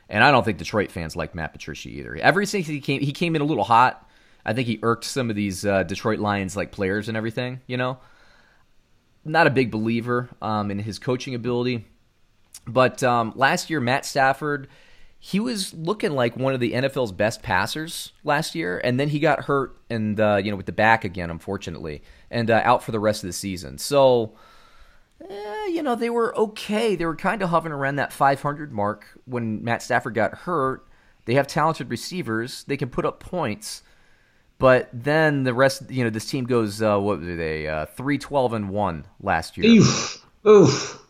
And 0.08 0.22
I 0.22 0.30
don't 0.30 0.44
think 0.44 0.58
Detroit 0.58 0.92
fans 0.92 1.16
like 1.16 1.34
Matt 1.34 1.52
Patricia 1.52 1.88
either. 1.88 2.14
Ever 2.16 2.44
since 2.44 2.66
he 2.66 2.80
came, 2.80 3.00
he 3.00 3.12
came 3.12 3.34
in 3.34 3.42
a 3.42 3.46
little 3.46 3.64
hot. 3.64 4.08
I 4.44 4.52
think 4.52 4.68
he 4.68 4.78
irked 4.82 5.04
some 5.04 5.30
of 5.30 5.36
these 5.36 5.64
uh, 5.64 5.84
Detroit 5.84 6.18
Lions 6.18 6.54
like 6.54 6.70
players 6.70 7.08
and 7.08 7.16
everything. 7.16 7.60
You 7.66 7.78
know, 7.78 7.98
not 9.24 9.46
a 9.46 9.50
big 9.50 9.70
believer 9.70 10.28
um, 10.42 10.70
in 10.70 10.78
his 10.78 10.98
coaching 10.98 11.34
ability. 11.34 11.86
But 12.66 13.02
um, 13.02 13.32
last 13.34 13.70
year, 13.70 13.80
Matt 13.80 14.04
Stafford 14.04 14.68
he 15.24 15.38
was 15.38 15.72
looking 15.72 16.10
like 16.10 16.36
one 16.36 16.52
of 16.52 16.58
the 16.58 16.72
NFL's 16.72 17.12
best 17.12 17.44
passers 17.44 18.12
last 18.24 18.56
year, 18.56 18.80
and 18.82 18.98
then 18.98 19.08
he 19.08 19.20
got 19.20 19.44
hurt 19.44 19.76
and 19.88 20.18
uh, 20.18 20.40
you 20.42 20.50
know 20.50 20.56
with 20.56 20.66
the 20.66 20.72
back 20.72 21.04
again, 21.04 21.30
unfortunately, 21.30 22.02
and 22.28 22.50
uh, 22.50 22.60
out 22.64 22.82
for 22.82 22.90
the 22.90 22.98
rest 22.98 23.22
of 23.22 23.28
the 23.28 23.32
season. 23.32 23.78
So, 23.78 24.32
eh, 25.30 25.66
you 25.68 25.80
know, 25.80 25.94
they 25.94 26.10
were 26.10 26.36
okay. 26.36 26.96
They 26.96 27.06
were 27.06 27.14
kind 27.14 27.40
of 27.40 27.50
hovering 27.50 27.72
around 27.72 27.96
that 27.96 28.12
500 28.12 28.72
mark 28.72 29.06
when 29.24 29.62
Matt 29.62 29.80
Stafford 29.82 30.14
got 30.14 30.38
hurt. 30.38 30.88
They 31.26 31.34
have 31.34 31.46
talented 31.46 31.88
receivers; 31.88 32.64
they 32.64 32.76
can 32.76 32.90
put 32.90 33.06
up 33.06 33.20
points. 33.20 33.84
But 34.58 34.88
then 34.92 35.44
the 35.44 35.54
rest, 35.54 35.88
you 35.88 36.02
know, 36.02 36.10
this 36.10 36.26
team 36.26 36.46
goes 36.46 36.82
uh, 36.82 36.98
what 36.98 37.20
were 37.20 37.36
they? 37.36 37.68
Uh, 37.68 37.86
three 37.86 38.18
twelve 38.18 38.54
and 38.54 38.70
one 38.70 39.06
last 39.20 39.56
year. 39.56 39.70
Oof, 39.70 40.26
oof. 40.44 41.00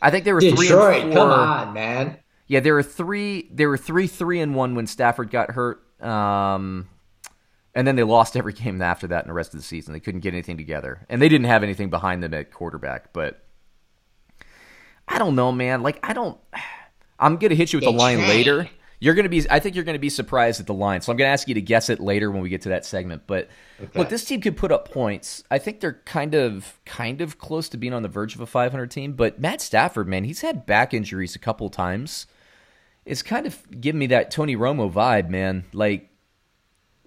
I 0.00 0.10
think 0.10 0.24
they 0.24 0.32
were 0.32 0.40
Detroit, 0.40 0.68
three 0.68 1.00
and 1.02 1.12
four. 1.12 1.22
Come 1.22 1.30
on, 1.30 1.74
man. 1.74 2.16
Yeah, 2.46 2.60
there 2.60 2.74
were 2.74 2.82
three. 2.82 3.48
There 3.50 3.68
were 3.68 3.78
three, 3.78 4.06
three, 4.06 4.40
and 4.40 4.54
one 4.54 4.74
when 4.74 4.86
Stafford 4.86 5.30
got 5.30 5.52
hurt. 5.52 5.82
Um, 6.02 6.88
and 7.74 7.86
then 7.86 7.96
they 7.96 8.04
lost 8.04 8.36
every 8.36 8.52
game 8.52 8.80
after 8.80 9.06
that 9.08 9.24
in 9.24 9.28
the 9.28 9.34
rest 9.34 9.52
of 9.52 9.60
the 9.60 9.66
season. 9.66 9.92
They 9.92 10.00
couldn't 10.00 10.20
get 10.20 10.32
anything 10.32 10.56
together, 10.56 11.04
and 11.08 11.20
they 11.20 11.28
didn't 11.28 11.46
have 11.46 11.62
anything 11.62 11.90
behind 11.90 12.22
them 12.22 12.34
at 12.34 12.52
quarterback. 12.52 13.12
But 13.12 13.44
I 15.08 15.18
don't 15.18 15.34
know, 15.34 15.52
man. 15.52 15.82
Like 15.82 15.98
I 16.02 16.12
don't. 16.12 16.38
I'm 17.18 17.36
gonna 17.36 17.54
hit 17.54 17.72
you 17.72 17.78
with 17.78 17.84
the 17.84 17.92
line 17.92 18.20
later. 18.20 18.68
You're 18.98 19.14
gonna 19.14 19.28
be. 19.28 19.44
I 19.50 19.60
think 19.60 19.74
you're 19.74 19.84
gonna 19.84 19.98
be 19.98 20.08
surprised 20.08 20.58
at 20.60 20.66
the 20.66 20.74
line. 20.74 21.02
So 21.02 21.12
I'm 21.12 21.18
gonna 21.18 21.30
ask 21.30 21.48
you 21.48 21.54
to 21.54 21.60
guess 21.60 21.90
it 21.90 22.00
later 22.00 22.30
when 22.30 22.42
we 22.42 22.48
get 22.48 22.62
to 22.62 22.70
that 22.70 22.86
segment. 22.86 23.22
But 23.26 23.48
okay. 23.78 23.98
look, 23.98 24.08
this 24.08 24.24
team 24.24 24.40
could 24.40 24.56
put 24.56 24.72
up 24.72 24.90
points. 24.90 25.44
I 25.50 25.58
think 25.58 25.80
they're 25.80 26.00
kind 26.04 26.34
of, 26.34 26.78
kind 26.86 27.20
of 27.20 27.38
close 27.38 27.68
to 27.70 27.76
being 27.76 27.92
on 27.92 28.02
the 28.02 28.08
verge 28.08 28.34
of 28.34 28.40
a 28.40 28.46
500 28.46 28.90
team. 28.90 29.12
But 29.12 29.38
Matt 29.38 29.60
Stafford, 29.60 30.08
man, 30.08 30.24
he's 30.24 30.40
had 30.40 30.64
back 30.64 30.94
injuries 30.94 31.34
a 31.34 31.38
couple 31.38 31.68
times 31.68 32.26
it's 33.06 33.22
kind 33.22 33.46
of 33.46 33.80
giving 33.80 34.00
me 34.00 34.08
that 34.08 34.30
Tony 34.30 34.56
Romo 34.56 34.92
vibe, 34.92 35.30
man. 35.30 35.64
Like, 35.72 36.10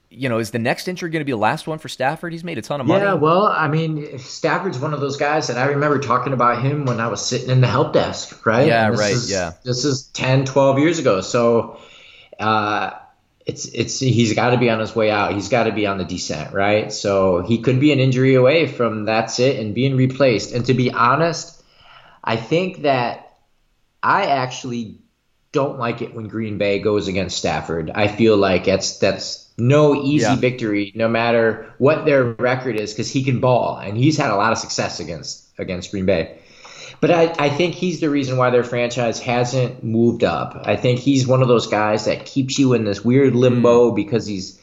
you 0.10 0.30
know, 0.30 0.40
is 0.40 0.52
the 0.52 0.60
next 0.60 0.88
injury 0.88 1.10
going 1.12 1.20
to 1.20 1.26
be 1.26 1.34
the 1.34 1.38
last 1.38 1.68
one 1.68 1.78
for 1.78 1.90
Stafford? 1.90 2.32
He's 2.32 2.44
made 2.44 2.58
a 2.58 2.62
ton 2.62 2.82
of 2.82 2.88
money. 2.88 3.04
Yeah, 3.04 3.14
well, 3.14 3.44
I 3.44 3.68
mean, 3.68 4.18
Stafford's 4.18 4.80
one 4.80 4.94
of 4.94 5.02
those 5.02 5.18
guys, 5.18 5.48
that 5.48 5.58
I 5.58 5.66
remember 5.66 6.00
talking 6.00 6.34
about 6.34 6.64
him 6.64 6.86
when 6.86 7.00
I 7.00 7.08
was 7.10 7.24
sitting 7.24 7.50
in 7.50 7.62
the 7.62 7.68
help 7.68 7.94
desk, 7.94 8.46
right? 8.46 8.66
Yeah, 8.66 8.88
right. 8.88 9.14
Is, 9.14 9.30
yeah. 9.30 9.54
This 9.64 9.86
is 9.86 10.04
10, 10.14 10.46
12 10.46 10.80
years 10.80 11.00
ago. 11.00 11.22
So, 11.22 11.80
uh, 12.40 12.92
it's 13.46 13.66
it's 13.66 14.00
he's 14.00 14.34
got 14.34 14.52
to 14.52 14.58
be 14.58 14.70
on 14.70 14.80
his 14.80 14.96
way 14.96 15.10
out. 15.10 15.34
He's 15.34 15.50
got 15.50 15.64
to 15.64 15.72
be 15.72 15.88
on 15.88 15.98
the 15.98 16.06
descent, 16.06 16.54
right? 16.54 16.94
So 16.94 17.42
he 17.42 17.60
could 17.62 17.80
be 17.80 17.92
an 17.92 18.00
injury 18.00 18.36
away 18.36 18.68
from 18.68 19.06
that's 19.06 19.40
it 19.40 19.60
and 19.60 19.74
being 19.74 19.96
replaced. 19.96 20.54
And 20.54 20.66
to 20.68 20.76
be 20.76 20.92
honest, 20.92 21.64
I 22.24 22.36
think 22.36 22.84
that 22.84 23.38
I 24.04 24.28
actually 24.28 25.00
don't 25.52 25.80
like 25.80 26.02
it 26.02 26.14
when 26.14 26.28
Green 26.28 26.58
Bay 26.58 26.80
goes 26.80 27.08
against 27.08 27.38
Stafford. 27.38 27.92
I 27.94 28.08
feel 28.08 28.38
like 28.38 28.66
that's 28.66 29.00
that's 29.00 29.48
no 29.58 29.96
easy 29.96 30.26
yeah. 30.26 30.36
victory, 30.36 30.92
no 30.96 31.08
matter 31.08 31.74
what 31.78 32.06
their 32.06 32.24
record 32.24 32.76
is, 32.76 32.94
because 32.94 33.12
he 33.12 33.24
can 33.24 33.40
ball 33.40 33.78
and 33.78 33.98
he's 33.98 34.18
had 34.18 34.32
a 34.32 34.36
lot 34.36 34.52
of 34.52 34.58
success 34.58 35.00
against 35.00 35.46
against 35.58 35.92
Green 35.92 36.06
Bay. 36.06 36.40
But 37.02 37.12
I, 37.12 37.34
I 37.40 37.50
think 37.50 37.76
he's 37.76 38.02
the 38.02 38.10
reason 38.10 38.38
why 38.38 38.50
their 38.50 38.64
franchise 38.64 39.22
hasn't 39.22 39.84
moved 39.84 40.24
up. 40.24 40.64
I 40.66 40.76
think 40.76 41.00
he's 41.00 41.26
one 41.26 41.42
of 41.42 41.48
those 41.48 41.68
guys 41.68 42.06
that 42.06 42.26
keeps 42.26 42.60
you 42.60 42.74
in 42.74 42.84
this 42.84 43.04
weird 43.06 43.36
limbo 43.36 43.92
mm. 43.92 43.96
because 43.96 44.26
he's 44.26 44.60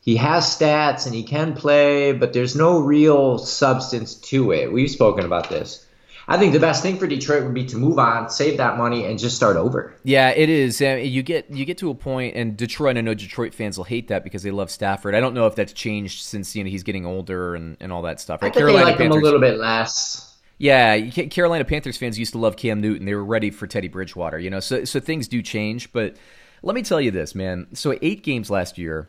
he 0.00 0.16
has 0.16 0.44
stats 0.44 1.06
and 1.06 1.14
he 1.14 1.22
can 1.22 1.54
play, 1.54 2.12
but 2.12 2.32
there's 2.32 2.54
no 2.54 2.78
real 2.78 3.38
substance 3.38 4.14
to 4.14 4.52
it. 4.52 4.72
We've 4.72 4.90
spoken 4.90 5.24
about 5.24 5.48
this. 5.48 5.85
I 6.28 6.38
think 6.38 6.52
the 6.52 6.60
best 6.60 6.82
thing 6.82 6.98
for 6.98 7.06
Detroit 7.06 7.44
would 7.44 7.54
be 7.54 7.64
to 7.66 7.76
move 7.76 7.98
on, 8.00 8.30
save 8.30 8.56
that 8.56 8.76
money, 8.76 9.04
and 9.04 9.16
just 9.16 9.36
start 9.36 9.56
over. 9.56 9.94
Yeah, 10.02 10.30
it 10.30 10.48
is. 10.48 10.80
You 10.80 11.22
get 11.22 11.50
you 11.50 11.64
get 11.64 11.78
to 11.78 11.90
a 11.90 11.94
point, 11.94 12.34
and 12.34 12.56
Detroit. 12.56 12.96
I 12.96 13.00
know 13.00 13.14
Detroit 13.14 13.54
fans 13.54 13.76
will 13.76 13.84
hate 13.84 14.08
that 14.08 14.24
because 14.24 14.42
they 14.42 14.50
love 14.50 14.70
Stafford. 14.70 15.14
I 15.14 15.20
don't 15.20 15.34
know 15.34 15.46
if 15.46 15.54
that's 15.54 15.72
changed 15.72 16.24
since 16.24 16.56
you 16.56 16.64
know 16.64 16.70
he's 16.70 16.82
getting 16.82 17.06
older 17.06 17.54
and, 17.54 17.76
and 17.80 17.92
all 17.92 18.02
that 18.02 18.20
stuff. 18.20 18.42
Right? 18.42 18.48
I 18.48 18.50
think 18.50 18.58
Carolina 18.58 18.84
they 18.86 18.90
like 18.90 18.98
Panthers, 18.98 19.16
him 19.16 19.22
a 19.22 19.24
little 19.24 19.40
bit 19.40 19.58
less. 19.58 20.36
Yeah, 20.58 21.10
Carolina 21.10 21.64
Panthers 21.64 21.96
fans 21.96 22.18
used 22.18 22.32
to 22.32 22.38
love 22.38 22.56
Cam 22.56 22.80
Newton. 22.80 23.06
They 23.06 23.14
were 23.14 23.24
ready 23.24 23.50
for 23.50 23.68
Teddy 23.68 23.88
Bridgewater. 23.88 24.38
You 24.38 24.50
know, 24.50 24.60
so 24.60 24.84
so 24.84 24.98
things 24.98 25.28
do 25.28 25.42
change. 25.42 25.92
But 25.92 26.16
let 26.62 26.74
me 26.74 26.82
tell 26.82 27.00
you 27.00 27.12
this, 27.12 27.36
man. 27.36 27.68
So 27.74 27.96
eight 28.02 28.24
games 28.24 28.50
last 28.50 28.78
year, 28.78 29.08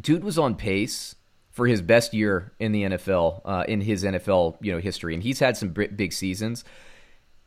dude 0.00 0.24
was 0.24 0.38
on 0.38 0.54
pace 0.54 1.16
for 1.54 1.66
his 1.66 1.80
best 1.80 2.12
year 2.12 2.52
in 2.58 2.72
the 2.72 2.82
NFL 2.82 3.40
uh, 3.44 3.64
in 3.66 3.80
his 3.80 4.04
NFL 4.04 4.56
you 4.60 4.72
know 4.72 4.78
history, 4.78 5.14
and 5.14 5.22
he's 5.22 5.38
had 5.38 5.56
some 5.56 5.70
big 5.70 6.12
seasons. 6.12 6.64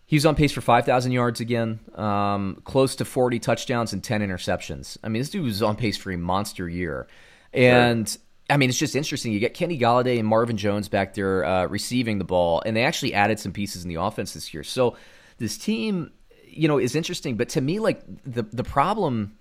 He's 0.06 0.26
on 0.26 0.36
pace 0.36 0.54
for 0.54 0.62
5,000 0.62 1.12
yards 1.12 1.42
again, 1.42 1.82
um, 1.96 2.62
close 2.64 2.96
to 2.96 3.04
40 3.04 3.40
touchdowns 3.40 3.92
and 3.92 4.02
10 4.02 4.22
interceptions. 4.22 4.98
I 5.04 5.10
mean, 5.10 5.22
this 5.22 5.30
dude 5.30 5.44
was 5.44 5.62
on 5.62 5.76
pace 5.76 5.98
for 5.98 6.14
a 6.14 6.18
monster 6.18 6.70
year. 6.70 7.08
And 7.52 8.08
sure. 8.08 8.22
I 8.50 8.56
mean, 8.56 8.70
it's 8.70 8.78
just 8.78 8.96
interesting. 8.96 9.34
You 9.34 9.40
get 9.40 9.54
Kenny 9.54 9.78
Golladay 9.78 10.18
and 10.18 10.26
Marvin 10.26 10.56
Jones 10.56 10.88
back 10.88 11.14
there 11.14 11.44
uh, 11.44 11.68
receiving 11.68 12.20
the 12.20 12.24
ball, 12.24 12.64
and 12.66 12.78
they 12.78 12.84
actually 12.84 13.14
added 13.14 13.38
some 13.38 13.52
pieces 13.52 13.84
in 13.84 13.90
the 13.90 13.96
offense 13.96 14.34
this 14.34 14.54
year. 14.54 14.64
So 14.64 14.96
this 15.40 15.58
team, 15.58 16.12
you 16.46 16.70
know, 16.70 16.78
is 16.78 16.96
interesting. 16.96 17.36
But 17.36 17.50
to 17.50 17.62
me, 17.62 17.80
like 17.80 18.02
the 18.24 18.44
the 18.44 18.64
problem, 18.64 19.38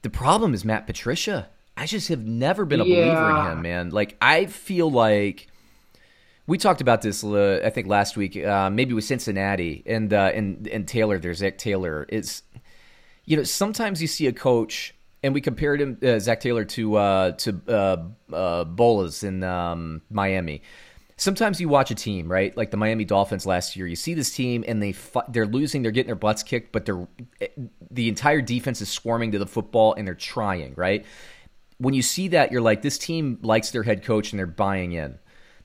the 0.00 0.10
problem 0.10 0.54
is 0.54 0.64
Matt 0.64 0.86
Patricia. 0.86 1.50
I 1.78 1.86
just 1.86 2.08
have 2.08 2.26
never 2.26 2.64
been 2.64 2.80
a 2.80 2.84
yeah. 2.84 2.96
believer 2.96 3.30
in 3.30 3.52
him, 3.52 3.62
man. 3.62 3.90
Like 3.90 4.16
I 4.20 4.46
feel 4.46 4.90
like 4.90 5.46
we 6.48 6.58
talked 6.58 6.80
about 6.80 7.02
this, 7.02 7.22
uh, 7.22 7.60
I 7.64 7.70
think 7.70 7.86
last 7.86 8.16
week, 8.16 8.36
uh, 8.36 8.68
maybe 8.68 8.94
with 8.94 9.04
Cincinnati 9.04 9.84
and 9.86 10.12
uh, 10.12 10.32
and 10.34 10.66
and 10.66 10.88
Taylor. 10.88 11.18
There's 11.20 11.38
Zac 11.38 11.56
Taylor. 11.56 12.04
It's 12.08 12.42
you 13.26 13.36
know 13.36 13.44
sometimes 13.44 14.02
you 14.02 14.08
see 14.08 14.26
a 14.26 14.32
coach, 14.32 14.92
and 15.22 15.32
we 15.32 15.40
compared 15.40 15.80
him 15.80 15.98
uh, 16.02 16.18
Zac 16.18 16.40
Taylor 16.40 16.64
to 16.64 16.96
uh, 16.96 17.32
to 17.32 18.10
uh, 18.32 18.64
Bolles 18.64 19.22
in 19.22 19.44
um, 19.44 20.02
Miami. 20.10 20.62
Sometimes 21.16 21.60
you 21.60 21.68
watch 21.68 21.90
a 21.90 21.96
team, 21.96 22.30
right? 22.30 22.56
Like 22.56 22.70
the 22.70 22.76
Miami 22.76 23.04
Dolphins 23.04 23.44
last 23.44 23.76
year. 23.76 23.86
You 23.86 23.96
see 23.96 24.14
this 24.14 24.32
team, 24.32 24.64
and 24.66 24.82
they 24.82 24.96
they're 25.28 25.46
losing. 25.46 25.82
They're 25.82 25.92
getting 25.92 26.08
their 26.08 26.16
butts 26.16 26.42
kicked, 26.42 26.72
but 26.72 26.86
they're 26.86 27.06
the 27.88 28.08
entire 28.08 28.40
defense 28.40 28.80
is 28.80 28.88
swarming 28.88 29.30
to 29.30 29.38
the 29.38 29.46
football, 29.46 29.94
and 29.94 30.08
they're 30.08 30.14
trying, 30.16 30.74
right? 30.74 31.06
When 31.78 31.94
you 31.94 32.02
see 32.02 32.28
that, 32.28 32.52
you're 32.52 32.60
like, 32.60 32.82
this 32.82 32.98
team 32.98 33.38
likes 33.42 33.70
their 33.70 33.82
head 33.84 34.04
coach 34.04 34.32
and 34.32 34.38
they're 34.38 34.46
buying 34.46 34.92
in. 34.92 35.18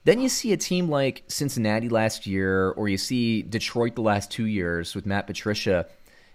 Then 0.04 0.20
you 0.20 0.28
see 0.28 0.52
a 0.52 0.56
team 0.56 0.88
like 0.88 1.24
Cincinnati 1.28 1.88
last 1.88 2.26
year, 2.26 2.70
or 2.70 2.88
you 2.88 2.98
see 2.98 3.42
Detroit 3.42 3.94
the 3.94 4.02
last 4.02 4.30
two 4.30 4.46
years 4.46 4.94
with 4.94 5.06
Matt 5.06 5.26
Patricia, 5.26 5.86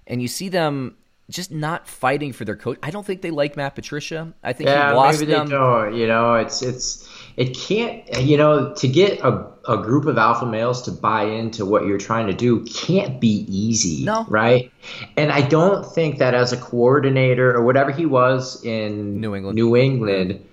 and 0.08 0.22
you 0.22 0.28
see 0.28 0.50
them 0.50 0.98
just 1.30 1.52
not 1.52 1.88
fighting 1.88 2.34
for 2.34 2.44
their 2.46 2.56
coach. 2.56 2.80
I 2.84 2.92
don't 2.92 3.06
think 3.06 3.22
they 3.22 3.32
like 3.32 3.56
Matt 3.56 3.76
Patricia. 3.76 4.34
I 4.44 4.54
think 4.54 4.70
yeah, 4.70 4.90
he 4.90 4.96
lost 4.96 5.20
maybe 5.20 5.32
them. 5.32 5.50
Don't. 5.50 5.96
You 5.96 6.08
know, 6.08 6.36
it's 6.36 6.62
it's 6.62 7.08
it 7.38 7.56
can't 7.56 8.04
you 8.22 8.36
know 8.36 8.74
to 8.74 8.88
get 8.88 9.20
a, 9.22 9.48
a 9.68 9.78
group 9.78 10.06
of 10.06 10.18
alpha 10.18 10.46
males 10.46 10.82
to 10.84 10.92
buy 10.92 11.24
into 11.24 11.66
what 11.66 11.86
you're 11.86 11.98
trying 11.98 12.28
to 12.28 12.34
do 12.34 12.66
can't 12.66 13.22
be 13.22 13.46
easy 13.48 14.04
No. 14.04 14.26
right 14.28 14.72
and 15.16 15.32
i 15.32 15.42
don't 15.42 15.86
think 15.86 16.18
that 16.18 16.34
as 16.34 16.52
a 16.52 16.58
coordinator 16.58 17.56
or 17.56 17.64
whatever 17.64 17.92
he 17.92 18.06
was 18.06 18.62
in 18.66 19.22
New 19.22 19.36
England. 19.36 19.56
new 19.56 19.78
england 19.78 20.46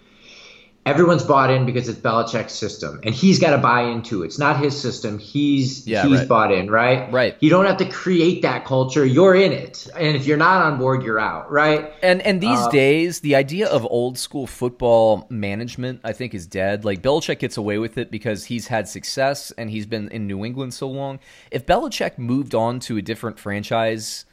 everyone's 0.86 1.24
bought 1.24 1.50
in 1.50 1.66
because 1.66 1.88
it's 1.88 1.98
Belichick's 1.98 2.54
system, 2.54 3.00
and 3.02 3.14
he's 3.14 3.38
got 3.38 3.50
to 3.50 3.58
buy 3.58 3.82
into 3.82 4.22
it. 4.22 4.26
It's 4.26 4.38
not 4.38 4.58
his 4.58 4.80
system. 4.80 5.18
He's 5.18 5.86
Yeah, 5.86 6.06
he's 6.06 6.20
right. 6.20 6.28
bought 6.28 6.52
in, 6.52 6.70
right? 6.70 7.12
Right. 7.12 7.36
You 7.40 7.50
don't 7.50 7.66
have 7.66 7.76
to 7.78 7.88
create 7.88 8.42
that 8.42 8.64
culture. 8.64 9.04
You're 9.04 9.34
in 9.34 9.52
it, 9.52 9.86
and 9.96 10.16
if 10.16 10.26
you're 10.26 10.36
not 10.38 10.62
on 10.64 10.78
board, 10.78 11.02
you're 11.02 11.20
out, 11.20 11.50
right? 11.50 11.92
And 12.02 12.22
and 12.22 12.40
these 12.40 12.58
Um, 12.60 12.70
days, 12.70 13.20
the 13.20 13.34
idea 13.34 13.66
of 13.68 13.84
old 13.90 14.16
school 14.16 14.46
football 14.46 15.26
management, 15.28 16.00
I 16.04 16.12
think, 16.12 16.34
is 16.34 16.46
dead. 16.46 16.84
Like 16.84 17.02
Belichick 17.02 17.40
gets 17.40 17.56
away 17.56 17.78
with 17.78 17.98
it 17.98 18.10
because 18.10 18.44
he's 18.46 18.68
had 18.68 18.88
success 18.88 19.52
and 19.58 19.68
he's 19.70 19.86
been 19.86 20.08
in 20.08 20.26
New 20.26 20.44
England 20.44 20.72
so 20.72 20.88
long. 20.88 21.18
If 21.50 21.66
Belichick 21.66 22.16
moved 22.16 22.54
on 22.54 22.78
to 22.80 22.96
a 22.96 23.02
different 23.02 23.38
franchise, 23.38 24.24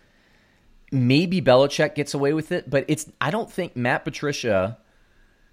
maybe 0.91 1.41
Belichick 1.41 1.95
gets 1.95 2.13
away 2.13 2.33
with 2.33 2.51
it. 2.51 2.69
But 2.69 2.85
it's 2.87 3.09
I 3.19 3.31
don't 3.31 3.51
think 3.51 3.75
Matt 3.75 4.03
Patricia, 4.03 4.77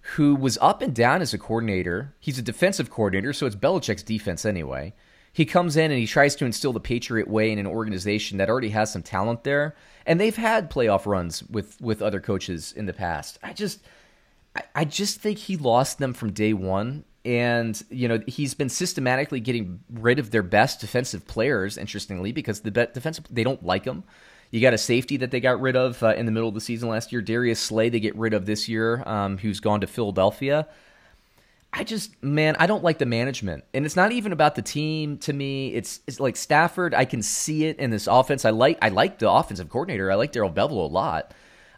who 0.03 0.34
was 0.34 0.59
up 0.61 0.82
and 0.82 0.94
down 0.94 1.22
as 1.22 1.34
a 1.34 1.38
coordinator, 1.38 2.14
he's 2.18 2.38
a 2.38 2.42
defensive 2.42 2.90
coordinator, 2.90 3.32
so 3.32 3.46
it's 3.46 3.57
Belichick's 3.57 4.03
defense 4.03 4.44
anyway. 4.44 4.94
He 5.32 5.44
comes 5.44 5.76
in 5.76 5.90
and 5.90 6.01
he 6.01 6.07
tries 6.07 6.34
to 6.36 6.44
instill 6.44 6.72
the 6.72 6.80
Patriot 6.80 7.28
way 7.28 7.53
in 7.53 7.59
an 7.59 7.66
organization 7.66 8.38
that 8.38 8.48
already 8.48 8.70
has 8.70 8.92
some 8.92 9.03
talent 9.03 9.44
there, 9.44 9.76
and 10.07 10.18
they've 10.18 10.36
had 10.36 10.70
playoff 10.70 11.07
runs 11.07 11.42
with 11.44 11.80
with 11.80 12.03
other 12.03 12.20
coaches 12.20 12.72
in 12.72 12.86
the 12.86 12.92
past. 12.92 13.38
I 13.42 13.53
just, 13.53 13.80
I, 14.74 14.84
just 14.84 15.20
think 15.20 15.38
he 15.38 15.57
lost 15.57 15.98
them 15.98 16.14
from 16.14 16.32
day 16.32 16.53
one, 16.53 17.05
and 17.24 17.80
you 17.90 18.09
know 18.09 18.20
he's 18.26 18.55
been 18.55 18.68
systematically 18.68 19.38
getting 19.38 19.80
rid 19.92 20.18
of 20.18 20.32
their 20.32 20.42
best 20.42 20.80
defensive 20.80 21.28
players. 21.28 21.78
Interestingly, 21.78 22.32
because 22.32 22.61
the 22.61 22.72
defensive 22.72 23.26
they 23.30 23.44
don't 23.44 23.64
like 23.64 23.84
him. 23.84 24.03
You 24.51 24.61
got 24.61 24.74
a 24.74 24.78
safety 24.78 25.16
that 25.18 25.30
they 25.30 25.40
got 25.40 25.61
rid 25.61 25.76
of 25.76 26.03
uh, 26.03 26.14
in 26.14 26.26
the 26.26 26.32
middle 26.32 26.48
of 26.48 26.55
the 26.55 26.61
season 26.61 26.88
last 26.88 27.12
year. 27.12 27.22
Darius 27.22 27.61
Slay 27.61 27.88
they 27.88 28.01
get 28.01 28.16
rid 28.16 28.34
of 28.34 28.46
this 28.46 28.68
year, 28.68 29.03
um, 29.07 29.38
who's 29.38 29.61
gone 29.61 29.80
to 29.82 29.86
Philadelphia. 29.86 30.66
I 31.72 31.84
just, 31.84 32.20
man, 32.20 32.57
I 32.59 32.66
don't 32.66 32.82
like 32.82 32.98
the 32.98 33.07
management, 33.07 33.62
and 33.72 33.86
it's 33.86 33.94
not 33.94 34.11
even 34.11 34.32
about 34.32 34.57
the 34.57 34.62
team. 34.62 35.18
To 35.18 35.32
me, 35.32 35.72
it's 35.72 36.01
it's 36.09 36.18
like 36.18 36.36
Stafford. 36.36 36.94
I 36.94 37.05
can 37.05 37.22
see 37.22 37.66
it 37.66 37.78
in 37.78 37.90
this 37.90 38.09
offense. 38.09 38.44
I 38.44 38.51
like 38.51 38.78
I 38.82 38.88
like 38.88 39.20
the 39.20 39.30
offensive 39.30 39.68
coordinator. 39.68 40.11
I 40.11 40.16
like 40.16 40.32
Darrell 40.32 40.51
Bevell 40.51 40.70
a 40.72 40.74
lot. 40.74 41.32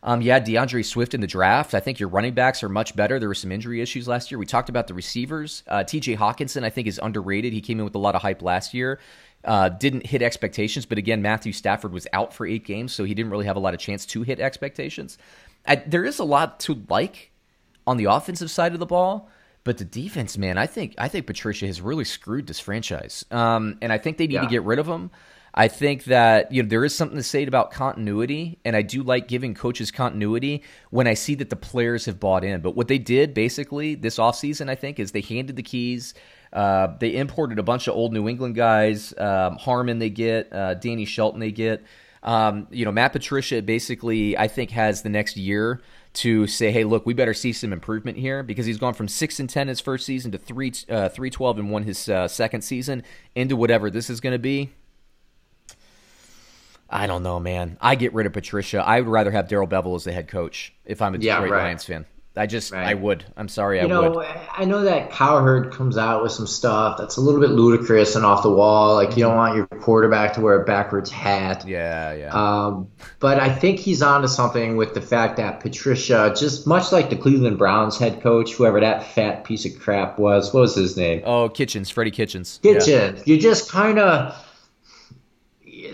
Um, 0.04 0.20
you 0.20 0.32
had 0.32 0.44
DeAndre 0.44 0.84
Swift 0.84 1.14
in 1.14 1.20
the 1.20 1.28
draft. 1.28 1.74
I 1.74 1.80
think 1.80 2.00
your 2.00 2.08
running 2.08 2.34
backs 2.34 2.62
are 2.64 2.68
much 2.68 2.96
better. 2.96 3.20
There 3.20 3.28
were 3.28 3.34
some 3.34 3.52
injury 3.52 3.80
issues 3.80 4.08
last 4.08 4.30
year. 4.30 4.38
We 4.38 4.46
talked 4.46 4.68
about 4.68 4.88
the 4.88 4.94
receivers. 4.94 5.62
Uh, 5.68 5.84
T.J. 5.84 6.16
Hockenson, 6.16 6.64
I 6.64 6.70
think, 6.70 6.88
is 6.88 6.98
underrated. 7.00 7.52
He 7.52 7.60
came 7.60 7.78
in 7.78 7.84
with 7.84 7.94
a 7.94 7.98
lot 7.98 8.16
of 8.16 8.22
hype 8.22 8.42
last 8.42 8.74
year. 8.74 8.98
Uh, 9.44 9.68
didn't 9.68 10.06
hit 10.06 10.22
expectations, 10.22 10.86
but 10.86 10.98
again, 10.98 11.20
Matthew 11.20 11.52
Stafford 11.52 11.92
was 11.92 12.06
out 12.12 12.32
for 12.32 12.46
eight 12.46 12.64
games, 12.64 12.92
so 12.92 13.02
he 13.02 13.12
didn't 13.12 13.32
really 13.32 13.46
have 13.46 13.56
a 13.56 13.60
lot 13.60 13.74
of 13.74 13.80
chance 13.80 14.06
to 14.06 14.22
hit 14.22 14.38
expectations. 14.38 15.18
I, 15.66 15.76
there 15.76 16.04
is 16.04 16.20
a 16.20 16.24
lot 16.24 16.60
to 16.60 16.80
like 16.88 17.32
on 17.86 17.96
the 17.96 18.04
offensive 18.04 18.50
side 18.50 18.72
of 18.72 18.78
the 18.78 18.86
ball, 18.86 19.28
but 19.64 19.78
the 19.78 19.84
defense, 19.84 20.38
man, 20.38 20.58
I 20.58 20.66
think 20.66 20.94
I 20.98 21.08
think 21.08 21.26
Patricia 21.26 21.66
has 21.66 21.80
really 21.80 22.04
screwed 22.04 22.46
this 22.46 22.60
franchise, 22.60 23.24
um, 23.30 23.78
and 23.82 23.92
I 23.92 23.98
think 23.98 24.16
they 24.16 24.26
need 24.26 24.40
to 24.40 24.46
get 24.46 24.62
rid 24.62 24.78
of 24.78 24.86
him. 24.86 25.10
I 25.54 25.68
think 25.68 26.04
that 26.04 26.50
you 26.50 26.62
know 26.62 26.68
there 26.68 26.84
is 26.84 26.94
something 26.94 27.16
to 27.16 27.22
say 27.22 27.44
about 27.44 27.70
continuity, 27.70 28.58
and 28.64 28.74
I 28.74 28.82
do 28.82 29.02
like 29.02 29.28
giving 29.28 29.54
coaches 29.54 29.90
continuity 29.90 30.62
when 30.90 31.06
I 31.06 31.14
see 31.14 31.34
that 31.36 31.50
the 31.50 31.56
players 31.56 32.06
have 32.06 32.18
bought 32.18 32.42
in. 32.42 32.60
But 32.60 32.74
what 32.74 32.88
they 32.88 32.98
did 32.98 33.34
basically 33.34 33.94
this 33.94 34.16
offseason, 34.16 34.70
I 34.70 34.74
think, 34.74 34.98
is 34.98 35.12
they 35.12 35.20
handed 35.20 35.56
the 35.56 35.62
keys. 35.62 36.14
Uh, 36.52 36.94
they 36.98 37.16
imported 37.16 37.58
a 37.58 37.62
bunch 37.62 37.88
of 37.88 37.94
old 37.94 38.12
New 38.12 38.28
England 38.28 38.54
guys. 38.54 39.16
Um, 39.16 39.56
Harmon 39.56 39.98
they 39.98 40.10
get, 40.10 40.52
uh, 40.52 40.74
Danny 40.74 41.04
Shelton 41.04 41.40
they 41.40 41.52
get. 41.52 41.82
Um, 42.22 42.68
you 42.70 42.84
know, 42.84 42.92
Matt 42.92 43.12
Patricia 43.12 43.62
basically, 43.62 44.36
I 44.36 44.48
think, 44.48 44.70
has 44.70 45.02
the 45.02 45.08
next 45.08 45.36
year 45.36 45.80
to 46.14 46.46
say, 46.46 46.70
hey, 46.70 46.84
look, 46.84 47.06
we 47.06 47.14
better 47.14 47.34
see 47.34 47.52
some 47.52 47.72
improvement 47.72 48.18
here 48.18 48.42
because 48.42 48.66
he's 48.66 48.78
gone 48.78 48.94
from 48.94 49.08
six 49.08 49.40
and 49.40 49.48
ten 49.48 49.66
his 49.68 49.80
first 49.80 50.04
season 50.06 50.30
to 50.32 50.38
three 50.38 50.72
uh, 50.88 51.08
three 51.08 51.30
twelve 51.30 51.58
and 51.58 51.70
one 51.70 51.82
his 51.84 52.08
uh, 52.08 52.28
second 52.28 52.62
season 52.62 53.02
into 53.34 53.56
whatever 53.56 53.90
this 53.90 54.10
is 54.10 54.20
going 54.20 54.34
to 54.34 54.38
be. 54.38 54.70
I 56.88 57.06
don't 57.06 57.22
know, 57.22 57.40
man. 57.40 57.78
I 57.80 57.94
get 57.94 58.12
rid 58.12 58.26
of 58.26 58.34
Patricia. 58.34 58.84
I 58.86 59.00
would 59.00 59.08
rather 59.08 59.30
have 59.30 59.48
Darrell 59.48 59.66
Bevell 59.66 59.96
as 59.96 60.04
the 60.04 60.12
head 60.12 60.28
coach 60.28 60.74
if 60.84 61.00
I'm 61.00 61.14
a 61.14 61.18
Yeah, 61.18 61.36
Detroit 61.40 61.52
right. 61.52 61.64
Lions 61.64 61.84
fan. 61.84 62.04
I 62.34 62.46
just, 62.46 62.72
Right. 62.72 62.86
I 62.86 62.94
would. 62.94 63.24
I'm 63.36 63.48
sorry, 63.48 63.78
I 63.78 63.82
would. 63.82 63.88
You 63.88 63.94
know, 63.94 64.10
would. 64.12 64.26
I 64.56 64.64
know 64.64 64.82
that 64.84 65.10
Cowherd 65.10 65.72
comes 65.72 65.98
out 65.98 66.22
with 66.22 66.32
some 66.32 66.46
stuff 66.46 66.96
that's 66.96 67.18
a 67.18 67.20
little 67.20 67.40
bit 67.40 67.50
ludicrous 67.50 68.16
and 68.16 68.24
off 68.24 68.42
the 68.42 68.50
wall. 68.50 68.94
Like 68.94 69.16
you 69.16 69.24
don't 69.24 69.36
want 69.36 69.56
your 69.56 69.66
quarterback 69.66 70.32
to 70.34 70.40
wear 70.40 70.62
a 70.62 70.64
backwards 70.64 71.10
hat. 71.10 71.66
Yeah, 71.68 72.14
yeah. 72.14 72.30
Um, 72.32 72.88
but 73.20 73.38
I 73.38 73.54
think 73.54 73.80
he's 73.80 74.00
onto 74.00 74.28
something 74.28 74.78
with 74.78 74.94
the 74.94 75.02
fact 75.02 75.36
that 75.36 75.60
Patricia, 75.60 76.34
just 76.36 76.66
much 76.66 76.90
like 76.90 77.10
the 77.10 77.16
Cleveland 77.16 77.58
Browns 77.58 77.98
head 77.98 78.22
coach, 78.22 78.54
whoever 78.54 78.80
that 78.80 79.04
fat 79.08 79.44
piece 79.44 79.66
of 79.66 79.78
crap 79.78 80.18
was, 80.18 80.54
what 80.54 80.60
was 80.60 80.74
his 80.74 80.96
name? 80.96 81.22
oh, 81.26 81.50
Kitchens, 81.50 81.90
Freddie 81.90 82.10
Kitchens. 82.10 82.60
Yeah. 82.62 82.74
Kitchen. 82.74 83.22
You 83.26 83.38
just 83.38 83.70
kind 83.70 83.98
of 83.98 84.34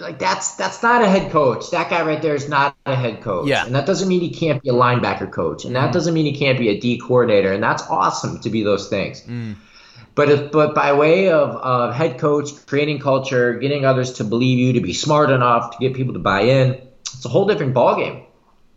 like 0.01 0.19
that's 0.19 0.55
that's 0.55 0.83
not 0.83 1.03
a 1.03 1.09
head 1.09 1.31
coach. 1.31 1.71
That 1.71 1.91
guy 1.91 2.05
right 2.05 2.21
there 2.21 2.35
is 2.35 2.49
not 2.49 2.77
a 2.87 2.95
head 2.95 3.21
coach. 3.23 3.49
Yeah. 3.49 3.67
And 3.67 3.75
that 3.75 3.87
doesn't 3.87 4.09
mean 4.09 4.21
he 4.21 4.31
can't 4.31 4.63
be 4.63 4.71
a 4.71 4.75
linebacker 4.75 5.31
coach, 5.31 5.65
and 5.65 5.77
that 5.77 5.85
mm-hmm. 5.85 5.93
doesn't 5.93 6.15
mean 6.15 6.27
he 6.27 6.39
can't 6.39 6.59
be 6.59 6.69
a 6.69 6.81
D 6.81 6.99
coordinator, 6.99 7.53
and 7.53 7.63
that's 7.63 7.83
awesome 7.85 8.41
to 8.41 8.51
be 8.51 8.63
those 8.63 8.89
things. 8.89 9.23
Mm. 9.23 9.57
But 10.15 10.31
if, 10.31 10.51
but 10.51 10.75
by 10.75 10.95
way 10.95 11.29
of, 11.31 11.51
of 11.51 11.95
head 11.95 12.19
coach, 12.19 12.67
creating 12.67 12.99
culture, 12.99 13.55
getting 13.55 13.85
others 13.85 14.15
to 14.15 14.25
believe 14.25 14.59
you, 14.59 14.73
to 14.73 14.81
be 14.81 14.93
smart 14.93 15.31
enough 15.31 15.71
to 15.73 15.79
get 15.79 15.95
people 15.95 16.15
to 16.15 16.19
buy 16.19 16.41
in, 16.41 16.81
it's 17.03 17.25
a 17.25 17.29
whole 17.29 17.47
different 17.47 17.73
ballgame. 17.73 18.25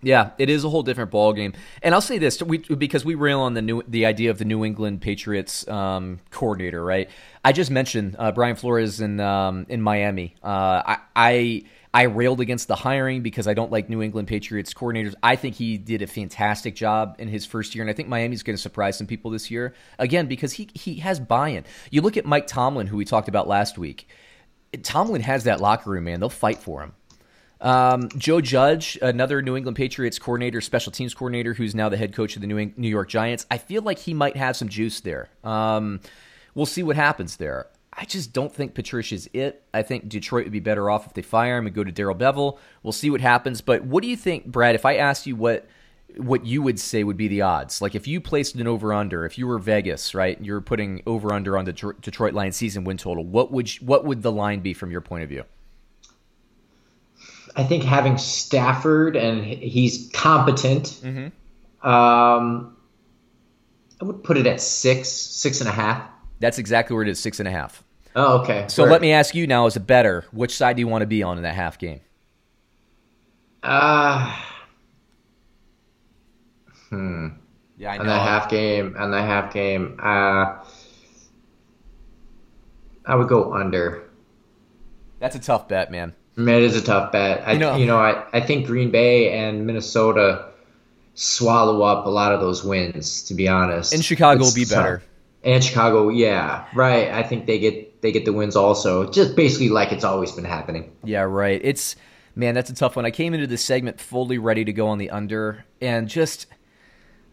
Yeah, 0.03 0.31
it 0.37 0.49
is 0.49 0.63
a 0.63 0.69
whole 0.69 0.83
different 0.83 1.11
ball 1.11 1.31
game. 1.33 1.53
And 1.83 1.93
I'll 1.93 2.01
say 2.01 2.17
this, 2.17 2.41
we, 2.41 2.57
because 2.57 3.05
we 3.05 3.15
rail 3.15 3.41
on 3.41 3.53
the 3.53 3.61
new 3.61 3.83
the 3.87 4.05
idea 4.05 4.31
of 4.31 4.39
the 4.39 4.45
New 4.45 4.65
England 4.65 5.01
Patriots 5.01 5.67
um, 5.67 6.19
coordinator, 6.31 6.83
right? 6.83 7.09
I 7.45 7.51
just 7.51 7.69
mentioned 7.69 8.15
uh, 8.17 8.31
Brian 8.31 8.55
Flores 8.55 8.99
in 8.99 9.19
um, 9.19 9.65
in 9.69 9.81
Miami. 9.81 10.35
Uh, 10.43 10.81
I, 10.85 10.97
I 11.15 11.63
I 11.93 12.03
railed 12.03 12.39
against 12.39 12.67
the 12.67 12.75
hiring 12.75 13.21
because 13.21 13.47
I 13.47 13.53
don't 13.53 13.71
like 13.71 13.89
New 13.89 14.01
England 14.01 14.27
Patriots 14.27 14.73
coordinators. 14.73 15.13
I 15.21 15.35
think 15.35 15.55
he 15.55 15.77
did 15.77 16.01
a 16.01 16.07
fantastic 16.07 16.73
job 16.73 17.17
in 17.19 17.27
his 17.27 17.45
first 17.45 17.75
year, 17.75 17.83
and 17.83 17.89
I 17.89 17.93
think 17.93 18.07
Miami's 18.07 18.43
going 18.43 18.55
to 18.55 18.61
surprise 18.61 18.97
some 18.97 19.07
people 19.07 19.29
this 19.29 19.51
year 19.51 19.75
again 19.99 20.27
because 20.27 20.53
he 20.53 20.69
he 20.73 20.95
has 20.95 21.19
buy-in. 21.19 21.65
You 21.91 22.01
look 22.01 22.17
at 22.17 22.25
Mike 22.25 22.47
Tomlin, 22.47 22.87
who 22.87 22.97
we 22.97 23.05
talked 23.05 23.27
about 23.27 23.47
last 23.47 23.77
week. 23.77 24.07
Tomlin 24.83 25.21
has 25.21 25.43
that 25.43 25.59
locker 25.59 25.89
room, 25.89 26.05
man. 26.05 26.21
They'll 26.21 26.29
fight 26.29 26.59
for 26.59 26.81
him. 26.81 26.93
Um, 27.62 28.09
Joe 28.18 28.41
Judge, 28.41 28.97
another 29.01 29.41
New 29.41 29.55
England 29.55 29.78
Patriots 29.78 30.18
coordinator, 30.18 30.62
special 30.62 30.91
teams 30.91 31.14
coordinator, 31.14 31.53
who's 31.53 31.76
now 31.76 31.89
the 31.89 31.97
head 31.97 32.14
coach 32.14 32.36
of 32.36 32.41
the 32.41 32.47
New, 32.47 32.74
New 32.76 32.89
York 32.89 33.07
Giants. 33.07 33.45
I 33.51 33.59
feel 33.59 33.84
like 33.84 33.99
he 33.99 34.14
might 34.14 34.36
have 34.36 34.57
some 34.57 34.68
juice 34.68 34.99
there. 35.01 35.30
Um, 35.43 36.01
we'll 36.55 36.66
see 36.66 36.82
what 36.82 36.95
happens 36.95 37.38
there. 37.38 37.68
I 37.93 38.05
just 38.05 38.34
don't 38.34 38.53
think 38.53 38.74
Patricia's 38.74 39.30
it. 39.34 39.64
I 39.74 39.84
think 39.84 40.09
Detroit 40.09 40.45
would 40.45 40.53
be 40.53 40.59
better 40.59 40.89
off 40.89 41.05
if 41.05 41.14
they 41.14 41.22
fire 41.22 41.57
him 41.57 41.68
and 41.68 41.76
go 41.76 41.84
to 41.84 41.91
Darrell 41.91 42.16
Bevell. 42.16 42.57
We'll 42.84 42.93
see 42.93 43.09
what 43.09 43.22
happens. 43.22 43.62
But 43.62 43.84
what 43.84 44.01
do 44.01 44.09
you 44.09 44.18
think, 44.18 44.45
Brad? 44.45 44.76
If 44.76 44.86
I 44.86 44.95
asked 44.95 45.28
you 45.28 45.36
what 45.36 45.68
what 46.18 46.45
you 46.45 46.62
would 46.62 46.78
say 46.78 47.05
would 47.05 47.16
be 47.16 47.30
the 47.30 47.41
odds, 47.41 47.82
like 47.82 47.95
if 47.95 48.05
you 48.05 48.20
placed 48.20 48.55
an 48.55 48.68
over 48.68 48.91
under, 48.91 49.26
if 49.26 49.38
you 49.38 49.47
were 49.47 49.57
Vegas, 49.57 50.14
right, 50.14 50.38
you're 50.41 50.59
putting 50.59 51.01
over 51.05 51.34
under 51.34 51.57
on 51.57 51.64
the 51.64 51.72
Detroit 51.72 52.34
Lions 52.34 52.57
season 52.57 52.84
win 52.84 52.97
total, 52.97 53.24
what 53.24 53.51
would 53.51 53.74
you, 53.74 53.86
what 53.86 54.03
would 54.03 54.22
the 54.22 54.32
line 54.32 54.59
be 54.59 54.74
from 54.74 54.91
your 54.91 54.99
point 54.99 55.24
of 55.24 55.30
view? 55.30 55.45
I 57.55 57.63
think 57.63 57.83
having 57.83 58.17
Stafford 58.17 59.15
and 59.15 59.43
he's 59.43 60.09
competent. 60.13 60.99
Um, 61.83 62.77
I 64.01 64.05
would 64.05 64.23
put 64.23 64.37
it 64.37 64.47
at 64.47 64.61
six, 64.61 65.09
six 65.09 65.59
and 65.59 65.69
a 65.69 65.71
half. 65.71 66.07
That's 66.39 66.57
exactly 66.57 66.95
where 66.95 67.03
it 67.03 67.09
is, 67.09 67.19
six 67.19 67.39
and 67.39 67.47
a 67.47 67.51
half. 67.51 67.83
Oh, 68.15 68.39
okay. 68.41 68.65
So 68.67 68.83
let 68.83 69.01
me 69.01 69.13
ask 69.13 69.35
you 69.35 69.47
now, 69.47 69.67
as 69.67 69.75
a 69.75 69.79
bettor, 69.79 70.25
which 70.31 70.55
side 70.55 70.75
do 70.75 70.81
you 70.81 70.87
want 70.87 71.01
to 71.01 71.05
be 71.05 71.23
on 71.23 71.37
in 71.37 71.43
that 71.43 71.55
half 71.55 71.77
game? 71.77 72.01
Uh, 73.63 74.35
hmm. 76.89 77.27
Yeah, 77.77 77.93
I 77.93 77.97
On 77.97 78.07
that 78.07 78.21
half 78.21 78.49
game, 78.49 78.95
on 78.97 79.11
that 79.11 79.25
half 79.25 79.53
game, 79.53 79.99
uh, 80.01 80.63
I 83.05 83.15
would 83.15 83.27
go 83.27 83.53
under. 83.53 84.09
That's 85.19 85.35
a 85.35 85.39
tough 85.39 85.67
bet, 85.67 85.91
man. 85.91 86.13
It 86.38 86.47
is 86.47 86.75
a 86.77 86.82
tough 86.82 87.11
bet. 87.11 87.43
I, 87.47 87.53
You 87.53 87.59
know- 87.59 87.75
you 87.75 87.86
know, 87.86 87.97
I, 87.97 88.23
I 88.34 88.41
think 88.41 88.65
Green 88.67 88.89
Bay 88.91 89.32
and 89.38 89.65
Minnesota 89.67 90.45
swallow 91.13 91.82
up 91.84 92.05
a 92.05 92.09
lot 92.09 92.32
of 92.34 92.39
those 92.39 92.63
wins. 92.63 93.23
To 93.23 93.34
be 93.34 93.47
honest, 93.47 93.93
And 93.93 94.03
Chicago 94.03 94.43
will 94.43 94.53
be 94.53 94.65
tough. 94.65 94.77
better. 94.77 95.03
And 95.43 95.63
Chicago, 95.63 96.09
yeah, 96.09 96.65
right. 96.75 97.09
I 97.09 97.23
think 97.23 97.47
they 97.47 97.57
get 97.59 98.01
they 98.01 98.11
get 98.11 98.25
the 98.25 98.34
wins 98.34 98.55
also. 98.55 99.09
Just 99.09 99.36
basically 99.36 99.69
like 99.69 99.91
it's 99.91 100.03
always 100.03 100.32
been 100.32 100.45
happening. 100.45 100.91
Yeah, 101.03 101.21
right. 101.21 101.59
It's 101.63 101.95
man, 102.36 102.53
that's 102.55 102.69
a 102.69 102.75
tough 102.75 102.95
one. 102.95 103.05
I 103.05 103.11
came 103.11 103.34
into 103.34 103.47
this 103.47 103.63
segment 103.63 103.99
fully 103.99 104.38
ready 104.38 104.63
to 104.65 104.71
go 104.73 104.88
on 104.88 104.99
the 104.99 105.09
under, 105.09 105.65
and 105.82 106.07
just 106.07 106.45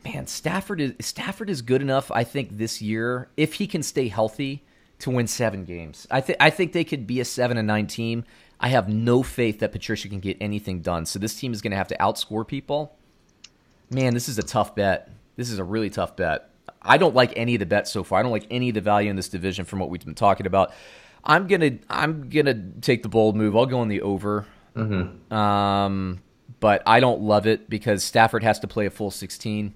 man, 0.04 0.26
Stafford 0.26 0.80
is 0.80 0.92
Stafford 1.00 1.50
is 1.50 1.60
good 1.60 1.82
enough. 1.82 2.10
I 2.10 2.24
think 2.24 2.56
this 2.56 2.80
year, 2.80 3.28
if 3.36 3.54
he 3.54 3.66
can 3.66 3.82
stay 3.82 4.08
healthy, 4.08 4.64
to 5.00 5.10
win 5.10 5.26
seven 5.26 5.64
games. 5.64 6.06
I 6.10 6.20
think 6.22 6.38
I 6.40 6.48
think 6.50 6.72
they 6.72 6.84
could 6.84 7.06
be 7.06 7.20
a 7.20 7.24
seven 7.26 7.58
and 7.58 7.66
nine 7.68 7.86
team. 7.86 8.24
I 8.60 8.68
have 8.68 8.88
no 8.88 9.22
faith 9.22 9.60
that 9.60 9.72
Patricia 9.72 10.08
can 10.08 10.20
get 10.20 10.36
anything 10.40 10.80
done. 10.80 11.06
So 11.06 11.18
this 11.18 11.34
team 11.34 11.52
is 11.52 11.62
going 11.62 11.70
to 11.70 11.76
have 11.76 11.88
to 11.88 11.96
outscore 11.98 12.46
people. 12.46 12.96
Man, 13.90 14.14
this 14.14 14.28
is 14.28 14.38
a 14.38 14.42
tough 14.42 14.74
bet. 14.74 15.10
This 15.36 15.50
is 15.50 15.58
a 15.58 15.64
really 15.64 15.90
tough 15.90 16.16
bet. 16.16 16.50
I 16.82 16.98
don't 16.98 17.14
like 17.14 17.32
any 17.36 17.54
of 17.54 17.60
the 17.60 17.66
bets 17.66 17.90
so 17.90 18.02
far. 18.02 18.18
I 18.18 18.22
don't 18.22 18.32
like 18.32 18.46
any 18.50 18.70
of 18.70 18.74
the 18.74 18.80
value 18.80 19.10
in 19.10 19.16
this 19.16 19.28
division 19.28 19.64
from 19.64 19.78
what 19.78 19.90
we've 19.90 20.04
been 20.04 20.14
talking 20.14 20.46
about. 20.46 20.72
I'm 21.24 21.46
gonna 21.46 21.78
I'm 21.90 22.28
gonna 22.28 22.54
take 22.80 23.02
the 23.02 23.08
bold 23.08 23.36
move. 23.36 23.56
I'll 23.56 23.66
go 23.66 23.80
on 23.80 23.88
the 23.88 24.02
over. 24.02 24.46
Mm-hmm. 24.76 25.32
Um, 25.34 26.20
but 26.60 26.82
I 26.86 27.00
don't 27.00 27.22
love 27.22 27.46
it 27.46 27.68
because 27.68 28.04
Stafford 28.04 28.42
has 28.42 28.60
to 28.60 28.66
play 28.66 28.86
a 28.86 28.90
full 28.90 29.10
16. 29.10 29.74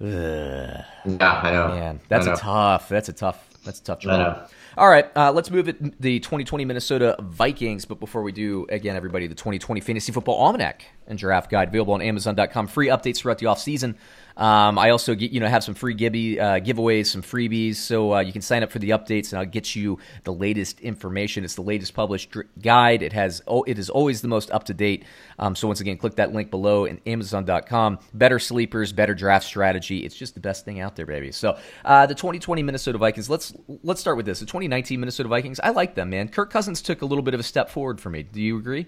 Ugh. 0.00 0.06
Yeah, 0.06 0.84
I 1.04 1.50
know. 1.50 1.68
Man, 1.68 2.00
that's 2.08 2.26
know. 2.26 2.32
a 2.32 2.36
tough. 2.36 2.88
That's 2.88 3.08
a 3.08 3.12
tough. 3.12 3.46
That's 3.64 3.80
a 3.80 3.84
tough 3.84 4.00
draw. 4.00 4.46
All 4.80 4.88
right, 4.88 5.14
uh, 5.14 5.30
let's 5.30 5.50
move 5.50 5.68
it. 5.68 6.00
The 6.00 6.20
2020 6.20 6.64
Minnesota 6.64 7.14
Vikings. 7.20 7.84
But 7.84 8.00
before 8.00 8.22
we 8.22 8.32
do, 8.32 8.64
again, 8.70 8.96
everybody, 8.96 9.26
the 9.26 9.34
2020 9.34 9.78
Fantasy 9.82 10.10
Football 10.10 10.36
Almanac 10.36 10.86
and 11.06 11.18
Draft 11.18 11.50
Guide 11.50 11.68
available 11.68 11.92
on 11.92 12.00
Amazon.com. 12.00 12.66
Free 12.66 12.88
updates 12.88 13.18
throughout 13.18 13.36
the 13.36 13.44
offseason. 13.44 13.96
Um, 14.40 14.78
I 14.78 14.88
also 14.88 15.14
get, 15.14 15.32
you 15.32 15.38
know 15.38 15.48
have 15.48 15.62
some 15.62 15.74
free 15.74 15.92
gibby, 15.92 16.40
uh, 16.40 16.60
giveaways, 16.60 17.08
some 17.08 17.20
freebies, 17.20 17.76
so 17.76 18.14
uh, 18.14 18.20
you 18.20 18.32
can 18.32 18.40
sign 18.40 18.62
up 18.62 18.72
for 18.72 18.78
the 18.78 18.90
updates, 18.90 19.32
and 19.32 19.38
I'll 19.38 19.44
get 19.44 19.76
you 19.76 19.98
the 20.24 20.32
latest 20.32 20.80
information. 20.80 21.44
It's 21.44 21.56
the 21.56 21.62
latest 21.62 21.92
published 21.92 22.34
guide. 22.62 23.02
It 23.02 23.12
has 23.12 23.42
oh, 23.46 23.64
it 23.64 23.78
is 23.78 23.90
always 23.90 24.22
the 24.22 24.28
most 24.28 24.50
up 24.50 24.64
to 24.64 24.74
date. 24.74 25.04
Um, 25.38 25.54
so 25.54 25.66
once 25.66 25.80
again, 25.80 25.98
click 25.98 26.14
that 26.16 26.32
link 26.32 26.50
below 26.50 26.86
in 26.86 27.02
Amazon.com. 27.06 27.98
Better 28.14 28.38
sleepers, 28.38 28.94
better 28.94 29.14
draft 29.14 29.44
strategy. 29.44 30.06
It's 30.06 30.16
just 30.16 30.32
the 30.32 30.40
best 30.40 30.64
thing 30.64 30.80
out 30.80 30.96
there, 30.96 31.06
baby. 31.06 31.32
So 31.32 31.58
uh, 31.84 32.06
the 32.06 32.14
2020 32.14 32.62
Minnesota 32.62 32.96
Vikings. 32.96 33.28
Let's 33.28 33.52
let's 33.82 34.00
start 34.00 34.16
with 34.16 34.24
this. 34.24 34.40
The 34.40 34.46
2019 34.46 35.00
Minnesota 35.00 35.28
Vikings. 35.28 35.60
I 35.60 35.68
like 35.68 35.94
them, 35.94 36.08
man. 36.08 36.28
Kirk 36.28 36.50
Cousins 36.50 36.80
took 36.80 37.02
a 37.02 37.06
little 37.06 37.22
bit 37.22 37.34
of 37.34 37.40
a 37.40 37.44
step 37.44 37.68
forward 37.68 38.00
for 38.00 38.08
me. 38.08 38.22
Do 38.22 38.40
you 38.40 38.56
agree? 38.56 38.86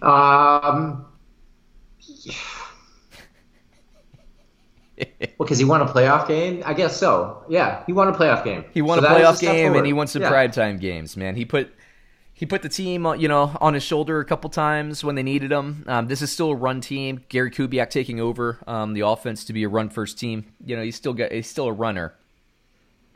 Um. 0.00 1.06
Yeah 1.98 2.34
because 5.38 5.58
he 5.58 5.64
won 5.64 5.80
a 5.80 5.86
playoff 5.86 6.28
game, 6.28 6.62
I 6.64 6.74
guess 6.74 6.96
so. 6.96 7.44
Yeah, 7.48 7.84
he 7.86 7.92
won 7.92 8.08
a 8.08 8.12
playoff 8.12 8.44
game. 8.44 8.64
He 8.72 8.82
won 8.82 9.00
so 9.00 9.06
a 9.06 9.08
playoff 9.08 9.40
game, 9.40 9.74
and 9.74 9.86
he 9.86 9.92
won 9.92 10.06
some 10.06 10.22
yeah. 10.22 10.30
primetime 10.30 10.80
games. 10.80 11.16
Man, 11.16 11.34
he 11.34 11.44
put 11.44 11.72
he 12.34 12.46
put 12.46 12.62
the 12.62 12.68
team, 12.68 13.06
you 13.18 13.28
know, 13.28 13.56
on 13.60 13.74
his 13.74 13.82
shoulder 13.82 14.20
a 14.20 14.24
couple 14.24 14.50
times 14.50 15.04
when 15.04 15.14
they 15.14 15.22
needed 15.22 15.52
him. 15.52 15.84
Um, 15.86 16.08
this 16.08 16.22
is 16.22 16.32
still 16.32 16.50
a 16.50 16.56
run 16.56 16.80
team. 16.80 17.24
Gary 17.28 17.50
Kubiak 17.50 17.90
taking 17.90 18.20
over 18.20 18.58
um, 18.66 18.94
the 18.94 19.02
offense 19.02 19.44
to 19.44 19.52
be 19.52 19.62
a 19.62 19.68
run 19.68 19.88
first 19.88 20.18
team. 20.18 20.46
You 20.64 20.76
know, 20.76 20.82
he's 20.82 20.96
still 20.96 21.12
got 21.12 21.30
he's 21.32 21.48
still 21.48 21.66
a 21.66 21.72
runner. 21.72 22.14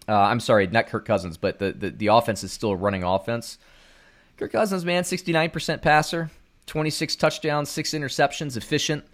Uh, 0.09 0.15
I'm 0.15 0.41
sorry, 0.41 0.69
not 0.69 0.87
Kirk 0.87 1.05
Cousins, 1.05 1.37
but 1.37 1.59
the, 1.59 1.73
the 1.73 1.91
the 1.91 2.07
offense 2.07 2.45
is 2.45 2.53
still 2.53 2.71
a 2.71 2.77
running 2.77 3.03
offense. 3.03 3.59
Kirk 4.37 4.53
Cousins, 4.53 4.85
man, 4.85 5.03
69% 5.03 5.81
passer, 5.81 6.31
26 6.67 7.17
touchdowns, 7.17 7.71
six 7.71 7.93
interceptions, 7.93 8.57
efficient. 8.57 9.05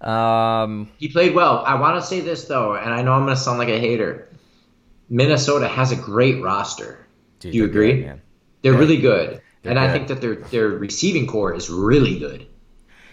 Um, 0.00 0.90
he 0.98 1.08
played 1.08 1.34
well. 1.34 1.64
I 1.64 1.74
want 1.74 2.00
to 2.00 2.06
say 2.06 2.20
this 2.20 2.44
though, 2.44 2.74
and 2.74 2.92
I 2.92 3.02
know 3.02 3.12
I'm 3.12 3.24
going 3.24 3.36
to 3.36 3.40
sound 3.40 3.58
like 3.58 3.68
a 3.68 3.78
hater. 3.78 4.28
Minnesota 5.08 5.68
has 5.68 5.90
a 5.90 5.96
great 5.96 6.42
roster. 6.42 7.06
Dude, 7.40 7.52
Do 7.52 7.58
you 7.58 7.64
agree? 7.64 8.02
Good, 8.02 8.20
they're 8.62 8.72
yeah. 8.72 8.78
really 8.78 8.98
good, 8.98 9.40
they're 9.62 9.72
and 9.72 9.78
good. 9.78 9.90
I 9.90 9.92
think 9.92 10.08
that 10.08 10.20
their 10.20 10.36
their 10.36 10.68
receiving 10.68 11.26
corps 11.26 11.54
is 11.54 11.70
really 11.70 12.18
good. 12.18 12.46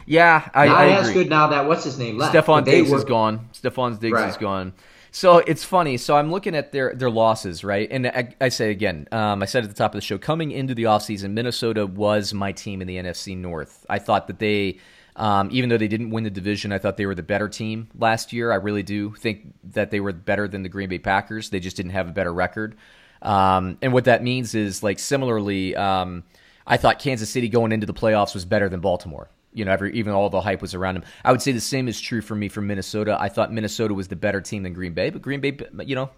Yeah, 0.06 0.48
I, 0.54 0.68
not 0.68 0.78
I 0.78 0.90
as 0.92 1.12
good 1.12 1.30
now 1.30 1.48
that 1.48 1.68
what's 1.68 1.84
his 1.84 1.98
name 1.98 2.18
left. 2.18 2.36
Stefon 2.36 2.64
Diggs 2.64 2.92
were... 2.92 2.98
is 2.98 3.04
gone. 3.04 3.50
Stefon 3.54 4.00
Diggs 4.00 4.14
right. 4.14 4.30
is 4.30 4.38
gone. 4.38 4.74
So 5.12 5.38
it's 5.38 5.64
funny. 5.64 5.98
So 5.98 6.18
I'm 6.18 6.30
looking 6.30 6.56
at 6.56 6.72
their 6.72 6.94
their 6.94 7.10
losses, 7.10 7.64
right? 7.64 7.88
And 7.90 8.06
I, 8.08 8.36
I 8.40 8.50
say 8.50 8.70
again, 8.70 9.08
um, 9.12 9.42
I 9.42 9.46
said 9.46 9.64
at 9.64 9.70
the 9.70 9.76
top 9.76 9.94
of 9.94 9.98
the 9.98 10.06
show, 10.06 10.18
coming 10.18 10.52
into 10.52 10.76
the 10.76 10.84
offseason, 10.84 11.32
Minnesota 11.32 11.88
was 11.88 12.34
my 12.34 12.52
team 12.52 12.82
in 12.82 12.88
the 12.88 12.98
NFC 12.98 13.36
North. 13.36 13.86
I 13.90 13.98
thought 13.98 14.28
that 14.28 14.40
they 14.40 14.80
um, 15.16 15.50
even 15.52 15.70
though 15.70 15.78
they 15.78 15.88
didn't 15.88 16.10
win 16.10 16.24
the 16.24 16.30
division, 16.30 16.72
I 16.72 16.78
thought 16.78 16.98
they 16.98 17.06
were 17.06 17.16
the 17.16 17.24
better 17.24 17.48
team 17.48 17.88
last 17.98 18.34
year. 18.34 18.52
I 18.52 18.56
really 18.56 18.84
do 18.84 19.14
think 19.16 19.54
that 19.72 19.92
they 19.92 20.00
were 20.00 20.12
better 20.12 20.48
than 20.48 20.64
the 20.64 20.70
Green 20.70 20.90
Bay 20.90 21.00
Packers. 21.00 21.50
They 21.50 21.60
just 21.60 21.78
didn't 21.78 21.92
have 21.92 22.10
a 22.10 22.12
better 22.12 22.34
record. 22.34 22.76
Um, 23.22 23.78
and 23.82 23.94
what 23.94 24.06
that 24.06 24.24
means 24.24 24.56
is, 24.56 24.84
like, 24.84 25.00
similarly, 25.00 25.76
um, 25.76 26.24
I 26.68 26.78
thought 26.78 27.00
Kansas 27.00 27.30
City 27.30 27.48
going 27.48 27.72
into 27.72 27.86
the 27.86 27.94
playoffs 27.94 28.34
was 28.34 28.46
better 28.46 28.68
than 28.68 28.82
Baltimore. 28.82 29.30
You 29.54 29.64
know, 29.64 29.72
every, 29.72 29.94
even 29.94 30.12
all 30.12 30.30
the 30.30 30.42
hype 30.42 30.62
was 30.62 30.74
around 30.74 30.96
them. 30.96 31.04
I 31.24 31.32
would 31.32 31.42
say 31.42 31.54
the 31.54 31.62
same 31.62 31.88
is 31.88 32.00
true 32.02 32.22
for 32.22 32.36
me 32.36 32.50
for 32.50 32.60
Minnesota. 32.60 33.16
I 33.18 33.30
thought 33.30 33.54
Minnesota 33.54 33.94
was 33.94 34.10
the 34.10 34.18
better 34.18 34.42
team 34.42 34.64
than 34.64 34.74
Green 34.74 34.94
Bay, 34.94 35.12
but 35.12 35.22
Green 35.22 35.40
Bay, 35.40 35.58
you 35.86 35.96
know, 35.96 36.10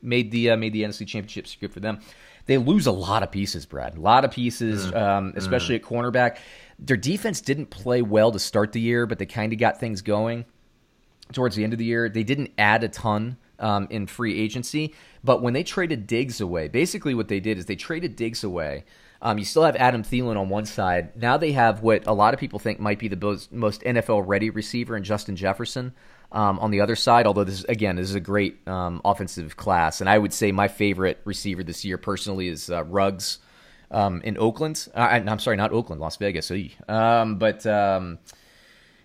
made 0.00 0.30
the 0.30 0.50
uh, 0.50 0.56
made 0.56 0.72
the 0.72 0.82
NFC 0.82 1.06
Championship. 1.06 1.46
Good 1.60 1.72
for 1.72 1.80
them. 1.80 2.00
They 2.46 2.58
lose 2.58 2.86
a 2.86 2.92
lot 2.92 3.22
of 3.22 3.30
pieces, 3.30 3.66
Brad. 3.66 3.96
A 3.96 4.00
lot 4.00 4.24
of 4.24 4.30
pieces, 4.30 4.86
mm. 4.86 4.96
um, 4.96 5.32
especially 5.36 5.78
mm. 5.78 5.82
at 5.82 5.84
cornerback. 5.84 6.38
Their 6.78 6.96
defense 6.96 7.40
didn't 7.40 7.70
play 7.70 8.02
well 8.02 8.32
to 8.32 8.38
start 8.38 8.72
the 8.72 8.80
year, 8.80 9.06
but 9.06 9.18
they 9.18 9.26
kind 9.26 9.52
of 9.52 9.58
got 9.58 9.80
things 9.80 10.02
going 10.02 10.44
towards 11.32 11.56
the 11.56 11.64
end 11.64 11.72
of 11.72 11.78
the 11.78 11.84
year. 11.84 12.08
They 12.08 12.22
didn't 12.22 12.52
add 12.58 12.84
a 12.84 12.88
ton 12.88 13.36
um, 13.58 13.86
in 13.90 14.06
free 14.06 14.38
agency, 14.38 14.94
but 15.24 15.42
when 15.42 15.54
they 15.54 15.62
traded 15.62 16.06
Diggs 16.06 16.40
away, 16.40 16.68
basically 16.68 17.14
what 17.14 17.28
they 17.28 17.40
did 17.40 17.58
is 17.58 17.66
they 17.66 17.76
traded 17.76 18.16
Diggs 18.16 18.44
away. 18.44 18.84
Um, 19.22 19.38
you 19.38 19.44
still 19.44 19.64
have 19.64 19.76
Adam 19.76 20.02
Thielen 20.02 20.38
on 20.38 20.50
one 20.50 20.66
side. 20.66 21.16
Now 21.16 21.38
they 21.38 21.52
have 21.52 21.82
what 21.82 22.06
a 22.06 22.12
lot 22.12 22.34
of 22.34 22.40
people 22.40 22.58
think 22.58 22.78
might 22.78 22.98
be 22.98 23.08
the 23.08 23.16
most, 23.50 23.80
NFL 23.82 24.24
ready 24.26 24.50
receiver 24.50 24.96
in 24.96 25.02
Justin 25.02 25.36
Jefferson. 25.36 25.94
Um, 26.32 26.58
on 26.58 26.72
the 26.72 26.80
other 26.80 26.96
side, 26.96 27.24
although 27.24 27.44
this 27.44 27.60
is, 27.60 27.64
again 27.66 27.94
this 27.94 28.08
is 28.08 28.16
a 28.16 28.20
great 28.20 28.66
um, 28.66 29.00
offensive 29.04 29.56
class, 29.56 30.00
and 30.00 30.10
I 30.10 30.18
would 30.18 30.32
say 30.32 30.50
my 30.50 30.66
favorite 30.66 31.20
receiver 31.24 31.62
this 31.62 31.84
year 31.84 31.98
personally 31.98 32.48
is 32.48 32.68
uh, 32.68 32.82
Ruggs 32.82 33.38
um, 33.90 34.20
in 34.22 34.36
Oakland. 34.38 34.88
Uh, 34.94 35.20
I'm 35.26 35.38
sorry, 35.38 35.56
not 35.56 35.72
Oakland, 35.72 36.00
Las 36.00 36.16
Vegas. 36.16 36.50
Um, 36.88 37.36
but 37.36 37.66
um, 37.66 38.18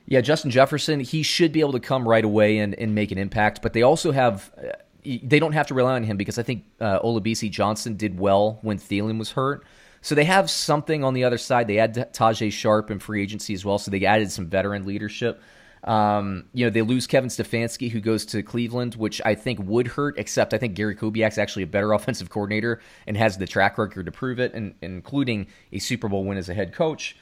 yeah, 0.06 0.22
Justin 0.22 0.52
Jefferson, 0.52 1.00
he 1.00 1.24
should 1.24 1.52
be 1.52 1.60
able 1.60 1.74
to 1.74 1.80
come 1.80 2.08
right 2.08 2.26
away 2.26 2.58
and, 2.58 2.74
and 2.76 2.94
make 2.96 3.12
an 3.12 3.18
impact. 3.18 3.62
But 3.62 3.74
they 3.74 3.82
also 3.82 4.12
have, 4.12 4.52
uh, 4.58 4.72
they 5.04 5.40
don't 5.40 5.54
have 5.54 5.68
to 5.68 5.74
rely 5.74 5.96
on 5.96 6.04
him 6.04 6.18
because 6.18 6.38
I 6.38 6.44
think 6.44 6.66
uh, 6.80 7.00
Olabisi 7.00 7.50
Johnson 7.50 7.96
did 7.96 8.20
well 8.20 8.60
when 8.62 8.78
Thielen 8.78 9.18
was 9.18 9.32
hurt. 9.32 9.66
So 10.02 10.16
they 10.16 10.24
have 10.24 10.50
something 10.50 11.04
on 11.04 11.14
the 11.14 11.24
other 11.24 11.38
side. 11.38 11.68
They 11.68 11.76
had 11.76 12.14
Tajaé 12.14 12.52
Sharpe 12.52 12.90
in 12.90 13.00
free 13.00 13.22
agency 13.22 13.54
as 13.54 13.64
well, 13.64 13.78
so 13.78 13.92
they 13.92 14.04
added 14.04 14.32
some 14.32 14.48
veteran 14.48 14.86
leadership. 14.86 15.42
Um, 15.84 16.46
you 16.54 16.66
know, 16.66 16.70
they 16.70 16.82
lose 16.82 17.08
Kevin 17.08 17.30
Stefanski, 17.30 17.90
who 17.90 18.00
goes 18.00 18.26
to 18.28 18.44
Cleveland, 18.44 18.96
which 18.96 19.22
I 19.26 19.36
think 19.36 19.60
would 19.64 19.88
hurt, 19.88 20.18
except 20.18 20.54
I 20.54 20.58
think 20.58 20.76
Gary 20.76 20.96
Kubiak's 20.96 21.38
actually 21.38 21.64
a 21.64 21.68
better 21.68 21.94
offensive 21.94 22.30
coordinator 22.30 22.82
and 23.08 23.18
has 23.18 23.38
the 23.38 23.48
track 23.48 23.78
record 23.78 24.06
to 24.06 24.12
prove 24.12 24.40
it, 24.40 24.54
and, 24.54 24.76
including 24.82 25.48
a 25.72 25.80
Super 25.80 26.08
Bowl 26.08 26.24
win 26.24 26.38
as 26.38 26.50
a 26.50 26.54
head 26.54 26.74
coach. 26.74 27.16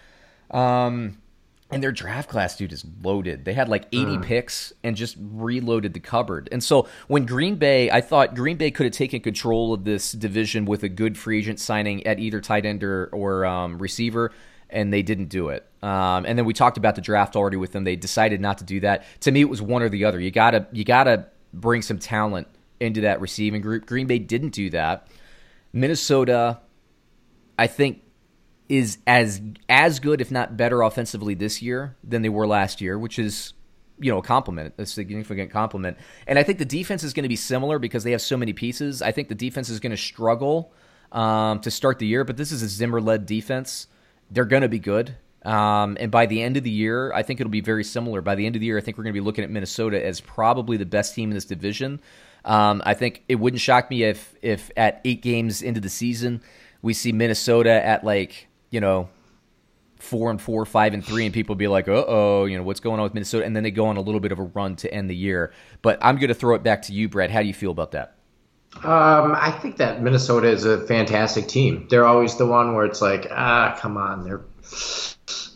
Um, 0.51 1.17
and 1.71 1.83
their 1.83 1.91
draft 1.91 2.29
class, 2.29 2.57
dude, 2.57 2.73
is 2.73 2.83
loaded. 3.03 3.45
They 3.45 3.53
had 3.53 3.69
like 3.69 3.85
80 3.91 4.17
mm. 4.17 4.23
picks 4.23 4.73
and 4.83 4.95
just 4.95 5.15
reloaded 5.19 5.93
the 5.93 5.99
cupboard. 5.99 6.49
And 6.51 6.63
so 6.63 6.87
when 7.07 7.25
Green 7.27 7.57
Bay, 7.57 7.91
I 7.91 8.01
thought 8.01 8.33
Green 8.33 8.57
Bay 8.57 8.71
could 8.71 8.85
have 8.85 8.93
taken 8.93 9.21
control 9.21 9.73
of 9.73 9.83
this 9.83 10.11
division 10.11 10.65
with 10.65 10.81
a 10.81 10.89
good 10.89 11.15
free 11.15 11.37
agent 11.37 11.59
signing 11.59 12.05
at 12.07 12.17
either 12.17 12.41
tight 12.41 12.65
end 12.65 12.83
or, 12.83 13.05
or 13.13 13.45
um, 13.45 13.77
receiver 13.77 14.31
and 14.69 14.93
they 14.93 15.01
didn't 15.01 15.25
do 15.29 15.49
it. 15.49 15.65
Um, 15.81 16.25
and 16.25 16.37
then 16.37 16.45
we 16.45 16.53
talked 16.53 16.77
about 16.77 16.95
the 16.95 17.01
draft 17.01 17.35
already 17.35 17.57
with 17.57 17.71
them. 17.71 17.83
They 17.83 17.95
decided 17.95 18.41
not 18.41 18.59
to 18.59 18.63
do 18.63 18.81
that. 18.81 19.05
To 19.21 19.31
me, 19.31 19.41
it 19.41 19.49
was 19.49 19.61
one 19.61 19.81
or 19.81 19.89
the 19.89 20.05
other. 20.05 20.19
You 20.19 20.31
gotta 20.31 20.67
you 20.71 20.83
gotta 20.83 21.27
bring 21.53 21.81
some 21.81 21.99
talent 21.99 22.47
into 22.79 23.01
that 23.01 23.21
receiving 23.21 23.61
group. 23.61 23.85
Green 23.85 24.07
Bay 24.07 24.19
didn't 24.19 24.49
do 24.49 24.69
that. 24.71 25.07
Minnesota, 25.73 26.59
I 27.57 27.67
think, 27.67 28.01
is 28.67 28.97
as 29.07 29.41
as 29.67 29.99
good, 29.99 30.21
if 30.21 30.31
not 30.31 30.57
better, 30.57 30.81
offensively 30.81 31.33
this 31.33 31.61
year 31.61 31.95
than 32.03 32.21
they 32.21 32.29
were 32.29 32.47
last 32.47 32.81
year, 32.81 32.97
which 32.99 33.17
is 33.17 33.53
you 33.99 34.11
know 34.11 34.19
a 34.19 34.23
compliment, 34.23 34.73
a 34.77 34.85
significant 34.85 35.51
compliment. 35.51 35.97
And 36.27 36.37
I 36.37 36.43
think 36.43 36.59
the 36.59 36.65
defense 36.65 37.03
is 37.03 37.13
going 37.13 37.23
to 37.23 37.29
be 37.29 37.35
similar 37.35 37.79
because 37.79 38.03
they 38.03 38.11
have 38.11 38.21
so 38.21 38.37
many 38.37 38.53
pieces. 38.53 39.01
I 39.01 39.11
think 39.11 39.29
the 39.29 39.35
defense 39.35 39.69
is 39.69 39.79
going 39.79 39.91
to 39.91 39.97
struggle 39.97 40.73
um, 41.11 41.59
to 41.61 41.71
start 41.71 41.99
the 41.99 42.07
year, 42.07 42.23
but 42.23 42.37
this 42.37 42.51
is 42.51 42.61
a 42.61 42.67
Zimmer 42.67 43.01
led 43.01 43.25
defense 43.25 43.87
they're 44.31 44.45
going 44.45 44.61
to 44.61 44.69
be 44.69 44.79
good. 44.79 45.15
Um, 45.43 45.97
and 45.99 46.11
by 46.11 46.25
the 46.25 46.41
end 46.41 46.57
of 46.57 46.63
the 46.63 46.69
year, 46.69 47.13
I 47.13 47.23
think 47.23 47.39
it'll 47.39 47.49
be 47.49 47.61
very 47.61 47.83
similar. 47.83 48.21
By 48.21 48.35
the 48.35 48.45
end 48.45 48.55
of 48.55 48.59
the 48.59 48.65
year, 48.65 48.77
I 48.77 48.81
think 48.81 48.97
we're 48.97 49.05
going 49.05 49.13
to 49.13 49.19
be 49.19 49.25
looking 49.25 49.43
at 49.43 49.49
Minnesota 49.49 50.03
as 50.03 50.19
probably 50.19 50.77
the 50.77 50.85
best 50.85 51.15
team 51.15 51.29
in 51.29 51.35
this 51.35 51.45
division. 51.45 52.01
Um, 52.45 52.81
I 52.85 52.93
think 52.93 53.23
it 53.29 53.35
wouldn't 53.35 53.61
shock 53.61 53.89
me 53.89 54.03
if 54.03 54.35
if 54.41 54.71
at 54.77 55.01
eight 55.05 55.21
games 55.21 55.61
into 55.61 55.81
the 55.81 55.89
season 55.89 56.41
we 56.81 56.93
see 56.93 57.11
Minnesota 57.11 57.71
at 57.71 58.03
like 58.03 58.47
you 58.69 58.79
know 58.79 59.09
four 59.97 60.31
and 60.31 60.41
four, 60.41 60.65
five 60.65 60.93
and 60.93 61.05
three, 61.05 61.25
and 61.25 61.33
people 61.33 61.55
be 61.55 61.67
like, 61.67 61.87
"Uh 61.87 62.05
oh, 62.07 62.45
you 62.45 62.57
know 62.57 62.63
what's 62.63 62.79
going 62.79 62.99
on 62.99 63.03
with 63.03 63.13
Minnesota?" 63.13 63.45
And 63.45 63.55
then 63.55 63.63
they 63.63 63.71
go 63.71 63.87
on 63.87 63.97
a 63.97 64.01
little 64.01 64.21
bit 64.21 64.31
of 64.31 64.39
a 64.39 64.43
run 64.43 64.75
to 64.77 64.93
end 64.93 65.09
the 65.09 65.15
year. 65.15 65.51
But 65.81 65.99
I'm 66.01 66.15
going 66.15 66.29
to 66.29 66.33
throw 66.33 66.55
it 66.55 66.63
back 66.63 66.83
to 66.83 66.93
you, 66.93 67.09
Brett. 67.09 67.31
How 67.31 67.41
do 67.41 67.47
you 67.47 67.53
feel 67.53 67.71
about 67.71 67.91
that? 67.91 68.15
Um, 68.75 69.35
I 69.35 69.51
think 69.51 69.77
that 69.77 70.01
Minnesota 70.01 70.47
is 70.47 70.63
a 70.63 70.79
fantastic 70.85 71.47
team. 71.47 71.87
They're 71.89 72.05
always 72.05 72.37
the 72.37 72.45
one 72.45 72.75
where 72.75 72.85
it's 72.85 73.01
like, 73.01 73.27
ah, 73.29 73.77
come 73.79 73.97
on, 73.97 74.23
they're 74.23 74.41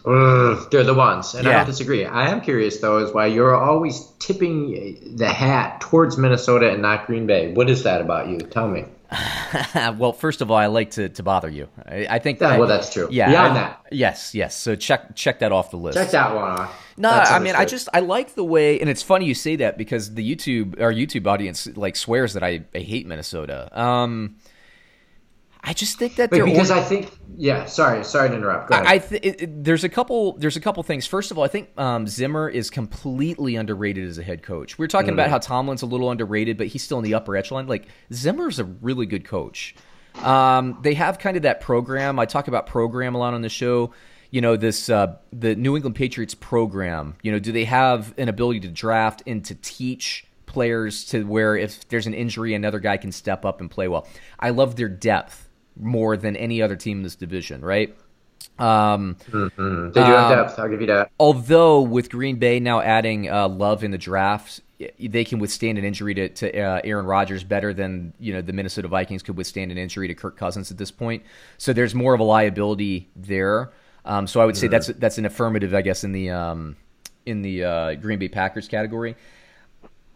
Ugh, 0.05 0.69
they're 0.69 0.83
the 0.83 0.93
ones, 0.93 1.33
and 1.33 1.47
I 1.47 1.53
don't 1.53 1.65
disagree. 1.65 2.05
I 2.05 2.29
am 2.29 2.41
curious 2.41 2.79
though, 2.79 2.97
is 2.97 3.13
why 3.13 3.27
you're 3.27 3.55
always 3.55 4.05
tipping 4.19 5.15
the 5.15 5.29
hat 5.29 5.79
towards 5.79 6.17
Minnesota 6.17 6.69
and 6.71 6.81
not 6.81 7.07
Green 7.07 7.25
Bay. 7.25 7.53
What 7.53 7.69
is 7.69 7.83
that 7.83 8.01
about 8.01 8.27
you? 8.27 8.39
Tell 8.39 8.67
me. 8.67 8.85
well, 9.97 10.13
first 10.13 10.41
of 10.41 10.51
all, 10.51 10.57
I 10.57 10.67
like 10.67 10.91
to, 10.91 11.09
to 11.09 11.23
bother 11.23 11.49
you. 11.49 11.69
I, 11.85 12.07
I 12.09 12.19
think. 12.19 12.39
Yeah, 12.39 12.49
I- 12.49 12.59
well, 12.59 12.67
that's 12.67 12.91
true. 12.91 13.07
Yeah. 13.11 13.29
Beyond 13.29 13.51
I- 13.51 13.55
that. 13.55 13.85
Yes, 13.91 14.33
yes. 14.33 14.55
So 14.57 14.75
check 14.75 15.15
check 15.15 15.39
that 15.39 15.51
off 15.51 15.71
the 15.71 15.77
list. 15.77 15.97
Check 15.97 16.11
that 16.11 16.33
one 16.33 16.43
off. 16.43 16.79
No, 16.97 17.09
That's 17.09 17.31
I 17.31 17.39
mean, 17.39 17.55
I 17.55 17.65
just 17.65 17.89
I 17.93 18.01
like 18.01 18.35
the 18.35 18.43
way, 18.43 18.79
and 18.79 18.89
it's 18.89 19.01
funny 19.01 19.25
you 19.25 19.33
say 19.33 19.55
that 19.57 19.77
because 19.77 20.13
the 20.13 20.35
YouTube 20.35 20.79
our 20.81 20.93
YouTube 20.93 21.25
audience 21.27 21.67
like 21.75 21.95
swears 21.95 22.33
that 22.33 22.43
I, 22.43 22.63
I 22.75 22.79
hate 22.79 23.07
Minnesota. 23.07 23.69
Um, 23.79 24.35
I 25.63 25.73
just 25.73 25.97
think 25.97 26.15
that 26.17 26.29
Wait, 26.31 26.43
because 26.43 26.71
or- 26.71 26.75
I 26.77 26.81
think. 26.81 27.11
Yeah, 27.35 27.65
sorry, 27.65 28.03
sorry 28.03 28.29
to 28.29 28.35
interrupt. 28.35 28.69
Go 28.69 28.75
ahead. 28.75 28.85
I, 28.85 28.93
I 28.93 28.97
th- 28.99 29.21
it, 29.23 29.41
it- 29.41 29.63
there's 29.63 29.83
a 29.83 29.89
couple 29.89 30.33
there's 30.37 30.55
a 30.57 30.61
couple 30.61 30.83
things. 30.83 31.07
First 31.07 31.31
of 31.31 31.37
all, 31.39 31.43
I 31.43 31.47
think 31.47 31.69
um, 31.79 32.05
Zimmer 32.05 32.47
is 32.47 32.69
completely 32.69 33.55
underrated 33.55 34.07
as 34.07 34.17
a 34.19 34.23
head 34.23 34.43
coach. 34.43 34.77
We 34.77 34.85
are 34.85 34.87
talking 34.87 35.11
Mm. 35.11 35.13
about 35.13 35.29
how 35.29 35.39
Tomlin's 35.39 35.81
a 35.81 35.85
little 35.87 36.11
underrated, 36.11 36.57
but 36.57 36.67
he's 36.67 36.83
still 36.83 36.97
in 36.99 37.03
the 37.03 37.13
upper 37.15 37.35
echelon. 37.35 37.65
Like 37.67 37.87
Zimmer's 38.13 38.59
a 38.59 38.65
really 38.65 39.05
good 39.07 39.25
coach. 39.25 39.73
Um, 40.21 40.77
they 40.83 40.93
have 40.93 41.17
kind 41.17 41.37
of 41.37 41.43
that 41.43 41.59
program. 41.61 42.19
I 42.19 42.25
talk 42.25 42.47
about 42.47 42.67
program 42.67 43.15
a 43.15 43.17
lot 43.17 43.33
on 43.33 43.41
the 43.41 43.49
show. 43.49 43.93
You 44.29 44.41
know 44.41 44.55
this 44.57 44.89
uh, 44.89 45.15
the 45.31 45.55
New 45.55 45.75
England 45.75 45.95
Patriots 45.95 46.35
program. 46.35 47.15
You 47.23 47.31
know, 47.31 47.39
do 47.39 47.51
they 47.51 47.65
have 47.65 48.13
an 48.19 48.29
ability 48.29 48.59
to 48.61 48.67
draft 48.67 49.23
and 49.25 49.43
to 49.45 49.55
teach 49.55 50.25
players 50.45 51.05
to 51.05 51.23
where 51.23 51.55
if 51.55 51.87
there's 51.87 52.05
an 52.05 52.13
injury, 52.13 52.53
another 52.53 52.79
guy 52.79 52.97
can 52.97 53.11
step 53.11 53.43
up 53.45 53.59
and 53.59 53.71
play 53.71 53.87
well? 53.87 54.07
I 54.39 54.51
love 54.51 54.75
their 54.75 54.89
depth 54.89 55.42
more 55.79 56.17
than 56.17 56.35
any 56.35 56.61
other 56.61 56.75
team 56.75 56.97
in 56.97 57.03
this 57.03 57.15
division. 57.15 57.61
Right. 57.61 57.95
Um, 58.59 59.15
Mm, 59.31 59.93
they 59.93 60.01
do 60.01 60.05
have 60.05 60.31
um, 60.31 60.45
depth. 60.45 60.59
I'll 60.59 60.69
give 60.69 60.81
you 60.81 60.87
that. 60.87 61.11
although 61.19 61.81
with 61.81 62.09
Green 62.11 62.35
Bay 62.37 62.59
now 62.59 62.81
adding 62.81 63.29
uh, 63.29 63.47
Love 63.47 63.83
in 63.83 63.91
the 63.91 63.97
draft, 63.97 64.59
they 64.99 65.23
can 65.23 65.39
withstand 65.39 65.77
an 65.77 65.85
injury 65.85 66.13
to, 66.13 66.29
to 66.29 66.59
uh, 66.59 66.81
Aaron 66.83 67.05
Rodgers 67.05 67.43
better 67.43 67.73
than 67.73 68.13
you 68.19 68.33
know 68.33 68.41
the 68.41 68.53
Minnesota 68.53 68.87
Vikings 68.87 69.23
could 69.23 69.37
withstand 69.37 69.71
an 69.71 69.77
injury 69.77 70.07
to 70.07 70.13
Kirk 70.13 70.37
Cousins 70.37 70.71
at 70.71 70.77
this 70.77 70.91
point. 70.91 71.23
So 71.57 71.73
there's 71.73 71.95
more 71.95 72.13
of 72.13 72.19
a 72.19 72.23
liability 72.23 73.09
there. 73.15 73.71
Um, 74.05 74.27
so 74.27 74.41
I 74.41 74.45
would 74.45 74.57
say 74.57 74.67
that's 74.67 74.87
that's 74.87 75.17
an 75.17 75.25
affirmative, 75.25 75.73
I 75.73 75.81
guess, 75.81 76.03
in 76.03 76.11
the 76.11 76.29
um, 76.31 76.75
in 77.25 77.41
the 77.41 77.63
uh, 77.63 77.93
Green 77.95 78.19
Bay 78.19 78.27
Packers 78.27 78.67
category. 78.67 79.15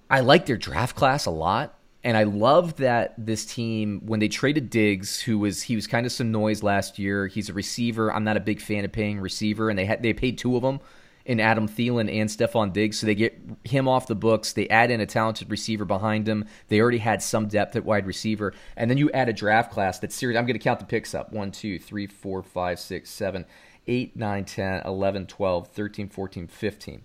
I 0.10 0.20
like 0.20 0.46
their 0.46 0.58
draft 0.58 0.96
class 0.96 1.26
a 1.26 1.32
lot. 1.32 1.77
And 2.04 2.16
I 2.16 2.24
love 2.24 2.78
that 2.78 3.14
this 3.18 3.46
team, 3.46 4.02
when 4.06 4.20
they 4.20 4.28
traded 4.28 4.70
Diggs, 4.70 5.20
who 5.20 5.40
was 5.40 5.64
he 5.64 5.76
was 5.76 5.88
kind 5.88 6.06
of 6.06 6.12
some 6.12 6.32
noise 6.32 6.64
last 6.64 7.00
year. 7.00 7.28
He's 7.28 7.50
a 7.50 7.54
receiver. 7.54 8.14
I'm 8.14 8.24
not 8.24 8.38
a 8.38 8.42
big 8.42 8.62
fan 8.62 8.86
of 8.86 8.92
paying 8.92 9.20
receiver, 9.20 9.70
and 9.70 9.78
they 9.78 9.86
had 9.86 10.04
they 10.04 10.14
paid 10.14 10.38
two 10.38 10.56
of 10.56 10.62
them 10.62 10.80
in 11.26 11.42
Adam 11.42 11.68
Thielen 11.68 12.10
and 12.10 12.30
Stefon 12.30 12.72
Diggs, 12.72 13.00
so 13.00 13.06
they 13.06 13.16
get 13.16 13.38
him 13.66 13.88
off 13.88 14.08
the 14.08 14.16
books. 14.16 14.54
They 14.54 14.70
add 14.70 14.92
in 14.92 15.02
a 15.02 15.06
talented 15.06 15.50
receiver 15.50 15.84
behind 15.84 16.28
him. 16.28 16.46
They 16.70 16.80
already 16.80 17.00
had 17.00 17.22
some 17.22 17.48
depth 17.48 17.76
at 17.76 17.84
wide 17.84 18.08
receiver, 18.08 18.54
and 18.78 18.90
then 18.90 18.98
you 18.98 19.12
add 19.12 19.28
a 19.28 19.34
draft 19.34 19.72
class 19.72 20.00
that's 20.00 20.16
serious. 20.16 20.40
I'm 20.40 20.46
going 20.46 20.58
to 20.58 20.64
count 20.64 20.80
the 20.80 20.86
picks 20.86 21.14
up: 21.14 21.34
one, 21.34 21.52
two, 21.52 21.80
three, 21.80 22.08
four, 22.08 22.42
five, 22.44 22.80
six, 22.80 23.10
seven, 23.10 23.46
eight, 23.88 24.16
nine, 24.16 24.46
10, 24.46 24.84
11, 24.86 25.28
12, 25.28 25.68
13, 25.68 26.10
14, 26.10 26.48
15. 26.48 27.04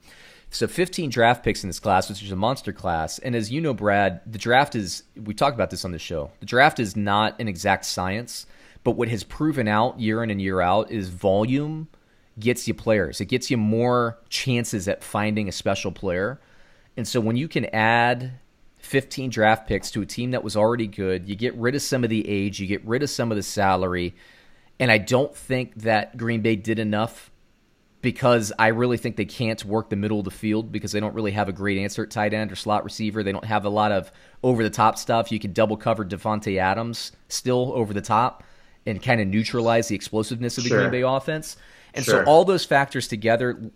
So 0.52 0.66
15 0.66 1.08
draft 1.08 1.42
picks 1.42 1.64
in 1.64 1.70
this 1.70 1.80
class, 1.80 2.10
which 2.10 2.22
is 2.22 2.30
a 2.30 2.36
monster 2.36 2.74
class. 2.74 3.18
And 3.18 3.34
as 3.34 3.50
you 3.50 3.62
know, 3.62 3.72
Brad, 3.72 4.20
the 4.26 4.36
draft 4.36 4.74
is, 4.74 5.02
we 5.16 5.32
talked 5.32 5.54
about 5.54 5.70
this 5.70 5.82
on 5.86 5.92
the 5.92 5.98
show, 5.98 6.30
the 6.40 6.46
draft 6.46 6.78
is 6.78 6.94
not 6.94 7.40
an 7.40 7.48
exact 7.48 7.86
science, 7.86 8.44
but 8.84 8.92
what 8.92 9.08
has 9.08 9.24
proven 9.24 9.66
out 9.66 9.98
year 9.98 10.22
in 10.22 10.28
and 10.28 10.42
year 10.42 10.60
out 10.60 10.90
is 10.90 11.08
volume 11.08 11.88
gets 12.38 12.68
you 12.68 12.74
players. 12.74 13.18
It 13.18 13.26
gets 13.26 13.50
you 13.50 13.56
more 13.56 14.18
chances 14.28 14.88
at 14.88 15.02
finding 15.02 15.48
a 15.48 15.52
special 15.52 15.90
player. 15.90 16.38
And 16.98 17.08
so 17.08 17.18
when 17.18 17.36
you 17.36 17.48
can 17.48 17.64
add 17.74 18.32
15 18.76 19.30
draft 19.30 19.66
picks 19.66 19.90
to 19.92 20.02
a 20.02 20.06
team 20.06 20.32
that 20.32 20.44
was 20.44 20.54
already 20.54 20.86
good, 20.86 21.30
you 21.30 21.34
get 21.34 21.54
rid 21.54 21.74
of 21.74 21.80
some 21.80 22.04
of 22.04 22.10
the 22.10 22.28
age, 22.28 22.60
you 22.60 22.66
get 22.66 22.84
rid 22.84 23.02
of 23.02 23.08
some 23.08 23.32
of 23.32 23.36
the 23.36 23.42
salary. 23.42 24.14
And 24.78 24.90
I 24.90 24.98
don't 24.98 25.34
think 25.34 25.76
that 25.76 26.18
Green 26.18 26.42
Bay 26.42 26.56
did 26.56 26.78
enough 26.78 27.31
because 28.02 28.52
I 28.58 28.68
really 28.68 28.96
think 28.96 29.16
they 29.16 29.24
can't 29.24 29.64
work 29.64 29.88
the 29.88 29.96
middle 29.96 30.18
of 30.18 30.24
the 30.24 30.30
field 30.32 30.72
because 30.72 30.90
they 30.92 31.00
don't 31.00 31.14
really 31.14 31.30
have 31.30 31.48
a 31.48 31.52
great 31.52 31.78
answer 31.78 32.02
at 32.02 32.10
tight 32.10 32.34
end 32.34 32.50
or 32.50 32.56
slot 32.56 32.84
receiver. 32.84 33.22
They 33.22 33.32
don't 33.32 33.44
have 33.44 33.64
a 33.64 33.68
lot 33.68 33.92
of 33.92 34.10
over 34.42 34.62
the 34.64 34.70
top 34.70 34.98
stuff. 34.98 35.30
You 35.30 35.38
can 35.38 35.52
double 35.52 35.76
cover 35.76 36.04
Davante 36.04 36.58
Adams 36.58 37.12
still 37.28 37.72
over 37.74 37.94
the 37.94 38.00
top 38.00 38.42
and 38.84 39.00
kind 39.00 39.20
of 39.20 39.28
neutralize 39.28 39.86
the 39.86 39.94
explosiveness 39.94 40.58
of 40.58 40.64
the 40.64 40.70
Sure. 40.70 40.80
Green 40.80 40.90
Bay 40.90 41.02
offense. 41.02 41.56
And 41.94 42.04
Sure. 42.04 42.24
so 42.24 42.30
all 42.30 42.44
those 42.44 42.64
factors 42.64 43.06
together 43.06 43.70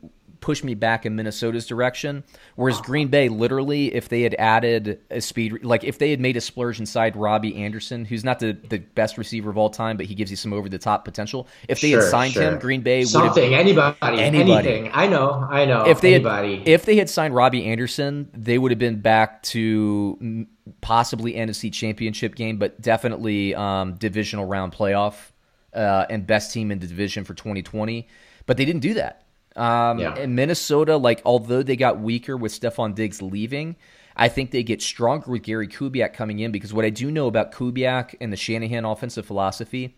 push 0.46 0.62
me 0.62 0.74
back 0.74 1.04
in 1.04 1.16
Minnesota's 1.16 1.66
direction. 1.66 2.22
Whereas 2.54 2.80
Green 2.80 3.08
Bay, 3.08 3.28
literally, 3.28 3.92
if 3.92 4.08
they 4.08 4.22
had 4.22 4.36
added 4.38 5.00
a 5.10 5.20
speed, 5.20 5.64
like 5.64 5.82
if 5.82 5.98
they 5.98 6.10
had 6.10 6.20
made 6.20 6.36
a 6.36 6.40
splurge 6.40 6.78
inside 6.78 7.16
Robbie 7.16 7.56
Anderson, 7.64 8.04
who's 8.04 8.22
not 8.22 8.38
the, 8.38 8.52
the 8.52 8.78
best 8.78 9.18
receiver 9.18 9.50
of 9.50 9.58
all 9.58 9.70
time, 9.70 9.96
but 9.96 10.06
he 10.06 10.14
gives 10.14 10.30
you 10.30 10.36
some 10.36 10.52
over 10.52 10.68
the 10.68 10.78
top 10.78 11.04
potential. 11.04 11.48
If 11.68 11.80
they 11.80 11.90
had 11.90 12.04
signed 12.04 12.34
sure. 12.34 12.44
him, 12.44 12.60
Green 12.60 12.82
Bay 12.82 13.00
would 13.00 13.12
have 13.12 13.34
Something, 13.34 13.54
anybody, 13.54 13.96
Anybody. 14.00 14.68
anything. 14.68 14.90
I 14.94 15.08
know, 15.08 15.44
I 15.50 15.64
know. 15.64 15.82
if 15.84 16.00
they 16.00 16.14
anybody. 16.14 16.58
had 16.58 16.68
if 16.68 16.84
they 16.84 16.94
had 16.94 17.10
signed 17.10 17.34
Robbie 17.34 17.64
Anderson, 17.64 18.30
they 18.32 18.56
would 18.56 18.70
have 18.70 18.78
been 18.78 19.00
back 19.00 19.42
to 19.44 20.46
possibly 20.80 21.32
NFC 21.32 21.72
Championship 21.72 22.36
game, 22.36 22.58
but 22.58 22.80
definitely 22.80 23.52
um, 23.56 23.94
divisional 23.94 24.44
round 24.44 24.72
playoff 24.72 25.32
uh, 25.74 26.06
and 26.08 26.24
best 26.24 26.52
team 26.52 26.70
in 26.70 26.78
the 26.78 26.86
division 26.86 27.24
for 27.24 27.34
2020. 27.34 28.06
But 28.46 28.58
they 28.58 28.64
didn't 28.64 28.82
do 28.82 28.94
that. 28.94 29.25
Um, 29.56 29.98
Yeah. 29.98 30.14
And 30.14 30.36
Minnesota, 30.36 30.96
like 30.96 31.22
although 31.24 31.62
they 31.62 31.76
got 31.76 31.98
weaker 32.00 32.36
with 32.36 32.52
Stefon 32.52 32.94
Diggs 32.94 33.22
leaving, 33.22 33.76
I 34.16 34.28
think 34.28 34.50
they 34.50 34.62
get 34.62 34.80
stronger 34.80 35.30
with 35.30 35.42
Gary 35.42 35.68
Kubiak 35.68 36.14
coming 36.14 36.38
in 36.38 36.52
because 36.52 36.72
what 36.72 36.84
I 36.84 36.90
do 36.90 37.10
know 37.10 37.26
about 37.26 37.52
Kubiak 37.52 38.14
and 38.20 38.32
the 38.32 38.36
Shanahan 38.36 38.84
offensive 38.84 39.26
philosophy 39.26 39.94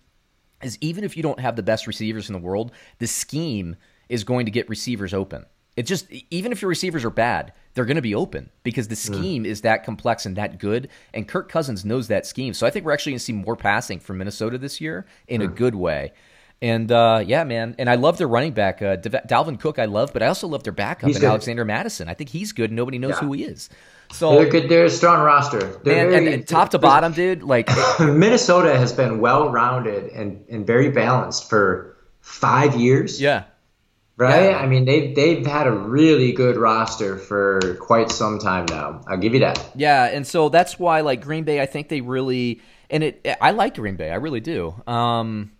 is 0.62 0.76
even 0.80 1.04
if 1.04 1.16
you 1.16 1.22
don't 1.22 1.38
have 1.40 1.56
the 1.56 1.62
best 1.62 1.86
receivers 1.86 2.28
in 2.28 2.32
the 2.32 2.40
world, 2.40 2.72
the 2.98 3.06
scheme 3.06 3.76
is 4.09 4.24
going 4.24 4.46
to 4.46 4.50
get 4.50 4.68
receivers 4.68 5.14
open. 5.14 5.46
It 5.76 5.86
just 5.86 6.11
even 6.30 6.50
if 6.50 6.61
your 6.61 6.68
receivers 6.68 7.04
are 7.04 7.11
bad, 7.11 7.52
they're 7.74 7.84
going 7.84 7.94
to 7.94 8.02
be 8.02 8.14
open 8.16 8.50
because 8.64 8.88
the 8.88 8.96
scheme 8.96 9.46
is 9.46 9.61
that 9.61 9.84
complex 9.84 10.26
and 10.26 10.34
that 10.36 10.59
good. 10.59 10.88
And 11.14 11.28
Kirk 11.28 11.48
Cousins 11.48 11.84
knows 11.84 12.09
that 12.09 12.26
scheme, 12.26 12.52
so 12.52 12.66
I 12.66 12.70
think 12.70 12.84
we're 12.84 12.92
actually 12.92 13.12
going 13.12 13.18
to 13.20 13.24
see 13.24 13.32
more 13.32 13.54
passing 13.54 14.00
from 14.00 14.18
Minnesota 14.18 14.59
this 14.59 14.80
year 14.80 15.06
in 15.28 15.40
a 15.40 15.46
good 15.46 15.76
way. 15.76 16.12
And 16.61 16.90
uh, 16.90 17.22
yeah, 17.24 17.44
man, 17.44 17.76
and 17.78 17.88
I 17.88 17.94
love 17.94 18.18
their 18.18 18.26
running 18.26 18.52
back, 18.52 18.82
uh, 18.82 18.96
Dalvin 18.96 19.61
Cook. 19.61 19.78
I 19.78 19.84
love, 19.84 20.12
but 20.12 20.24
I 20.24 20.26
also 20.26 20.48
love 20.48 20.64
their 20.64 20.72
backup 20.72 21.09
and. 21.09 21.22
Alexander 21.22 21.64
Mattison. 21.64 22.09
I 22.09 22.14
think 22.14 22.30
he's 22.30 22.50
good. 22.52 22.72
Nobody 22.72 22.98
knows 22.98 23.12
Yeah. 23.12 23.20
who 23.28 23.32
he 23.32 23.44
is. 23.44 23.68
So 24.11 24.32
they're 24.32 24.48
good. 24.48 24.68
They're 24.68 24.86
a 24.86 24.90
strong 24.90 25.24
roster. 25.24 25.61
They're 25.61 26.00
and, 26.02 26.11
very, 26.11 26.16
and, 26.16 26.28
and 26.34 26.48
top 26.48 26.70
to 26.70 26.78
bottom, 26.78 27.12
dude, 27.12 27.42
like 27.44 27.68
Minnesota 28.00 28.76
has 28.76 28.92
been 28.92 29.20
well 29.20 29.50
rounded 29.50 30.11
and, 30.12 30.44
and 30.48 30.66
very 30.66 30.90
balanced 30.90 31.48
for 31.48 31.96
five 32.20 32.74
years. 32.74 33.20
yeah, 33.20 33.44
Right? 34.16 34.50
Yeah. 34.50 34.59
I 34.59 34.66
mean, 34.66 34.84
they've 34.84 35.14
they've 35.14 35.46
had 35.46 35.68
a 35.68 35.72
really 35.72 36.32
good 36.32 36.56
roster 36.56 37.16
for 37.18 37.76
quite 37.80 38.11
some 38.11 38.40
time 38.40 38.66
now. 38.68 39.02
I'll 39.06 39.18
give 39.18 39.32
you 39.34 39.40
that. 39.40 39.64
Yeah, 39.76 40.06
and 40.06 40.26
so 40.26 40.48
that's 40.48 40.76
why 40.78 41.02
like 41.02 41.20
Green 41.20 41.44
Bay, 41.44 41.61
I 41.61 41.66
think 41.66 41.88
they 41.88 42.00
really 42.00 42.61
and 42.90 43.04
it. 43.04 43.24
I 43.40 43.52
like 43.52 43.76
Green 43.76 43.94
Bay, 43.96 44.11
I 44.11 44.16
really 44.16 44.40
do. 44.40 44.74
Um, 44.88 45.52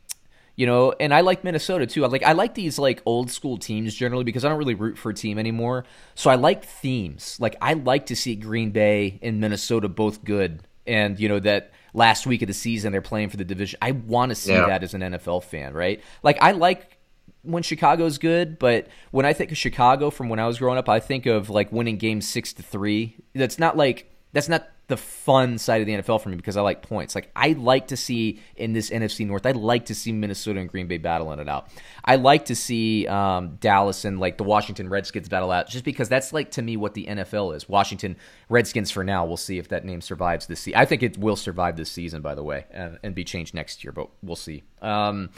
you 0.59 0.67
know, 0.67 0.93
and 0.99 1.15
I 1.15 1.21
like 1.21 1.45
Minnesota 1.45 1.87
too. 1.87 2.05
I 2.05 2.09
like 2.09 2.25
I 2.25 2.33
like 2.33 2.55
these 2.55 2.81
like 2.81 3.01
old 3.07 3.31
school 3.31 3.59
teams 3.59 3.95
generally 3.95 4.25
because 4.25 4.45
I 4.45 4.49
don't 4.49 4.59
really 4.59 4.75
root 4.75 4.99
for 4.99 5.11
a 5.11 5.15
team 5.15 5.39
anymore. 5.39 5.85
So 6.17 6.31
I 6.31 6.35
like 6.35 6.65
themes. 6.65 7.37
Like 7.41 7.55
I 7.63 7.75
like 7.75 8.07
to 8.07 8.17
see 8.17 8.35
Green 8.35 8.71
Bay 8.73 9.21
and 9.23 9.41
Minnesota 9.41 9.89
both 9.89 10.25
good, 10.25 10.65
and 10.85 11.19
you 11.21 11.29
know 11.29 11.39
that 11.39 11.71
last 11.95 12.27
week 12.27 12.43
of 12.43 12.49
the 12.49 12.55
season 12.55 12.91
they're 12.91 13.01
playing 13.01 13.29
for 13.29 13.37
the 13.37 13.45
division. 13.45 13.79
I 13.81 13.93
want 13.93 14.31
to 14.31 14.35
see 14.35 14.51
Yeah. 14.53 14.67
that 14.67 14.83
as 14.83 14.95
an 14.95 15.03
NFL 15.03 15.45
fan, 15.45 15.75
right? 15.75 16.03
Like 16.25 16.39
I 16.43 16.51
like 16.51 16.99
when 17.43 17.63
Chicago's 17.63 18.19
good, 18.19 18.59
but 18.59 18.89
when 19.13 19.25
I 19.25 19.33
think 19.35 19.53
of 19.53 19.57
Chicago 19.57 20.11
from 20.11 20.29
when 20.29 20.41
I 20.41 20.47
was 20.49 20.59
growing 20.59 20.77
up, 20.77 20.89
I 20.89 20.99
think 20.99 21.27
of 21.27 21.51
like 21.51 21.71
winning 21.71 21.99
games 21.99 22.29
six 22.29 22.53
to 22.55 22.65
three. 22.65 23.15
That's 23.33 23.61
not 23.61 23.77
like 23.77 24.11
that's 24.33 24.49
not 24.49 24.69
the 24.89 24.97
fun 24.97 25.59
side 25.59 25.83
of 25.83 25.87
the 25.87 25.93
NFL 25.93 26.23
for 26.23 26.31
me 26.31 26.37
because 26.37 26.57
I 26.57 26.63
like 26.63 26.83
points. 26.83 27.15
Like 27.15 27.31
I 27.37 27.53
like 27.53 27.89
to 27.89 27.97
see 27.97 28.41
in 28.57 28.73
this 28.73 28.89
NFC 28.89 29.27
North, 29.27 29.45
I 29.45 29.53
like 29.53 29.87
to 29.87 29.95
see 29.95 30.13
Minnesota 30.13 30.61
and 30.61 30.69
Green 30.69 30.87
Bay 30.87 30.97
battling 30.97 31.39
it 31.39 31.49
out. 31.49 31.69
I 32.05 32.17
like 32.17 32.47
to 32.47 32.57
see 32.57 33.07
um, 33.07 33.57
Dallas 33.61 34.07
and 34.07 34.19
like 34.19 34.39
the 34.39 34.45
Washington 34.45 34.89
Redskins 34.89 35.29
battle 35.29 35.51
out, 35.51 35.69
just 35.69 35.85
because 35.85 36.09
that's 36.09 36.33
like 36.33 36.53
to 36.53 36.63
me 36.63 36.79
what 36.79 36.95
the 36.95 37.07
NFL 37.07 37.55
is. 37.55 37.69
Washington 37.69 38.17
Redskins 38.49 38.91
for 38.91 39.05
now. 39.05 39.27
We'll 39.27 39.37
see 39.37 39.59
if 39.59 39.69
that 39.69 39.85
name 39.85 40.01
survives 40.01 40.47
this 40.47 40.61
season. 40.61 40.81
I 40.81 40.87
think 40.87 41.03
it 41.03 41.19
will 41.19 41.37
survive 41.37 41.77
this 41.77 41.91
season, 41.91 42.23
by 42.23 42.35
the 42.35 42.43
way, 42.43 42.65
and, 42.71 42.99
and 43.03 43.15
be 43.15 43.25
changed 43.25 43.55
next 43.55 43.85
year, 43.85 43.93
but 43.93 44.09
we'll 44.23 44.37
see. 44.37 44.65
Um, 44.81 45.29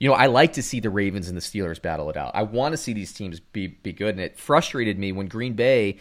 you 0.00 0.08
know, 0.08 0.14
I 0.14 0.26
like 0.26 0.54
to 0.54 0.62
see 0.62 0.80
the 0.80 0.88
Ravens 0.88 1.28
and 1.28 1.36
the 1.36 1.42
Steelers 1.42 1.80
battle 1.80 2.08
it 2.08 2.16
out. 2.16 2.32
I 2.34 2.42
want 2.42 2.72
to 2.72 2.78
see 2.78 2.94
these 2.94 3.12
teams 3.12 3.38
be 3.38 3.66
be 3.66 3.92
good, 3.92 4.14
and 4.14 4.20
it 4.20 4.38
frustrated 4.38 4.98
me 4.98 5.12
when 5.12 5.26
Green 5.26 5.52
Bay, 5.52 5.98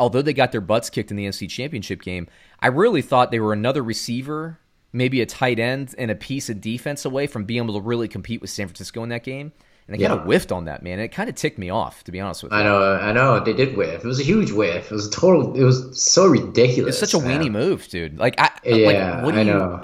although 0.00 0.22
they 0.22 0.32
got 0.32 0.50
their 0.50 0.60
butts 0.60 0.90
kicked 0.90 1.10
in 1.12 1.16
the 1.16 1.26
NFC 1.26 1.48
Championship 1.48 2.02
game, 2.02 2.26
I 2.60 2.66
really 2.68 3.02
thought 3.02 3.30
they 3.30 3.38
were 3.38 3.52
another 3.52 3.82
receiver, 3.84 4.58
maybe 4.92 5.20
a 5.20 5.26
tight 5.26 5.60
end, 5.60 5.94
and 5.98 6.10
a 6.10 6.16
piece 6.16 6.48
of 6.50 6.60
defense 6.60 7.04
away 7.04 7.28
from 7.28 7.44
being 7.44 7.62
able 7.62 7.74
to 7.74 7.80
really 7.80 8.08
compete 8.08 8.40
with 8.40 8.50
San 8.50 8.66
Francisco 8.66 9.02
in 9.04 9.10
that 9.10 9.22
game. 9.22 9.52
and 9.86 9.98
they 9.98 10.04
kind 10.06 10.18
of 10.20 10.24
whiffed 10.26 10.52
on 10.52 10.64
that, 10.66 10.82
man. 10.82 11.00
It 11.00 11.08
kind 11.08 11.28
of 11.28 11.34
ticked 11.34 11.58
me 11.58 11.68
off, 11.68 12.04
to 12.04 12.12
be 12.12 12.20
honest 12.20 12.42
with 12.44 12.52
you. 12.52 12.58
I 12.58 12.62
know, 12.62 12.94
I 12.94 13.12
know. 13.12 13.40
They 13.40 13.52
did 13.52 13.76
whiff. 13.76 14.04
It 14.04 14.06
was 14.06 14.20
a 14.20 14.24
huge 14.24 14.52
whiff. 14.52 14.84
It 14.90 14.94
was 14.94 15.06
a 15.08 15.10
total. 15.10 15.54
It 15.54 15.64
was 15.64 16.00
so 16.00 16.26
ridiculous. 16.26 17.00
It's 17.00 17.10
such 17.12 17.20
a 17.20 17.24
weenie 17.24 17.50
move, 17.50 17.88
dude. 17.88 18.16
Like, 18.18 18.34
I 18.38 18.50
Yeah, 18.64 19.14
like, 19.16 19.24
what 19.24 19.32
do 19.32 19.38
I 19.38 19.42
you, 19.42 19.52
know. 19.52 19.82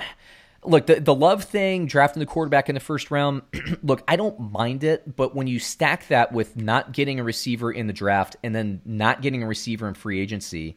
Look, 0.67 0.87
the 0.87 1.01
the 1.01 1.15
love 1.15 1.45
thing, 1.45 1.87
drafting 1.87 2.21
the 2.21 2.27
quarterback 2.27 2.69
in 2.69 2.75
the 2.75 2.81
first 2.81 3.11
round. 3.11 3.43
look, 3.83 4.03
I 4.09 4.17
don't 4.17 4.53
mind 4.53 4.85
it, 4.85 5.17
but 5.17 5.35
when 5.35 5.47
you 5.47 5.59
stack 5.59 6.09
that 6.09 6.33
with 6.33 6.57
not 6.57 6.93
getting 6.93 7.21
a 7.21 7.25
receiver 7.25 7.71
in 7.71 7.87
the 7.87 7.93
draft 7.93 8.37
and 8.43 8.55
then 8.55 8.81
not 8.85 9.23
getting 9.23 9.43
a 9.43 9.47
receiver 9.47 9.89
in 9.89 9.95
free 9.95 10.21
agency 10.21 10.77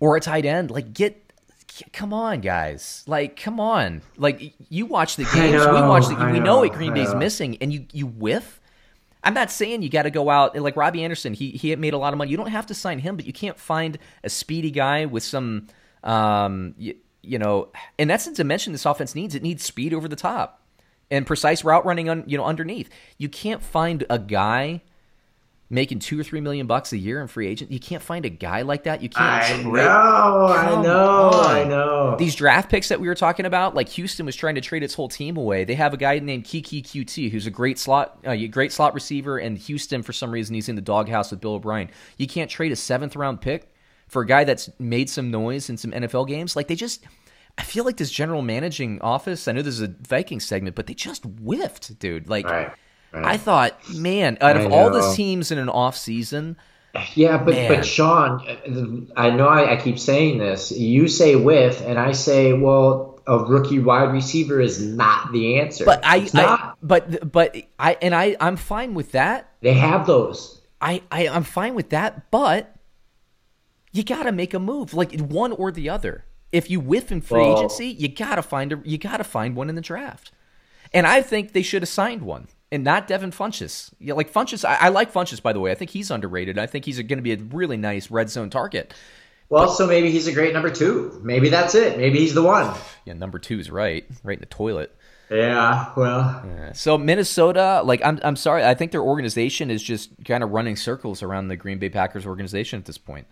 or 0.00 0.16
a 0.16 0.20
tight 0.20 0.44
end, 0.44 0.70
like 0.70 0.92
get. 0.92 1.20
Come 1.92 2.12
on, 2.12 2.40
guys! 2.40 3.02
Like, 3.08 3.34
come 3.34 3.58
on! 3.58 4.02
Like, 4.16 4.54
you 4.68 4.86
watch 4.86 5.16
the 5.16 5.24
games. 5.24 5.66
we 5.66 5.72
watch 5.72 6.06
the. 6.06 6.14
We 6.14 6.38
know 6.38 6.44
know, 6.44 6.58
what 6.58 6.72
Green 6.72 6.94
Bay's 6.94 7.12
know. 7.12 7.18
missing, 7.18 7.56
and 7.60 7.72
you 7.72 7.86
you 7.92 8.06
whiff. 8.06 8.60
I'm 9.24 9.34
not 9.34 9.50
saying 9.50 9.82
you 9.82 9.88
got 9.88 10.02
to 10.02 10.10
go 10.10 10.28
out 10.30 10.56
like 10.56 10.76
Robbie 10.76 11.02
Anderson. 11.02 11.34
He 11.34 11.50
he 11.50 11.74
made 11.76 11.94
a 11.94 11.98
lot 11.98 12.12
of 12.12 12.18
money. 12.18 12.30
You 12.30 12.36
don't 12.36 12.50
have 12.50 12.66
to 12.66 12.74
sign 12.74 12.98
him, 12.98 13.16
but 13.16 13.26
you 13.26 13.32
can't 13.32 13.58
find 13.58 13.98
a 14.22 14.28
speedy 14.28 14.70
guy 14.70 15.06
with 15.06 15.22
some, 15.22 15.66
um, 16.04 16.74
you, 17.24 17.38
know, 17.38 17.68
and 17.98 18.08
that's 18.08 18.26
the 18.26 18.32
dimension 18.32 18.72
this 18.72 18.86
offense 18.86 19.14
needs. 19.14 19.34
It 19.34 19.42
needs 19.42 19.64
speed 19.64 19.92
over 19.94 20.08
the 20.08 20.16
top 20.16 20.60
and 21.10 21.26
precise 21.26 21.64
route 21.64 21.84
running 21.84 22.08
on 22.08 22.24
you 22.26 22.36
know 22.36 22.44
underneath. 22.44 22.90
You 23.18 23.28
can't 23.28 23.62
find 23.62 24.04
a 24.10 24.18
guy 24.18 24.82
making 25.70 25.98
two 25.98 26.20
or 26.20 26.22
three 26.22 26.40
million 26.40 26.66
bucks 26.66 26.92
a 26.92 26.98
year 26.98 27.20
in 27.20 27.26
free 27.26 27.48
agent. 27.48 27.70
You 27.72 27.80
can't 27.80 28.02
find 28.02 28.24
a 28.24 28.28
guy 28.28 28.62
like 28.62 28.84
that. 28.84 29.02
You 29.02 29.08
can't. 29.08 29.44
I 29.44 29.48
trade- 29.48 29.66
know, 29.66 30.46
I 30.46 30.82
know, 30.82 31.30
on. 31.32 31.56
I 31.56 31.64
know. 31.64 32.16
These 32.16 32.34
draft 32.36 32.70
picks 32.70 32.88
that 32.88 33.00
we 33.00 33.08
were 33.08 33.14
talking 33.14 33.46
about, 33.46 33.74
like 33.74 33.88
Houston 33.90 34.26
was 34.26 34.36
trying 34.36 34.54
to 34.54 34.60
trade 34.60 34.82
its 34.82 34.94
whole 34.94 35.08
team 35.08 35.36
away. 35.36 35.64
They 35.64 35.74
have 35.74 35.94
a 35.94 35.96
guy 35.96 36.18
named 36.18 36.44
Keke 36.44 36.82
Coutee 36.82 37.30
who's 37.30 37.46
a 37.46 37.50
great 37.50 37.78
slot, 37.78 38.18
uh, 38.24 38.36
great 38.50 38.72
slot 38.72 38.94
receiver, 38.94 39.38
and 39.38 39.58
Houston 39.58 40.02
for 40.02 40.12
some 40.12 40.30
reason 40.30 40.54
he's 40.54 40.68
in 40.68 40.76
the 40.76 40.82
doghouse 40.82 41.30
with 41.30 41.40
Bill 41.40 41.54
O'Brien. 41.54 41.90
You 42.18 42.26
can't 42.26 42.50
trade 42.50 42.72
a 42.72 42.76
seventh 42.76 43.16
round 43.16 43.40
pick 43.40 43.72
for 44.08 44.22
a 44.22 44.26
guy 44.26 44.44
that's 44.44 44.70
made 44.78 45.10
some 45.10 45.30
noise 45.30 45.70
in 45.70 45.76
some 45.76 45.92
NFL 45.92 46.28
games. 46.28 46.56
Like 46.56 46.68
they 46.68 46.74
just, 46.74 47.04
I 47.58 47.62
feel 47.62 47.84
like 47.84 47.96
this 47.96 48.10
general 48.10 48.42
managing 48.42 49.00
office. 49.00 49.48
I 49.48 49.52
know 49.52 49.62
this 49.62 49.74
is 49.74 49.82
a 49.82 49.94
Viking 50.06 50.40
segment, 50.40 50.76
but 50.76 50.86
they 50.86 50.94
just 50.94 51.24
whiffed, 51.24 51.98
dude. 51.98 52.28
Like 52.28 52.46
Right, 52.46 52.72
right. 53.12 53.24
I 53.24 53.36
thought, 53.36 53.78
man, 53.90 54.38
out 54.40 54.56
of 54.56 54.72
all 54.72 54.90
the 54.90 55.14
teams 55.14 55.50
in 55.50 55.58
an 55.58 55.68
off 55.68 55.96
season. 55.96 56.56
Yeah, 57.14 57.38
but 57.38 57.54
Man. 57.54 57.68
but 57.68 57.84
Sean, 57.84 59.10
I 59.16 59.30
know 59.30 59.48
I, 59.48 59.72
I 59.72 59.76
keep 59.76 59.98
saying 59.98 60.38
this. 60.38 60.70
You 60.70 61.08
say 61.08 61.34
whiff, 61.34 61.80
and 61.80 61.98
I 61.98 62.12
say, 62.12 62.52
well, 62.52 63.14
a 63.26 63.38
rookie 63.38 63.78
wide 63.78 64.12
receiver 64.12 64.60
is 64.60 64.80
not 64.80 65.32
the 65.32 65.58
answer. 65.58 65.84
But 65.84 66.00
I, 66.04 66.28
I 66.34 66.72
but 66.82 67.30
but 67.30 67.56
I 67.78 67.96
and 68.00 68.14
I 68.14 68.36
I'm 68.40 68.56
fine 68.56 68.94
with 68.94 69.12
that. 69.12 69.50
they 69.60 69.74
have 69.74 70.06
those. 70.06 70.60
I, 70.80 71.02
I 71.10 71.28
I'm 71.28 71.44
fine 71.44 71.74
with 71.74 71.90
that, 71.90 72.30
but 72.30 72.73
you 73.94 74.04
got 74.04 74.24
to 74.24 74.32
make 74.32 74.52
a 74.52 74.58
move, 74.58 74.92
like 74.92 75.18
one 75.18 75.52
or 75.52 75.72
the 75.72 75.88
other. 75.88 76.26
If 76.52 76.68
you 76.70 76.78
whiff 76.80 77.10
in 77.10 77.22
free 77.22 77.40
Well- 77.40 77.56
agency, 77.58 77.86
you 77.86 78.08
got 78.08 78.34
to 78.34 78.42
find 78.42 78.72
a 78.72 78.80
you 78.84 78.98
got 78.98 79.16
to 79.16 79.24
find 79.24 79.56
one 79.56 79.70
in 79.70 79.74
the 79.74 79.80
draft. 79.80 80.30
And 80.92 81.06
I 81.06 81.22
think 81.22 81.52
they 81.52 81.62
should 81.62 81.82
have 81.82 81.88
signed 81.88 82.22
one, 82.22 82.46
and 82.70 82.84
not 82.84 83.08
Devin 83.08 83.30
Funchess. 83.32 83.92
Yeah, 83.98 84.14
like 84.14 84.32
Funchess, 84.32 84.64
I, 84.64 84.76
I 84.76 84.88
like 84.90 85.12
Funchess 85.12 85.42
by 85.42 85.52
the 85.52 85.58
way. 85.60 85.70
I 85.72 85.74
think 85.74 85.90
he's 85.90 86.10
underrated. 86.10 86.58
I 86.58 86.66
think 86.66 86.84
he's 86.84 86.98
going 86.98 87.18
to 87.18 87.22
be 87.22 87.32
a 87.32 87.36
really 87.36 87.76
nice 87.76 88.10
red 88.10 88.30
zone 88.30 88.50
target. 88.50 88.92
Well, 89.48 89.68
so 89.70 89.86
maybe 89.86 90.10
he's 90.10 90.26
a 90.26 90.32
great 90.32 90.52
number 90.52 90.70
two. 90.70 91.20
Maybe 91.22 91.48
that's 91.48 91.74
it. 91.74 91.98
Maybe 91.98 92.18
he's 92.18 92.34
the 92.34 92.42
one. 92.42 92.74
Yeah, 93.04 93.12
number 93.14 93.38
two 93.38 93.58
is 93.58 93.70
right, 93.70 94.06
right 94.22 94.34
in 94.38 94.40
the 94.40 94.46
toilet. 94.46 94.94
Yeah. 95.30 95.90
Well, 95.96 96.72
So 96.74 96.96
Minnesota, 96.96 97.82
like 97.84 98.00
I'm, 98.04 98.18
I'm 98.22 98.36
sorry, 98.36 98.64
I 98.64 98.74
think 98.74 98.92
their 98.92 99.02
organization 99.02 99.70
is 99.70 99.82
just 99.82 100.10
kind 100.24 100.42
of 100.44 100.50
running 100.50 100.76
circles 100.76 101.22
around 101.22 101.48
the 101.48 101.56
Green 101.56 101.78
Bay 101.78 101.88
Packers 101.90 102.26
organization 102.26 102.78
at 102.78 102.84
this 102.86 102.96
point. 102.98 103.26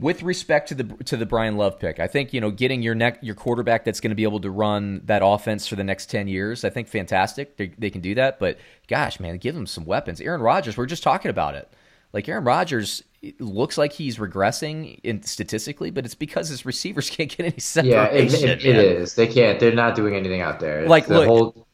With 0.00 0.22
respect 0.22 0.68
to 0.68 0.74
the 0.76 0.84
to 1.04 1.16
the 1.16 1.26
Brian 1.26 1.56
Love 1.56 1.80
pick, 1.80 1.98
I 1.98 2.06
think 2.06 2.32
you 2.32 2.40
know 2.40 2.52
getting 2.52 2.82
your 2.82 2.94
neck 2.94 3.18
your 3.20 3.34
quarterback 3.34 3.84
that's 3.84 3.98
going 4.00 4.10
to 4.10 4.14
be 4.14 4.22
able 4.22 4.40
to 4.40 4.50
run 4.50 5.02
that 5.06 5.22
offense 5.24 5.66
for 5.66 5.74
the 5.74 5.82
next 5.82 6.06
ten 6.06 6.28
years. 6.28 6.64
I 6.64 6.70
think 6.70 6.86
fantastic. 6.86 7.56
They, 7.56 7.68
they 7.78 7.90
can 7.90 8.00
do 8.00 8.14
that, 8.14 8.38
but 8.38 8.58
gosh, 8.86 9.18
man, 9.18 9.38
give 9.38 9.56
them 9.56 9.66
some 9.66 9.84
weapons. 9.84 10.20
Aaron 10.20 10.40
Rodgers, 10.40 10.76
we're 10.76 10.86
just 10.86 11.02
talking 11.02 11.30
about 11.30 11.56
it. 11.56 11.68
Like 12.12 12.28
Aaron 12.28 12.44
Rodgers 12.44 13.02
it 13.20 13.40
looks 13.40 13.76
like 13.76 13.92
he's 13.92 14.18
regressing 14.18 15.00
in 15.02 15.22
statistically, 15.22 15.90
but 15.90 16.04
it's 16.04 16.14
because 16.14 16.48
his 16.48 16.64
receivers 16.64 17.10
can't 17.16 17.28
get 17.36 17.46
any 17.46 17.58
separation. 17.58 17.98
yeah, 17.98 18.06
it, 18.06 18.32
it, 18.60 18.64
it 18.64 18.76
is. 18.76 19.14
They 19.14 19.26
can't. 19.26 19.58
They're 19.58 19.72
not 19.74 19.94
doing 19.96 20.14
anything 20.14 20.40
out 20.40 20.60
there. 20.60 20.80
It's 20.80 20.88
Like, 20.88 21.06
the 21.06 21.14
look- 21.18 21.26
whole. 21.26 21.67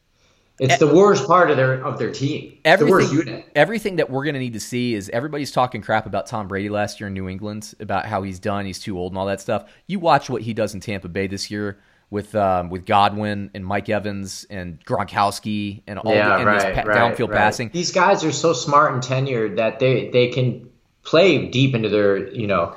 It's 0.59 0.77
the 0.77 0.87
worst 0.87 1.27
part 1.27 1.51
of 1.51 1.57
their 1.57 1.83
of 1.85 1.99
their 1.99 2.11
team. 2.11 2.57
It's 2.63 2.79
the 2.79 2.87
worst 2.87 3.11
everything, 3.11 3.33
unit. 3.33 3.51
everything 3.55 3.95
that 3.97 4.09
we're 4.09 4.23
going 4.23 4.35
to 4.35 4.39
need 4.39 4.53
to 4.53 4.59
see 4.59 4.93
is 4.93 5.09
everybody's 5.09 5.51
talking 5.51 5.81
crap 5.81 6.05
about 6.05 6.27
Tom 6.27 6.47
Brady 6.47 6.69
last 6.69 6.99
year 6.99 7.07
in 7.07 7.13
New 7.13 7.27
England 7.27 7.73
about 7.79 8.05
how 8.05 8.23
he's 8.23 8.39
done, 8.39 8.65
he's 8.65 8.79
too 8.79 8.97
old, 8.97 9.11
and 9.11 9.17
all 9.19 9.25
that 9.25 9.41
stuff. 9.41 9.69
You 9.87 9.99
watch 9.99 10.29
what 10.29 10.41
he 10.41 10.53
does 10.53 10.73
in 10.73 10.79
Tampa 10.79 11.09
Bay 11.09 11.27
this 11.27 11.51
year 11.51 11.77
with 12.09 12.33
um, 12.35 12.69
with 12.69 12.85
Godwin 12.85 13.51
and 13.53 13.65
Mike 13.65 13.89
Evans 13.89 14.45
and 14.49 14.83
Gronkowski 14.85 15.81
and 15.87 15.99
all 15.99 16.13
Yeah, 16.13 16.29
the, 16.29 16.35
and 16.35 16.45
right, 16.45 16.61
this 16.73 16.83
pa- 16.83 16.89
right, 16.89 16.97
downfield 17.17 17.29
right. 17.29 17.37
passing. 17.37 17.69
These 17.73 17.91
guys 17.91 18.23
are 18.23 18.31
so 18.31 18.53
smart 18.53 18.93
and 18.93 19.03
tenured 19.03 19.57
that 19.57 19.79
they 19.79 20.09
they 20.09 20.27
can 20.29 20.69
play 21.03 21.47
deep 21.49 21.75
into 21.75 21.89
their 21.89 22.29
you 22.33 22.47
know 22.47 22.75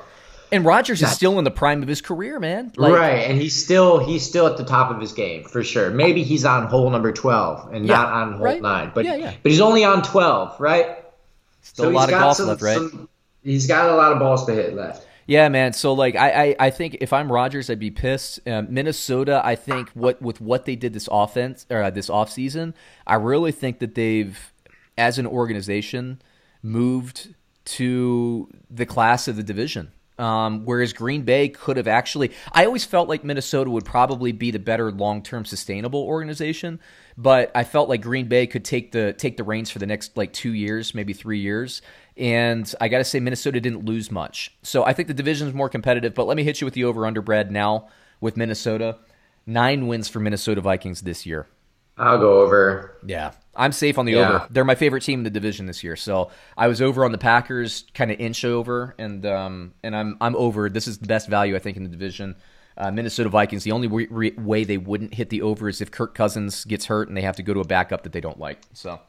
And 0.51 0.65
Rodgers 0.65 1.01
is 1.01 1.11
still 1.11 1.37
in 1.37 1.43
the 1.43 1.51
prime 1.51 1.81
of 1.83 1.87
his 1.87 2.01
career, 2.01 2.39
man. 2.39 2.71
Like, 2.75 2.93
right, 2.93 3.29
and 3.29 3.39
he's 3.39 3.55
still 3.61 3.99
he's 3.99 4.25
still 4.27 4.47
at 4.47 4.57
the 4.57 4.63
top 4.65 4.89
of 4.91 4.99
his 4.99 5.13
game 5.13 5.43
for 5.43 5.63
sure. 5.63 5.89
Maybe 5.91 6.23
he's 6.23 6.43
on 6.45 6.65
hole 6.67 6.89
number 6.89 7.11
twelve 7.11 7.71
and 7.71 7.85
Yeah, 7.85 7.95
not 7.97 8.13
on 8.13 8.33
hole 8.33 8.41
right. 8.45 8.61
nine, 8.61 8.91
but 8.95 9.05
Yeah, 9.05 9.15
yeah. 9.15 9.33
but 9.43 9.51
he's 9.51 9.61
only 9.61 9.83
on 9.83 10.01
twelve, 10.01 10.59
right? 10.59 10.97
Still 11.61 11.89
a 11.89 11.91
lot 11.91 12.11
of 12.11 12.19
golf 12.19 12.37
some- 12.37 12.47
left, 12.47 12.61
right? 12.61 12.77
some- 12.77 13.07
he's 13.43 13.67
got 13.67 13.89
a 13.89 13.95
lot 13.95 14.11
of 14.11 14.19
balls 14.19 14.45
to 14.47 14.53
hit 14.53 14.73
left. 14.73 15.05
Yeah, 15.27 15.47
man. 15.49 15.73
So 15.73 15.93
like, 15.93 16.15
I, 16.15 16.29
I, 16.49 16.55
I 16.59 16.69
think 16.71 16.97
if 17.01 17.13
I'm 17.13 17.31
Rodgers, 17.31 17.69
I'd 17.69 17.77
be 17.77 17.91
pissed. 17.91 18.39
Um, 18.47 18.65
Minnesota, 18.71 19.41
I 19.45 19.53
think 19.53 19.89
what 19.91 20.19
with 20.19 20.41
what 20.41 20.65
they 20.65 20.75
did 20.75 20.93
this 20.93 21.07
offense 21.11 21.67
or 21.69 21.83
uh, 21.83 21.89
this 21.91 22.09
offseason, 22.09 22.73
I 23.05 23.13
really 23.15 23.51
think 23.51 23.77
that 23.77 23.93
they've, 23.93 24.51
as 24.97 25.19
an 25.19 25.27
organization, 25.27 26.19
moved 26.63 27.35
to 27.65 28.49
the 28.71 28.87
class 28.87 29.27
of 29.27 29.35
the 29.35 29.43
division. 29.43 29.91
Um, 30.19 30.65
whereas 30.65 30.91
Green 30.91 31.21
Bay 31.21 31.47
could 31.47 31.77
have 31.77 31.87
actually, 31.87 32.31
I 32.51 32.65
always 32.65 32.83
felt 32.83 33.07
like 33.07 33.23
Minnesota 33.23 33.69
would 33.69 33.85
probably 33.85 34.33
be 34.33 34.51
the 34.51 34.59
better 34.59 34.91
long-term 34.91 35.45
sustainable 35.45 36.01
organization, 36.01 36.81
but 37.17 37.51
I 37.55 37.63
felt 37.63 37.87
like 37.87 38.01
Green 38.01 38.27
Bay 38.27 38.45
could 38.45 38.65
take 38.65 38.91
the 38.91 39.13
take 39.13 39.37
the 39.37 39.45
reins 39.45 39.71
for 39.71 39.79
the 39.79 39.85
next 39.85 40.17
like 40.17 40.33
two 40.33 40.53
years, 40.53 40.93
maybe 40.93 41.13
three 41.13 41.39
years. 41.39 41.81
And 42.17 42.71
I 42.81 42.89
got 42.89 42.97
to 42.97 43.05
say, 43.05 43.21
Minnesota 43.21 43.61
didn't 43.61 43.85
lose 43.85 44.11
much, 44.11 44.53
so 44.61 44.83
I 44.83 44.91
think 44.91 45.07
the 45.07 45.13
division 45.13 45.47
is 45.47 45.53
more 45.53 45.69
competitive. 45.69 46.13
But 46.13 46.27
let 46.27 46.35
me 46.35 46.43
hit 46.43 46.59
you 46.59 46.65
with 46.65 46.73
the 46.73 46.83
over/under, 46.83 47.21
Brad. 47.21 47.49
Now 47.49 47.87
with 48.19 48.35
Minnesota, 48.35 48.97
nine 49.45 49.87
wins 49.87 50.09
for 50.09 50.19
Minnesota 50.19 50.59
Vikings 50.59 50.99
this 51.01 51.25
year. 51.25 51.47
I'll 51.97 52.19
go 52.19 52.41
over. 52.41 52.97
Yeah, 53.05 53.31
I'm 53.59 53.71
safe 53.71 53.97
on 53.99 54.05
the 54.05 54.13
Yeah. 54.13 54.27
over. 54.29 54.47
They're 54.49 54.65
my 54.65 54.73
favorite 54.75 55.03
team 55.03 55.19
in 55.19 55.23
the 55.23 55.29
division 55.29 55.67
this 55.67 55.83
year. 55.83 55.95
So 55.95 56.31
I 56.57 56.67
was 56.67 56.81
over 56.81 57.05
on 57.05 57.11
the 57.11 57.17
Packers, 57.19 57.83
kind 57.93 58.09
of 58.09 58.19
inch 58.19 58.43
over, 58.45 58.95
and 58.97 59.23
um, 59.25 59.73
and 59.83 59.95
I'm 59.95 60.17
I'm 60.21 60.35
over. 60.35 60.69
This 60.69 60.87
is 60.87 60.97
the 60.97 61.07
best 61.07 61.27
value 61.29 61.55
I 61.55 61.59
think 61.59 61.77
in 61.77 61.83
the 61.83 61.89
division. 61.89 62.35
Uh, 62.77 62.89
Minnesota 62.91 63.27
Vikings. 63.29 63.65
The 63.65 63.73
only 63.73 63.87
re- 63.87 64.07
re- 64.09 64.31
way 64.37 64.63
they 64.63 64.77
wouldn't 64.77 65.13
hit 65.13 65.29
the 65.29 65.41
over 65.41 65.67
is 65.67 65.81
if 65.81 65.91
Kirk 65.91 66.15
Cousins 66.15 66.63
gets 66.63 66.85
hurt 66.85 67.09
and 67.09 67.17
they 67.17 67.21
have 67.21 67.35
to 67.35 67.43
go 67.43 67.53
to 67.53 67.59
a 67.59 67.65
backup 67.65 68.03
that 68.03 68.13
they 68.13 68.21
don't 68.21 68.39
like. 68.39 68.59
So. 68.73 69.01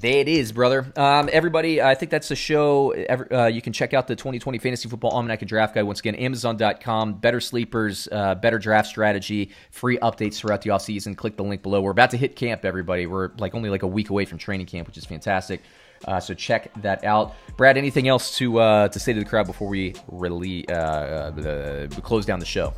There 0.00 0.18
it 0.18 0.28
is, 0.28 0.52
brother. 0.52 0.90
Um, 0.96 1.28
everybody, 1.32 1.82
I 1.82 1.94
think 1.94 2.10
that's 2.10 2.28
the 2.28 2.36
show. 2.36 2.90
Every, 2.90 3.30
uh, 3.30 3.46
you 3.46 3.60
can 3.60 3.72
check 3.72 3.92
out 3.92 4.08
the 4.08 4.16
2020 4.16 4.58
Fantasy 4.58 4.88
Football 4.88 5.10
Almanac 5.10 5.42
and 5.42 5.48
Draft 5.48 5.74
Guide. 5.74 5.82
Once 5.82 6.00
again, 6.00 6.14
Amazon.com. 6.14 7.14
Better 7.14 7.40
sleepers, 7.40 8.08
uh, 8.10 8.34
better 8.34 8.58
draft 8.58 8.88
strategy, 8.88 9.50
free 9.70 9.98
updates 9.98 10.36
throughout 10.36 10.62
the 10.62 10.70
offseason. 10.70 11.16
Click 11.16 11.36
the 11.36 11.44
link 11.44 11.62
below. 11.62 11.82
We're 11.82 11.90
about 11.90 12.10
to 12.10 12.16
hit 12.16 12.36
camp, 12.36 12.64
everybody. 12.64 13.06
We're 13.06 13.30
like 13.38 13.54
only 13.54 13.70
like 13.70 13.82
a 13.82 13.86
week 13.86 14.10
away 14.10 14.24
from 14.24 14.38
training 14.38 14.66
camp, 14.66 14.88
which 14.88 14.96
is 14.96 15.04
fantastic. 15.04 15.60
Uh, 16.06 16.18
so 16.18 16.34
check 16.34 16.72
that 16.82 17.04
out. 17.04 17.34
Brad, 17.56 17.76
anything 17.76 18.08
else 18.08 18.36
to 18.38 18.58
uh, 18.58 18.88
to 18.88 18.98
say 18.98 19.12
to 19.12 19.20
the 19.20 19.26
crowd 19.26 19.46
before 19.46 19.68
we 19.68 19.94
really 20.08 20.68
uh, 20.68 20.74
uh, 20.74 21.86
close 22.00 22.24
down 22.24 22.40
the 22.40 22.46
show? 22.46 22.74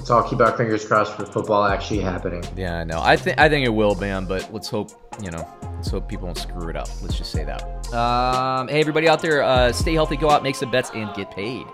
Let's 0.00 0.08
all 0.08 0.22
keep 0.22 0.40
our 0.40 0.56
fingers 0.56 0.82
crossed 0.82 1.14
for 1.14 1.26
football 1.26 1.62
actually 1.66 2.00
happening. 2.00 2.42
Yeah, 2.56 2.78
I 2.78 2.84
know. 2.84 3.02
I 3.02 3.16
think 3.16 3.38
I 3.38 3.50
think 3.50 3.66
it 3.66 3.68
will, 3.68 3.94
man. 3.96 4.24
But 4.24 4.50
let's 4.50 4.66
hope 4.66 4.92
you 5.22 5.30
know. 5.30 5.46
Let's 5.74 5.90
hope 5.90 6.08
people 6.08 6.24
don't 6.24 6.38
screw 6.38 6.70
it 6.70 6.76
up. 6.76 6.88
Let's 7.02 7.18
just 7.18 7.30
say 7.30 7.44
that. 7.44 7.62
Um, 7.92 8.68
hey, 8.68 8.80
everybody 8.80 9.08
out 9.10 9.20
there, 9.20 9.42
uh, 9.42 9.72
stay 9.72 9.92
healthy, 9.92 10.16
go 10.16 10.30
out, 10.30 10.42
make 10.42 10.54
some 10.54 10.70
bets, 10.70 10.90
and 10.94 11.14
get 11.14 11.30
paid. 11.30 11.66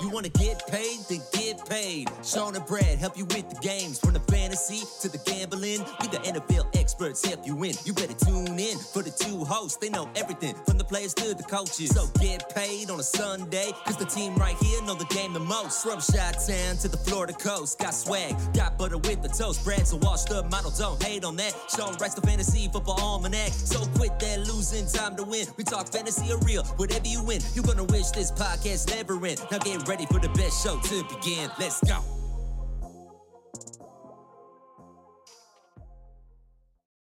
You 0.00 0.08
wanna 0.10 0.28
get 0.28 0.66
paid? 0.68 0.98
Then 1.08 1.20
get 1.32 1.68
paid. 1.68 2.08
Sean 2.22 2.56
and 2.56 2.66
Brad 2.66 2.98
help 2.98 3.16
you 3.16 3.24
with 3.26 3.48
the 3.50 3.56
games. 3.60 3.98
From 3.98 4.12
the 4.12 4.20
fantasy 4.20 4.82
to 5.00 5.08
the 5.08 5.18
gambling, 5.18 5.84
we 6.00 6.08
the 6.08 6.18
NFL 6.18 6.66
experts 6.76 7.24
help 7.24 7.46
you 7.46 7.54
win. 7.54 7.74
You 7.84 7.92
better 7.92 8.14
tune 8.14 8.58
in 8.58 8.78
for 8.78 9.02
the 9.02 9.10
two 9.10 9.44
hosts. 9.44 9.78
They 9.78 9.88
know 9.88 10.08
everything 10.16 10.54
from 10.66 10.78
the 10.78 10.84
players 10.84 11.14
to 11.14 11.34
the 11.34 11.42
coaches. 11.42 11.90
So 11.90 12.06
get 12.20 12.54
paid 12.54 12.90
on 12.90 13.00
a 13.00 13.02
Sunday, 13.02 13.72
cause 13.84 13.96
the 13.96 14.06
team 14.06 14.34
right 14.36 14.56
here 14.56 14.82
know 14.82 14.94
the 14.94 15.06
game 15.06 15.32
the 15.32 15.40
most. 15.40 15.82
From 15.82 16.00
Shot 16.00 16.34
Town 16.46 16.76
to 16.78 16.88
the 16.88 16.96
Florida 16.96 17.32
coast, 17.32 17.78
got 17.78 17.94
swag, 17.94 18.34
got 18.54 18.78
butter 18.78 18.98
with 18.98 19.22
the 19.22 19.28
toast. 19.28 19.64
Brad's 19.64 19.92
a 19.92 19.96
washed 19.96 20.30
up 20.30 20.50
model, 20.50 20.70
don't 20.70 21.02
hate 21.02 21.24
on 21.24 21.36
that. 21.36 21.54
Sean 21.74 21.96
writes 21.98 22.14
the 22.14 22.22
fantasy 22.22 22.68
football 22.68 23.00
almanac. 23.00 23.52
So 23.52 23.84
quit 23.96 24.18
that 24.20 24.40
losing 24.40 24.86
time 24.86 25.16
to 25.16 25.24
win. 25.24 25.46
We 25.56 25.64
talk 25.64 25.88
fantasy 25.92 26.32
or 26.32 26.38
real, 26.38 26.64
whatever 26.76 27.06
you 27.06 27.22
win, 27.22 27.40
you're 27.54 27.64
gonna 27.64 27.84
wish 27.84 28.10
this 28.10 28.30
podcast 28.32 28.90
never 28.94 29.14
end. 29.26 29.40
Now 29.50 29.58
get 29.58 29.83
ready 29.84 30.06
for 30.06 30.18
the 30.18 30.28
best 30.30 30.64
show 30.64 30.78
to 30.78 31.04
begin. 31.04 31.50
Let's 31.58 31.82
go. 31.84 32.13